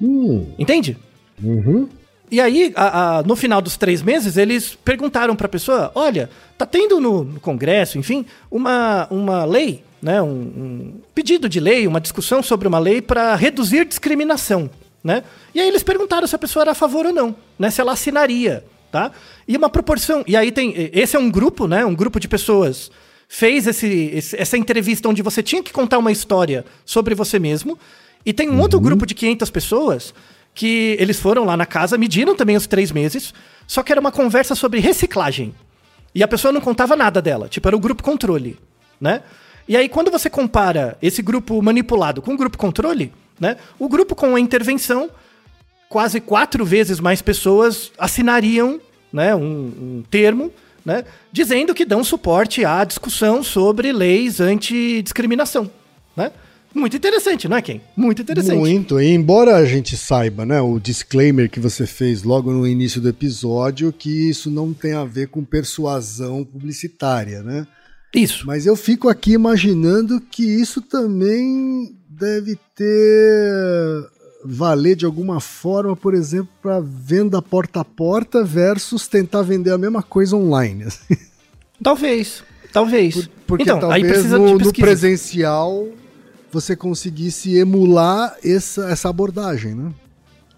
Hum. 0.00 0.54
Entende? 0.58 0.96
Uhum. 1.42 1.88
E 2.30 2.40
aí, 2.40 2.72
a- 2.74 3.18
a- 3.18 3.22
no 3.22 3.36
final 3.36 3.62
dos 3.62 3.76
três 3.76 4.02
meses, 4.02 4.36
eles 4.36 4.76
perguntaram 4.84 5.36
para 5.36 5.46
a 5.46 5.48
pessoa: 5.50 5.92
olha, 5.94 6.28
tá 6.58 6.66
tendo 6.66 7.00
no, 7.00 7.24
no 7.24 7.40
Congresso, 7.40 7.98
enfim, 7.98 8.26
uma, 8.50 9.06
uma 9.10 9.44
lei, 9.44 9.84
né, 10.02 10.20
um, 10.20 10.28
um 10.28 10.92
pedido 11.14 11.48
de 11.48 11.60
lei, 11.60 11.86
uma 11.86 12.00
discussão 12.00 12.42
sobre 12.42 12.66
uma 12.66 12.78
lei 12.78 13.00
para 13.00 13.34
reduzir 13.36 13.84
discriminação. 13.86 14.68
Né? 15.04 15.22
E 15.54 15.60
aí 15.60 15.68
eles 15.68 15.84
perguntaram 15.84 16.26
se 16.26 16.34
a 16.34 16.38
pessoa 16.38 16.64
era 16.64 16.72
a 16.72 16.74
favor 16.74 17.06
ou 17.06 17.12
não, 17.12 17.36
né, 17.56 17.70
se 17.70 17.80
ela 17.80 17.92
assinaria. 17.92 18.64
Tá? 18.90 19.12
E 19.46 19.56
uma 19.56 19.68
proporção. 19.68 20.24
E 20.26 20.36
aí 20.36 20.50
tem. 20.50 20.72
Esse 20.92 21.16
é 21.16 21.18
um 21.18 21.30
grupo, 21.30 21.66
né? 21.68 21.84
Um 21.84 21.94
grupo 21.94 22.18
de 22.18 22.26
pessoas 22.28 22.90
fez 23.28 23.66
esse, 23.66 23.86
esse- 24.14 24.36
essa 24.40 24.56
entrevista 24.56 25.08
onde 25.08 25.22
você 25.22 25.42
tinha 25.42 25.62
que 25.62 25.72
contar 25.72 25.98
uma 25.98 26.10
história 26.12 26.64
sobre 26.84 27.14
você 27.14 27.38
mesmo. 27.38 27.78
E 28.24 28.32
tem 28.32 28.48
um 28.48 28.60
outro 28.60 28.80
grupo 28.80 29.04
de 29.04 29.14
500 29.14 29.50
pessoas 29.50 30.14
que 30.56 30.96
eles 30.98 31.20
foram 31.20 31.44
lá 31.44 31.56
na 31.56 31.66
casa, 31.66 31.98
mediram 31.98 32.34
também 32.34 32.56
os 32.56 32.66
três 32.66 32.90
meses, 32.90 33.32
só 33.66 33.82
que 33.82 33.92
era 33.92 34.00
uma 34.00 34.10
conversa 34.10 34.54
sobre 34.54 34.80
reciclagem. 34.80 35.54
E 36.14 36.22
a 36.22 36.28
pessoa 36.28 36.50
não 36.50 36.62
contava 36.62 36.96
nada 36.96 37.20
dela, 37.20 37.46
tipo, 37.46 37.68
era 37.68 37.76
o 37.76 37.80
grupo 37.80 38.02
controle, 38.02 38.58
né? 38.98 39.22
E 39.68 39.76
aí, 39.76 39.86
quando 39.88 40.10
você 40.10 40.30
compara 40.30 40.96
esse 41.02 41.20
grupo 41.20 41.60
manipulado 41.60 42.22
com 42.22 42.32
o 42.32 42.36
grupo 42.36 42.56
controle, 42.56 43.12
né? 43.38 43.58
O 43.78 43.86
grupo 43.86 44.14
com 44.14 44.34
a 44.34 44.40
intervenção, 44.40 45.10
quase 45.90 46.20
quatro 46.20 46.64
vezes 46.64 47.00
mais 47.00 47.20
pessoas 47.20 47.92
assinariam 47.98 48.80
né, 49.12 49.34
um, 49.34 49.40
um 49.40 50.04
termo 50.10 50.50
né, 50.84 51.04
dizendo 51.30 51.74
que 51.74 51.84
dão 51.84 52.02
suporte 52.02 52.64
à 52.64 52.82
discussão 52.84 53.42
sobre 53.42 53.92
leis 53.92 54.40
antidiscriminação. 54.40 55.70
Né? 56.16 56.32
Muito 56.76 56.94
interessante, 56.94 57.48
não 57.48 57.56
é, 57.56 57.62
Ken? 57.62 57.80
Muito 57.96 58.20
interessante. 58.20 58.58
Muito. 58.58 59.00
E 59.00 59.08
embora 59.08 59.56
a 59.56 59.64
gente 59.64 59.96
saiba, 59.96 60.44
né, 60.44 60.60
o 60.60 60.78
disclaimer 60.78 61.48
que 61.48 61.58
você 61.58 61.86
fez 61.86 62.22
logo 62.22 62.52
no 62.52 62.66
início 62.66 63.00
do 63.00 63.08
episódio, 63.08 63.90
que 63.90 64.28
isso 64.28 64.50
não 64.50 64.74
tem 64.74 64.92
a 64.92 65.02
ver 65.02 65.28
com 65.28 65.42
persuasão 65.42 66.44
publicitária, 66.44 67.42
né? 67.42 67.66
Isso. 68.14 68.46
Mas 68.46 68.66
eu 68.66 68.76
fico 68.76 69.08
aqui 69.08 69.32
imaginando 69.32 70.20
que 70.20 70.44
isso 70.44 70.82
também 70.82 71.96
deve 72.10 72.58
ter 72.74 74.10
valer 74.44 74.96
de 74.96 75.06
alguma 75.06 75.40
forma, 75.40 75.96
por 75.96 76.12
exemplo, 76.12 76.50
para 76.60 76.78
venda 76.78 77.40
porta 77.40 77.80
a 77.80 77.84
porta 77.86 78.44
versus 78.44 79.08
tentar 79.08 79.40
vender 79.40 79.70
a 79.70 79.78
mesma 79.78 80.02
coisa 80.02 80.36
online. 80.36 80.84
assim. 80.84 81.16
Talvez. 81.82 82.44
Talvez. 82.70 83.30
Porque 83.46 83.62
então, 83.62 83.80
talvez 83.80 84.04
aí 84.04 84.10
precisa 84.10 84.38
no, 84.38 84.46
de 84.46 84.52
no 84.52 84.58
pesquisa. 84.58 84.86
presencial 84.86 85.88
você 86.60 86.74
conseguisse 86.74 87.54
emular 87.56 88.34
essa, 88.42 88.86
essa 88.90 89.08
abordagem, 89.10 89.74
né? 89.74 89.92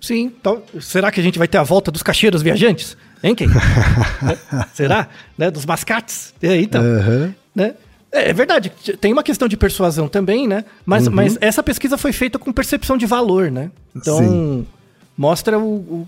Sim. 0.01 0.33
Então, 0.41 0.63
será 0.81 1.11
que 1.11 1.19
a 1.19 1.23
gente 1.23 1.39
vai 1.39 1.49
ter 1.49 1.59
a 1.59 1.63
volta 1.65 1.91
dos 1.91 2.03
cacheiros 2.05 2.41
viajantes? 2.41 2.97
Hein, 3.23 3.35
Ken? 3.35 3.49
Né? 3.49 4.39
será? 4.73 5.09
Né? 5.37 5.51
Dos 5.51 5.67
mascates? 5.67 6.33
É, 6.41 6.57
então. 6.61 6.81
Aham. 6.81 7.35
né? 7.55 7.75
É, 8.13 8.31
é 8.31 8.33
verdade, 8.33 8.73
tem 9.01 9.13
uma 9.13 9.25
questão 9.25 9.49
de 9.49 9.57
persuasão 9.57 10.07
também, 10.09 10.47
né? 10.47 10.65
Mas, 10.87 11.09
Uhum. 11.09 11.15
mas 11.15 11.37
essa 11.41 11.63
pesquisa 11.65 11.99
foi 11.99 12.13
feita 12.13 12.39
com 12.39 12.53
percepção 12.53 12.97
de 12.97 13.07
valor, 13.07 13.51
né? 13.51 13.71
Então, 13.95 14.19
Sim. 14.19 14.67
mostra 15.17 15.59
o, 15.59 16.07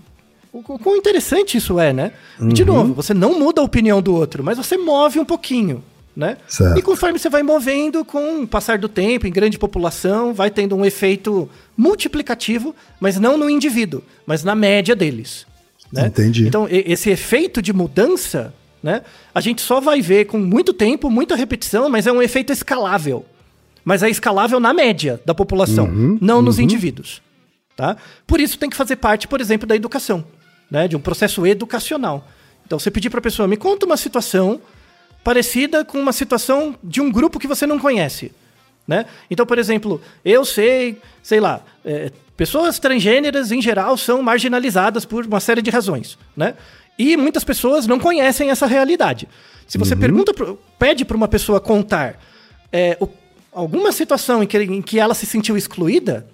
o, 0.53 0.57
o, 0.59 0.63
quão 0.79 0.95
interessante 0.95 1.57
isso 1.57 1.77
é, 1.79 1.91
né? 1.91 2.13
Uhum. 2.39 2.47
de 2.47 2.63
novo, 2.63 2.93
você 2.93 3.13
não 3.13 3.37
muda 3.37 3.61
a 3.61 3.63
opinião 3.65 4.01
do 4.01 4.15
outro, 4.15 4.41
mas 4.41 4.57
você 4.57 4.77
move 4.77 5.19
um 5.19 5.25
pouquinho, 5.25 5.83
né? 6.15 6.37
E 6.77 6.81
conforme 6.81 7.17
você 7.17 7.29
vai 7.29 7.43
movendo, 7.43 8.03
com 8.03 8.43
o 8.43 8.47
passar 8.47 8.77
do 8.77 8.89
tempo, 8.89 9.27
em 9.27 9.31
grande 9.31 9.57
população, 9.57 10.33
vai 10.33 10.51
tendo 10.51 10.75
um 10.75 10.85
efeito 10.85 11.49
multiplicativo, 11.75 12.75
mas 12.99 13.17
não 13.17 13.37
no 13.37 13.49
indivíduo, 13.49 14.03
mas 14.25 14.43
na 14.43 14.53
média 14.53 14.95
deles. 14.95 15.45
Né? 15.91 16.07
Entendi. 16.07 16.47
Então, 16.47 16.67
esse 16.69 17.09
efeito 17.09 17.61
de 17.61 17.73
mudança, 17.73 18.53
né? 18.81 19.01
A 19.33 19.41
gente 19.41 19.61
só 19.61 19.79
vai 19.79 20.01
ver 20.01 20.25
com 20.25 20.37
muito 20.37 20.73
tempo, 20.73 21.09
muita 21.09 21.35
repetição, 21.35 21.89
mas 21.89 22.07
é 22.07 22.11
um 22.11 22.21
efeito 22.21 22.51
escalável. 22.51 23.25
Mas 23.83 24.03
é 24.03 24.09
escalável 24.09 24.59
na 24.59 24.73
média 24.73 25.19
da 25.25 25.33
população, 25.33 25.87
não 26.21 26.41
nos 26.41 26.59
indivíduos. 26.59 27.21
Tá? 27.75 27.97
Por 28.27 28.39
isso 28.39 28.57
tem 28.59 28.69
que 28.69 28.75
fazer 28.75 28.97
parte, 28.97 29.27
por 29.27 29.41
exemplo, 29.41 29.67
da 29.67 29.75
educação, 29.75 30.23
né? 30.69 30.87
de 30.87 30.95
um 30.95 30.99
processo 30.99 31.45
educacional. 31.47 32.27
Então, 32.65 32.77
você 32.77 32.91
pedir 32.91 33.09
para 33.09 33.19
a 33.19 33.23
pessoa, 33.23 33.47
me 33.47 33.57
conta 33.57 33.85
uma 33.85 33.97
situação 33.97 34.61
parecida 35.23 35.83
com 35.85 35.99
uma 35.99 36.11
situação 36.13 36.75
de 36.83 36.99
um 37.01 37.11
grupo 37.11 37.39
que 37.39 37.47
você 37.47 37.65
não 37.67 37.79
conhece. 37.79 38.31
Né? 38.87 39.05
Então, 39.29 39.45
por 39.45 39.57
exemplo, 39.59 40.01
eu 40.25 40.43
sei, 40.43 40.99
sei 41.21 41.39
lá, 41.39 41.61
é, 41.85 42.11
pessoas 42.35 42.79
transgêneras 42.79 43.51
em 43.51 43.61
geral 43.61 43.95
são 43.95 44.21
marginalizadas 44.21 45.05
por 45.05 45.25
uma 45.25 45.39
série 45.39 45.61
de 45.61 45.69
razões, 45.69 46.17
né? 46.35 46.55
E 46.97 47.15
muitas 47.15 47.43
pessoas 47.43 47.87
não 47.87 47.99
conhecem 47.99 48.49
essa 48.49 48.65
realidade. 48.65 49.27
Se 49.67 49.77
você 49.77 49.95
pergunta, 49.95 50.33
pro- 50.33 50.59
pede 50.77 51.05
para 51.05 51.15
uma 51.15 51.27
pessoa 51.27 51.59
contar 51.61 52.19
é, 52.73 52.97
o- 52.99 53.07
alguma 53.53 53.91
situação 53.91 54.41
em 54.43 54.47
que, 54.47 54.57
em 54.57 54.81
que 54.81 54.99
ela 54.99 55.13
se 55.13 55.25
sentiu 55.25 55.55
excluída, 55.55 56.25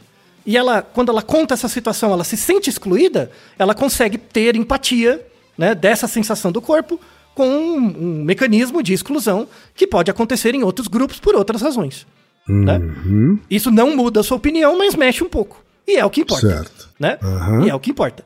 e 0.45 0.55
ela, 0.57 0.81
quando 0.81 1.09
ela 1.11 1.21
conta 1.21 1.53
essa 1.53 1.67
situação, 1.67 2.11
ela 2.13 2.23
se 2.23 2.38
sente 2.38 2.69
excluída, 2.69 3.29
ela 3.59 3.75
consegue 3.75 4.17
ter 4.17 4.55
empatia 4.55 5.23
né, 5.57 5.75
dessa 5.75 6.07
sensação 6.07 6.51
do 6.51 6.61
corpo 6.61 6.99
com 7.38 7.47
um, 7.47 7.77
um 8.19 8.23
mecanismo 8.23 8.81
de 8.81 8.93
exclusão 8.93 9.47
que 9.75 9.85
pode 9.85 10.09
acontecer 10.09 10.55
em 10.55 10.63
outros 10.63 10.88
grupos 10.88 11.19
por 11.19 11.35
outras 11.35 11.61
razões. 11.61 12.07
né? 12.49 12.81
Isso 13.49 13.69
não 13.69 13.95
muda 13.95 14.21
a 14.21 14.23
sua 14.23 14.38
opinião, 14.38 14.75
mas 14.75 14.95
mexe 14.95 15.23
um 15.23 15.29
pouco. 15.29 15.63
E 15.88 15.97
é 15.97 16.03
o 16.03 16.09
que 16.09 16.21
importa. 16.21 16.49
Certo. 16.49 16.89
Né? 16.99 17.19
Aham. 17.21 17.65
E 17.65 17.69
é 17.69 17.75
o 17.75 17.79
que 17.79 17.91
importa. 17.91 18.25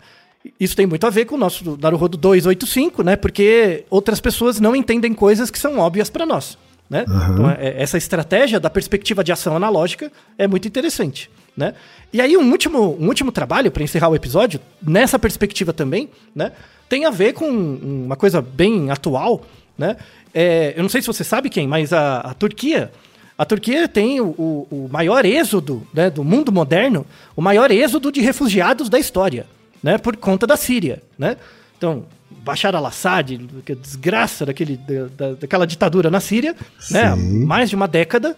Isso 0.59 0.75
tem 0.75 0.85
muito 0.87 1.05
a 1.05 1.09
ver 1.09 1.25
com 1.25 1.35
o 1.35 1.37
nosso 1.37 1.77
Naruhodo 1.79 2.17
285, 2.17 3.03
né? 3.03 3.15
Porque 3.17 3.83
outras 3.89 4.19
pessoas 4.21 4.59
não 4.59 4.75
entendem 4.75 5.13
coisas 5.13 5.51
que 5.51 5.59
são 5.59 5.77
óbvias 5.77 6.09
para 6.09 6.25
nós. 6.25 6.57
Né? 6.89 7.03
Então, 7.07 7.49
é- 7.49 7.81
essa 7.81 7.97
estratégia 7.97 8.59
da 8.59 8.69
perspectiva 8.69 9.23
de 9.23 9.31
ação 9.31 9.55
analógica 9.55 10.11
é 10.37 10.47
muito 10.47 10.67
interessante. 10.67 11.29
Né? 11.55 11.73
E 12.13 12.21
aí, 12.21 12.37
um 12.37 12.49
último, 12.51 12.97
um 12.99 13.07
último 13.07 13.31
trabalho, 13.31 13.71
para 13.71 13.83
encerrar 13.83 14.09
o 14.09 14.15
episódio, 14.15 14.59
nessa 14.81 15.19
perspectiva 15.19 15.73
também, 15.73 16.09
né? 16.35 16.51
tem 16.87 17.05
a 17.05 17.09
ver 17.09 17.33
com 17.33 17.45
uma 17.49 18.15
coisa 18.15 18.41
bem 18.41 18.89
atual. 18.89 19.45
Né? 19.77 19.97
É, 20.33 20.73
eu 20.75 20.81
não 20.83 20.89
sei 20.89 21.01
se 21.01 21.07
você 21.07 21.23
sabe 21.23 21.49
quem, 21.49 21.67
mas 21.67 21.91
a, 21.93 22.19
a 22.19 22.33
Turquia. 22.33 22.91
A 23.37 23.45
Turquia 23.45 23.87
tem 23.87 24.21
o, 24.21 24.27
o- 24.37 24.67
o 24.69 24.89
maior 24.91 25.25
êxodo 25.25 25.85
né, 25.93 26.09
do 26.09 26.23
mundo 26.23 26.51
moderno, 26.51 27.05
o 27.35 27.41
maior 27.41 27.71
êxodo 27.71 28.11
de 28.11 28.21
refugiados 28.21 28.87
da 28.87 28.99
história, 28.99 29.45
né, 29.81 29.97
por 29.97 30.15
conta 30.15 30.45
da 30.45 30.55
Síria. 30.55 31.01
Né? 31.17 31.35
Então, 31.77 32.05
Bashar 32.29 32.75
al-Assad, 32.75 33.39
que 33.65 33.73
desgraça 33.75 34.45
daquele, 34.45 34.77
da, 34.77 35.07
da- 35.29 35.33
daquela 35.35 35.65
ditadura 35.65 36.09
na 36.11 36.19
Síria, 36.19 36.55
né, 36.91 37.03
há 37.03 37.15
Sim. 37.17 37.45
mais 37.45 37.69
de 37.69 37.75
uma 37.75 37.87
década, 37.87 38.37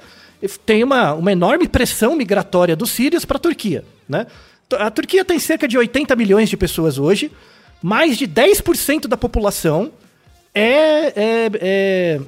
tem 0.65 0.83
uma, 0.83 1.13
uma 1.13 1.31
enorme 1.31 1.67
pressão 1.67 2.15
migratória 2.15 2.75
dos 2.75 2.91
sírios 2.91 3.25
para 3.25 3.37
a 3.37 3.39
Turquia. 3.39 3.83
Né? 4.07 4.27
A 4.77 4.89
Turquia 4.89 5.23
tem 5.23 5.39
cerca 5.39 5.67
de 5.67 5.77
80 5.77 6.15
milhões 6.15 6.49
de 6.49 6.57
pessoas 6.57 6.97
hoje, 6.97 7.31
mais 7.81 8.17
de 8.17 8.27
10% 8.27 9.07
da 9.07 9.17
população 9.17 9.91
é, 10.53 11.07
é- 11.15 11.51
é 11.61 12.19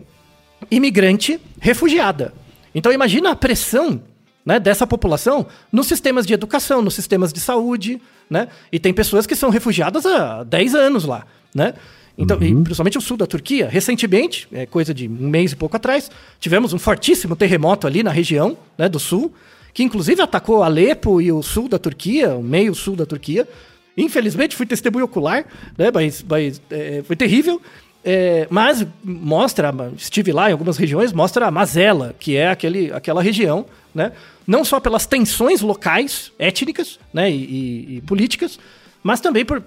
imigrante 0.70 1.40
refugiada. 1.60 2.34
Então 2.74 2.92
imagina 2.92 3.32
a 3.32 3.36
pressão 3.36 4.02
né, 4.46 4.60
dessa 4.60 4.86
população 4.86 5.48
nos 5.72 5.88
sistemas 5.88 6.26
de 6.26 6.34
educação, 6.34 6.82
nos 6.82 6.94
sistemas 6.94 7.34
de 7.34 7.40
saúde, 7.40 8.02
né? 8.30 8.48
E 8.72 8.80
tem 8.80 8.94
pessoas 8.94 9.26
que 9.26 9.36
são 9.36 9.50
refugiadas 9.50 10.06
há 10.06 10.44
10 10.44 10.76
anos 10.76 11.06
lá, 11.06 11.26
né? 11.54 11.74
Então, 12.18 12.42
e 12.42 12.54
principalmente 12.56 12.98
o 12.98 13.02
sul 13.02 13.18
da 13.18 13.28
Turquia. 13.28 13.68
Recentemente, 13.68 14.48
é 14.52 14.66
coisa 14.66 14.94
de 14.94 15.08
um 15.08 15.30
mês 15.30 15.52
e 15.52 15.56
pouco 15.56 15.76
atrás, 15.76 16.10
tivemos 16.40 16.74
um 16.74 16.80
fortíssimo 16.80 17.36
terremoto 17.36 17.86
ali 17.86 18.04
na 18.04 18.12
região 18.12 18.58
né, 18.78 18.88
do 18.88 19.00
sul, 19.00 19.34
que 19.74 19.84
inclusive 19.84 20.22
atacou 20.22 20.64
Alepo 20.64 21.22
e 21.22 21.32
o 21.32 21.44
sul 21.44 21.68
da 21.68 21.78
Turquia, 21.78 22.34
o 22.36 22.44
meio 22.44 22.74
sul 22.74 22.96
da 22.96 23.06
Turquia. 23.06 23.48
Infelizmente, 23.98 24.56
fui 24.56 24.66
testemunho 24.66 25.06
ocular, 25.06 25.46
né? 25.78 25.92
Mas, 25.94 26.24
mas 26.28 26.62
é, 26.70 27.04
foi 27.04 27.16
terrível. 27.16 27.62
É, 28.04 28.48
mas 28.50 28.86
mostra, 29.04 29.74
estive 29.98 30.32
lá 30.32 30.50
em 30.50 30.52
algumas 30.52 30.78
regiões, 30.78 31.12
mostra 31.12 31.48
a 31.48 31.52
Mazela, 31.52 32.16
que 32.20 32.38
é 32.38 32.50
aquele, 32.50 32.92
aquela 32.94 33.22
região, 33.22 33.66
né? 33.94 34.12
Não 34.46 34.64
só 34.64 34.80
pelas 34.80 35.06
tensões 35.06 35.62
locais, 35.62 36.32
étnicas 36.38 37.00
né? 37.12 37.32
e, 37.32 37.36
e, 37.36 37.98
e 37.98 38.02
políticas, 38.02 38.60
mas 39.02 39.20
também 39.20 39.44
por, 39.44 39.64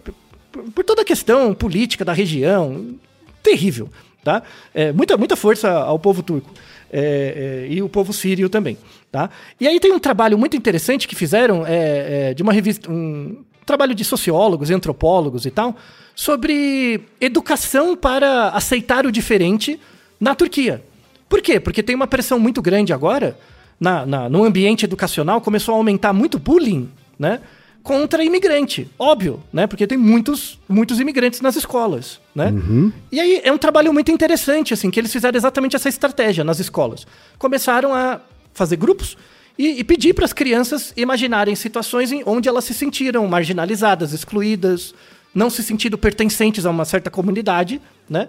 por, 0.53 0.85
toda 0.85 1.03
a 1.03 1.05
questão 1.05 1.55
política 1.55 2.05
da 2.05 2.13
região. 2.13 2.95
Terrível, 3.43 3.89
tá? 4.25 4.43
É, 4.75 4.93
muita, 4.93 5.17
muita 5.17 5.37
força 5.37 5.71
ao 5.71 5.99
povo 5.99 6.23
turco. 6.23 6.53
É, 6.91 7.67
é, 7.67 7.73
e 7.73 7.83
o 7.83 7.89
povo 7.89 8.13
sírio 8.13 8.49
também. 8.49 8.79
Tá? 9.13 9.31
E 9.61 9.69
aí 9.69 9.79
tem 9.79 9.93
um 9.93 9.99
trabalho 9.99 10.39
muito 10.39 10.57
interessante 10.57 11.07
que 11.07 11.15
fizeram 11.15 11.67
é, 11.67 12.31
é 12.31 12.35
de 12.35 12.43
uma 12.43 12.53
revista, 12.53 12.91
um 12.91 13.45
trabalho 13.65 13.95
de 13.95 14.05
sociólogos, 14.05 14.71
antropólogos 14.71 15.45
e 15.45 15.51
tal, 15.51 15.77
sobre 16.15 17.03
educação 17.21 17.95
para 17.95 18.49
aceitar 18.49 19.07
o 19.07 19.13
diferente 19.13 19.79
na 20.19 20.35
Turquia. 20.35 20.83
Por 21.29 21.43
quê? 21.43 21.61
Porque 21.61 21.83
tem 21.83 21.95
uma 21.95 22.07
pressão 22.07 22.39
muito 22.39 22.63
grande 22.63 22.93
agora, 22.93 23.39
na, 23.79 24.07
na, 24.07 24.29
no 24.29 24.43
ambiente 24.45 24.85
educacional, 24.85 25.41
começou 25.41 25.75
a 25.75 25.77
aumentar 25.77 26.13
muito 26.13 26.39
bullying, 26.39 26.89
né? 27.19 27.41
Contra 27.89 28.23
imigrante, 28.23 28.87
óbvio, 28.99 29.43
né? 29.51 29.67
Porque 29.67 29.87
tem 29.87 29.97
muitos, 29.97 30.59
muitos 30.69 31.01
imigrantes 31.01 31.41
nas 31.41 31.57
escolas, 31.57 32.21
né? 32.35 32.51
Uhum. 32.51 32.93
E 33.11 33.19
aí 33.19 33.41
é 33.43 33.51
um 33.51 33.57
trabalho 33.57 33.95
muito 33.95 34.13
interessante, 34.13 34.75
assim, 34.75 34.91
que 34.91 35.01
eles 35.01 35.11
fizeram 35.11 35.39
exatamente 35.39 35.75
essa 35.75 35.89
estratégia 35.89 36.45
nas 36.45 36.61
escolas. 36.61 37.07
Começaram 37.39 37.95
a 37.95 38.21
fazer 38.53 38.77
grupos 38.77 39.17
e, 39.57 39.81
e 39.81 39.85
pedir 39.85 40.13
para 40.13 40.27
as 40.27 40.35
crianças 40.35 40.93
imaginarem 40.99 41.57
situações 41.57 42.13
em 42.13 42.23
onde 42.27 42.47
elas 42.47 42.65
se 42.65 42.75
sentiram 42.75 43.27
marginalizadas, 43.27 44.13
excluídas, 44.13 44.95
não 45.35 45.49
se 45.49 45.63
sentindo 45.63 45.97
pertencentes 45.97 46.67
a 46.67 46.71
uma 46.71 46.85
certa 46.85 47.11
comunidade, 47.11 47.81
né? 48.07 48.29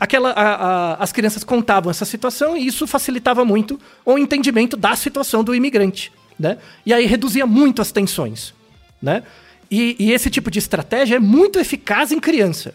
Aquela, 0.00 0.30
a, 0.30 0.42
a, 0.42 0.94
as 0.94 1.12
crianças 1.12 1.44
contavam 1.44 1.92
essa 1.92 2.04
situação 2.04 2.56
e 2.56 2.66
isso 2.66 2.88
facilitava 2.88 3.44
muito 3.44 3.78
o 4.04 4.18
entendimento 4.18 4.76
da 4.76 4.96
situação 4.96 5.44
do 5.44 5.54
imigrante, 5.54 6.10
né? 6.36 6.58
E 6.84 6.92
aí 6.92 7.06
reduzia 7.06 7.46
muito 7.46 7.80
as 7.80 7.92
tensões, 7.92 8.52
né? 9.00 9.22
E, 9.70 9.96
e 9.98 10.12
esse 10.12 10.30
tipo 10.30 10.50
de 10.50 10.58
estratégia 10.58 11.16
é 11.16 11.18
muito 11.18 11.58
eficaz 11.58 12.12
em 12.12 12.20
criança. 12.20 12.74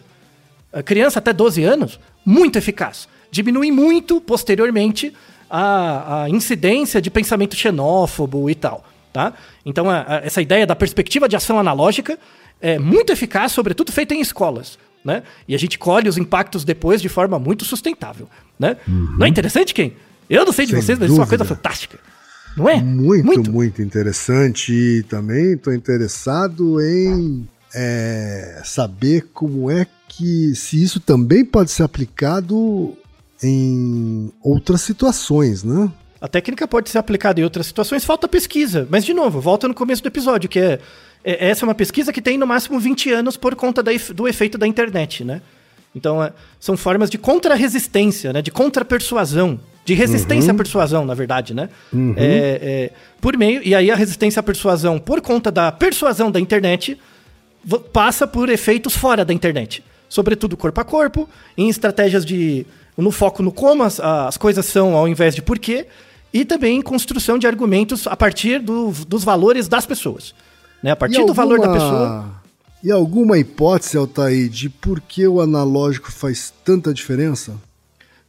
A 0.72 0.82
criança 0.82 1.18
até 1.18 1.32
12 1.32 1.62
anos, 1.62 1.98
muito 2.24 2.56
eficaz. 2.56 3.08
Diminui 3.30 3.70
muito 3.70 4.20
posteriormente 4.20 5.12
a, 5.50 6.22
a 6.22 6.30
incidência 6.30 7.00
de 7.00 7.10
pensamento 7.10 7.56
xenófobo 7.56 8.48
e 8.48 8.54
tal. 8.54 8.84
Tá? 9.12 9.34
Então, 9.64 9.90
a, 9.90 10.04
a, 10.06 10.16
essa 10.24 10.40
ideia 10.40 10.66
da 10.66 10.74
perspectiva 10.74 11.28
de 11.28 11.36
ação 11.36 11.58
analógica 11.58 12.18
é 12.60 12.78
muito 12.78 13.12
eficaz, 13.12 13.52
sobretudo 13.52 13.92
feita 13.92 14.14
em 14.14 14.20
escolas. 14.20 14.78
Né? 15.04 15.22
E 15.48 15.54
a 15.54 15.58
gente 15.58 15.78
colhe 15.78 16.08
os 16.08 16.16
impactos 16.16 16.64
depois 16.64 17.02
de 17.02 17.08
forma 17.08 17.38
muito 17.38 17.64
sustentável. 17.64 18.28
Né? 18.58 18.76
Uhum. 18.86 19.16
Não 19.18 19.26
é 19.26 19.28
interessante, 19.28 19.74
quem? 19.74 19.94
Eu 20.30 20.44
não 20.44 20.52
sei 20.52 20.64
de 20.64 20.72
Sem 20.72 20.80
vocês, 20.80 20.98
mas 20.98 21.10
isso 21.10 21.18
é 21.18 21.22
uma 21.22 21.28
coisa 21.28 21.44
fantástica. 21.44 21.98
Não 22.56 22.68
é? 22.68 22.80
Muito, 22.80 23.24
muito, 23.24 23.52
muito 23.52 23.82
interessante. 23.82 24.72
E 24.72 25.02
também 25.04 25.54
estou 25.54 25.72
interessado 25.72 26.80
em 26.80 27.48
é, 27.74 28.60
saber 28.64 29.28
como 29.32 29.70
é 29.70 29.86
que, 30.08 30.54
se 30.54 30.82
isso 30.82 31.00
também 31.00 31.44
pode 31.44 31.70
ser 31.70 31.82
aplicado 31.82 32.96
em 33.42 34.30
outras 34.42 34.82
situações, 34.82 35.64
né? 35.64 35.90
A 36.20 36.28
técnica 36.28 36.68
pode 36.68 36.88
ser 36.90 36.98
aplicada 36.98 37.40
em 37.40 37.44
outras 37.44 37.66
situações, 37.66 38.04
falta 38.04 38.28
pesquisa. 38.28 38.86
Mas, 38.88 39.04
de 39.04 39.12
novo, 39.12 39.40
volta 39.40 39.66
no 39.66 39.74
começo 39.74 40.02
do 40.02 40.06
episódio, 40.06 40.48
que 40.48 40.60
é 40.60 40.78
é, 41.24 41.48
essa 41.48 41.64
é 41.64 41.66
uma 41.66 41.74
pesquisa 41.74 42.12
que 42.12 42.20
tem 42.20 42.36
no 42.36 42.46
máximo 42.46 42.78
20 42.78 43.10
anos 43.12 43.36
por 43.36 43.54
conta 43.54 43.82
da, 43.82 43.92
do 44.14 44.26
efeito 44.26 44.58
da 44.58 44.66
internet, 44.66 45.24
né? 45.24 45.40
Então, 45.94 46.22
é, 46.22 46.32
são 46.58 46.76
formas 46.76 47.10
de 47.10 47.18
contra-resistência, 47.18 48.32
né? 48.32 48.42
De 48.42 48.50
contra-persuasão. 48.50 49.60
De 49.84 49.94
resistência 49.94 50.50
uhum. 50.50 50.54
à 50.54 50.58
persuasão, 50.58 51.04
na 51.04 51.14
verdade, 51.14 51.52
né? 51.52 51.68
Uhum. 51.92 52.14
É, 52.16 52.28
é, 52.62 52.90
por 53.20 53.36
meio... 53.36 53.60
E 53.64 53.74
aí 53.74 53.90
a 53.90 53.96
resistência 53.96 54.40
à 54.40 54.42
persuasão, 54.42 54.98
por 54.98 55.20
conta 55.20 55.50
da 55.50 55.72
persuasão 55.72 56.30
da 56.30 56.38
internet, 56.38 56.96
passa 57.92 58.26
por 58.26 58.48
efeitos 58.48 58.96
fora 58.96 59.24
da 59.24 59.32
internet. 59.32 59.82
Sobretudo 60.08 60.56
corpo 60.56 60.80
a 60.80 60.84
corpo, 60.84 61.28
em 61.56 61.68
estratégias 61.68 62.24
de... 62.24 62.64
No 62.96 63.10
foco 63.10 63.42
no 63.42 63.50
como 63.50 63.82
as, 63.82 63.98
as 63.98 64.36
coisas 64.36 64.66
são 64.66 64.94
ao 64.94 65.08
invés 65.08 65.34
de 65.34 65.42
porquê. 65.42 65.86
E 66.32 66.44
também 66.44 66.78
em 66.78 66.82
construção 66.82 67.38
de 67.38 67.46
argumentos 67.46 68.06
a 68.06 68.16
partir 68.16 68.60
do, 68.60 68.92
dos 69.06 69.24
valores 69.24 69.66
das 69.66 69.84
pessoas. 69.84 70.34
Né? 70.82 70.90
A 70.90 70.96
partir 70.96 71.24
do 71.24 71.34
valor 71.34 71.60
da 71.60 71.72
pessoa. 71.72 72.42
E 72.84 72.90
alguma 72.90 73.38
hipótese, 73.38 73.96
Altair, 73.96 74.48
de 74.48 74.68
por 74.68 75.00
que 75.00 75.26
o 75.26 75.40
analógico 75.40 76.10
faz 76.10 76.52
tanta 76.64 76.92
diferença? 76.92 77.54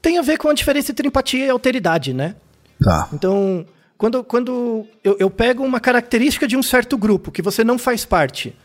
Tem 0.03 0.19
a 0.19 0.21
ver 0.21 0.37
com 0.37 0.49
a 0.49 0.53
diferença 0.53 0.91
entre 0.91 1.07
empatia 1.07 1.47
e 1.47 1.49
alteridade, 1.49 2.13
né? 2.13 2.35
Tá. 2.79 3.09
Então, 3.11 3.65
quando, 3.97 4.23
quando 4.23 4.85
eu, 5.03 5.17
eu 5.19 5.29
pego 5.31 5.63
uma 5.63 5.79
característica 5.79 6.47
de 6.47 6.55
um 6.55 6.61
certo 6.61 6.95
grupo 6.95 7.31
que 7.31 7.41
você 7.41 7.63
não 7.63 7.79
faz 7.79 8.05
parte, 8.05 8.55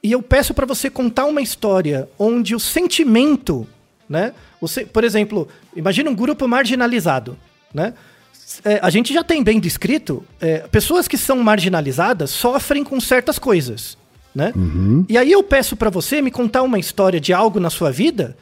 e 0.00 0.12
eu 0.12 0.22
peço 0.22 0.54
para 0.54 0.66
você 0.66 0.88
contar 0.88 1.24
uma 1.24 1.42
história 1.42 2.08
onde 2.16 2.54
o 2.54 2.60
sentimento, 2.60 3.66
né? 4.08 4.32
Por 4.92 5.02
exemplo, 5.02 5.48
imagina 5.74 6.08
um 6.08 6.14
grupo 6.14 6.46
marginalizado, 6.46 7.36
né? 7.74 7.92
é, 8.64 8.78
a 8.82 8.90
gente 8.90 9.12
já 9.12 9.24
tem 9.24 9.42
bem 9.42 9.58
descrito, 9.58 10.24
é, 10.40 10.58
pessoas 10.68 11.08
que 11.08 11.18
são 11.18 11.42
marginalizadas 11.42 12.30
sofrem 12.30 12.84
com 12.84 13.00
certas 13.00 13.38
coisas, 13.38 13.98
né? 14.34 14.52
Uhum. 14.54 15.04
E 15.08 15.18
aí 15.18 15.32
eu 15.32 15.42
peço 15.42 15.76
para 15.76 15.90
você 15.90 16.22
me 16.22 16.30
contar 16.30 16.62
uma 16.62 16.78
história 16.78 17.20
de 17.20 17.32
algo 17.32 17.58
na 17.58 17.70
sua 17.70 17.90
vida 17.90 18.36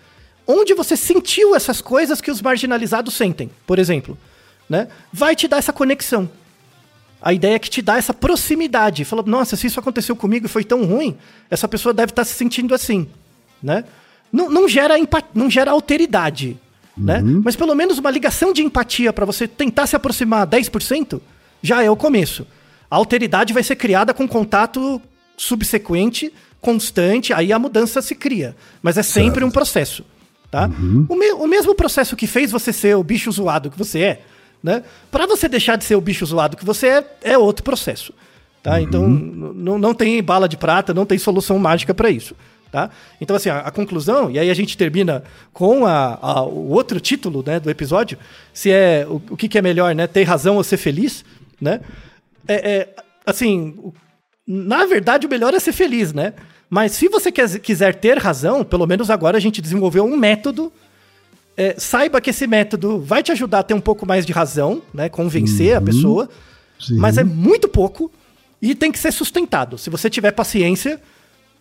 onde 0.46 0.74
você 0.74 0.96
sentiu 0.96 1.54
essas 1.54 1.80
coisas 1.80 2.20
que 2.20 2.30
os 2.30 2.42
marginalizados 2.42 3.14
sentem, 3.14 3.50
por 3.66 3.78
exemplo, 3.78 4.18
né? 4.68 4.88
Vai 5.12 5.34
te 5.34 5.48
dar 5.48 5.58
essa 5.58 5.72
conexão. 5.72 6.28
A 7.20 7.32
ideia 7.32 7.54
é 7.54 7.58
que 7.58 7.70
te 7.70 7.80
dá 7.80 7.96
essa 7.96 8.12
proximidade. 8.12 9.04
Fala, 9.04 9.22
nossa, 9.22 9.56
se 9.56 9.66
isso 9.66 9.80
aconteceu 9.80 10.14
comigo 10.14 10.44
e 10.44 10.48
foi 10.48 10.62
tão 10.62 10.84
ruim, 10.84 11.16
essa 11.50 11.66
pessoa 11.66 11.94
deve 11.94 12.12
estar 12.12 12.20
tá 12.22 12.24
se 12.26 12.34
sentindo 12.34 12.74
assim, 12.74 13.08
né? 13.62 13.84
Não, 14.30 14.50
não 14.50 14.68
gera, 14.68 14.94
não 15.34 15.48
gera 15.48 15.70
alteridade, 15.70 16.58
né? 16.96 17.20
Uhum. 17.20 17.40
Mas 17.44 17.56
pelo 17.56 17.74
menos 17.74 17.98
uma 17.98 18.10
ligação 18.10 18.52
de 18.52 18.62
empatia 18.62 19.12
para 19.12 19.24
você 19.24 19.48
tentar 19.48 19.86
se 19.86 19.96
aproximar 19.96 20.46
10% 20.46 21.20
já 21.62 21.82
é 21.82 21.90
o 21.90 21.96
começo. 21.96 22.46
A 22.90 22.96
alteridade 22.96 23.54
vai 23.54 23.62
ser 23.62 23.76
criada 23.76 24.12
com 24.12 24.28
contato 24.28 25.00
subsequente, 25.36 26.32
constante, 26.60 27.32
aí 27.32 27.52
a 27.52 27.58
mudança 27.58 28.02
se 28.02 28.14
cria. 28.14 28.54
Mas 28.82 28.98
é 28.98 29.02
sempre 29.02 29.40
certo. 29.40 29.46
um 29.46 29.50
processo. 29.50 30.04
Tá? 30.54 30.68
Uhum. 30.68 31.04
O, 31.08 31.16
me 31.16 31.32
o 31.32 31.48
mesmo 31.48 31.74
processo 31.74 32.14
que 32.14 32.28
fez 32.28 32.52
você 32.52 32.72
ser 32.72 32.94
o 32.94 33.02
bicho 33.02 33.28
zoado 33.32 33.72
que 33.72 33.76
você 33.76 33.98
é, 34.00 34.20
né? 34.62 34.84
Para 35.10 35.26
você 35.26 35.48
deixar 35.48 35.74
de 35.74 35.82
ser 35.82 35.96
o 35.96 36.00
bicho 36.00 36.24
zoado 36.24 36.56
que 36.56 36.64
você 36.64 36.86
é, 36.86 37.16
é 37.24 37.36
outro 37.36 37.64
processo. 37.64 38.14
Tá? 38.62 38.74
Uhum. 38.74 38.78
Então, 38.78 39.08
não 39.08 39.92
tem 39.92 40.22
bala 40.22 40.48
de 40.48 40.56
prata, 40.56 40.94
não 40.94 41.04
tem 41.04 41.18
solução 41.18 41.58
mágica 41.58 41.92
para 41.92 42.08
isso. 42.08 42.36
Tá? 42.70 42.88
Então, 43.20 43.34
assim, 43.34 43.48
a, 43.48 43.58
a, 43.62 43.70
conclusão, 43.72 44.30
e 44.30 44.38
aí 44.38 44.48
a 44.48 44.54
gente 44.54 44.78
termina 44.78 45.24
com 45.52 45.86
a, 45.86 46.20
a, 46.22 46.42
o 46.44 46.70
outro 46.70 47.00
título 47.00 47.42
né, 47.44 47.58
do 47.58 47.68
episódio, 47.68 48.16
se 48.52 48.70
é 48.70 49.04
o, 49.10 49.20
o 49.30 49.36
que, 49.36 49.48
que, 49.48 49.58
é 49.58 49.62
melhor, 49.62 49.92
né? 49.92 50.06
Ter 50.06 50.22
razão 50.22 50.54
ou 50.54 50.62
ser 50.62 50.76
feliz, 50.76 51.24
né? 51.60 51.80
É, 52.46 52.54
é, 52.54 52.88
assim, 53.26 53.92
na 54.46 54.84
verdade, 54.86 55.26
o 55.26 55.30
melhor 55.30 55.54
é 55.54 55.58
ser 55.58 55.72
feliz, 55.72 56.12
né? 56.12 56.34
Mas 56.68 56.92
se 56.92 57.08
você 57.08 57.30
quer, 57.30 57.58
quiser 57.60 57.94
ter 57.94 58.18
razão, 58.18 58.64
pelo 58.64 58.86
menos 58.86 59.10
agora 59.10 59.36
a 59.36 59.40
gente 59.40 59.62
desenvolveu 59.62 60.04
um 60.04 60.16
método. 60.16 60.72
É, 61.56 61.76
saiba 61.78 62.20
que 62.20 62.30
esse 62.30 62.46
método 62.46 62.98
vai 63.00 63.22
te 63.22 63.30
ajudar 63.30 63.60
a 63.60 63.62
ter 63.62 63.74
um 63.74 63.80
pouco 63.80 64.04
mais 64.04 64.26
de 64.26 64.32
razão, 64.32 64.82
né? 64.92 65.08
Convencer 65.08 65.72
uhum. 65.72 65.78
a 65.78 65.80
pessoa. 65.80 66.30
Sim. 66.80 66.96
Mas 66.96 67.16
é 67.16 67.24
muito 67.24 67.68
pouco 67.68 68.10
e 68.60 68.74
tem 68.74 68.90
que 68.90 68.98
ser 68.98 69.12
sustentado. 69.12 69.78
Se 69.78 69.88
você 69.88 70.10
tiver 70.10 70.32
paciência, 70.32 71.00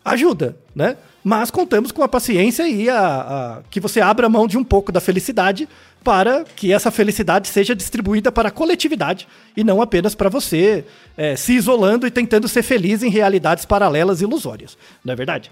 ajuda, 0.04 0.58
né? 0.76 0.98
Mas 1.24 1.50
contamos 1.50 1.92
com 1.92 2.04
a 2.04 2.08
paciência 2.08 2.68
e 2.68 2.90
a, 2.90 3.00
a, 3.00 3.62
que 3.70 3.80
você 3.80 4.02
abra 4.02 4.28
mão 4.28 4.46
de 4.46 4.58
um 4.58 4.64
pouco 4.64 4.92
da 4.92 5.00
felicidade 5.00 5.70
para 6.04 6.44
que 6.44 6.74
essa 6.74 6.92
felicidade 6.92 7.48
seja 7.48 7.74
distribuída 7.74 8.32
para 8.32 8.50
a 8.50 8.52
coletividade 8.52 9.28
e 9.56 9.64
não 9.64 9.82
apenas 9.82 10.14
para 10.14 10.30
você 10.30 10.84
é, 11.16 11.36
se 11.38 11.54
isolando 11.54 12.06
e 12.06 12.12
tentando 12.12 12.48
ser 12.48 12.62
feliz 12.62 13.02
em 13.04 13.10
realidades 13.10 13.64
paralelas 13.64 14.20
e 14.20 14.26
ilusórias. 14.26 14.78
Não 15.04 15.14
é 15.14 15.16
verdade? 15.16 15.50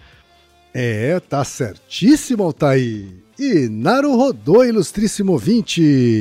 É, 0.73 1.19
tá 1.21 1.43
certíssimo, 1.43 2.43
Altair. 2.43 3.07
E 3.39 3.69
Naru 3.69 4.15
rodou, 4.15 4.65
ilustríssimo 4.65 5.37
20. 5.37 6.19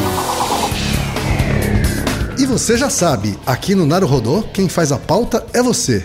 E 2.39 2.47
você 2.47 2.77
já 2.77 2.89
sabe, 2.89 3.39
aqui 3.45 3.75
no 3.75 3.85
Naru 3.85 4.07
Rodô, 4.07 4.43
quem 4.43 4.69
faz 4.69 4.93
a 4.93 4.99
pauta 4.99 5.45
é 5.53 5.63
você. 5.63 6.05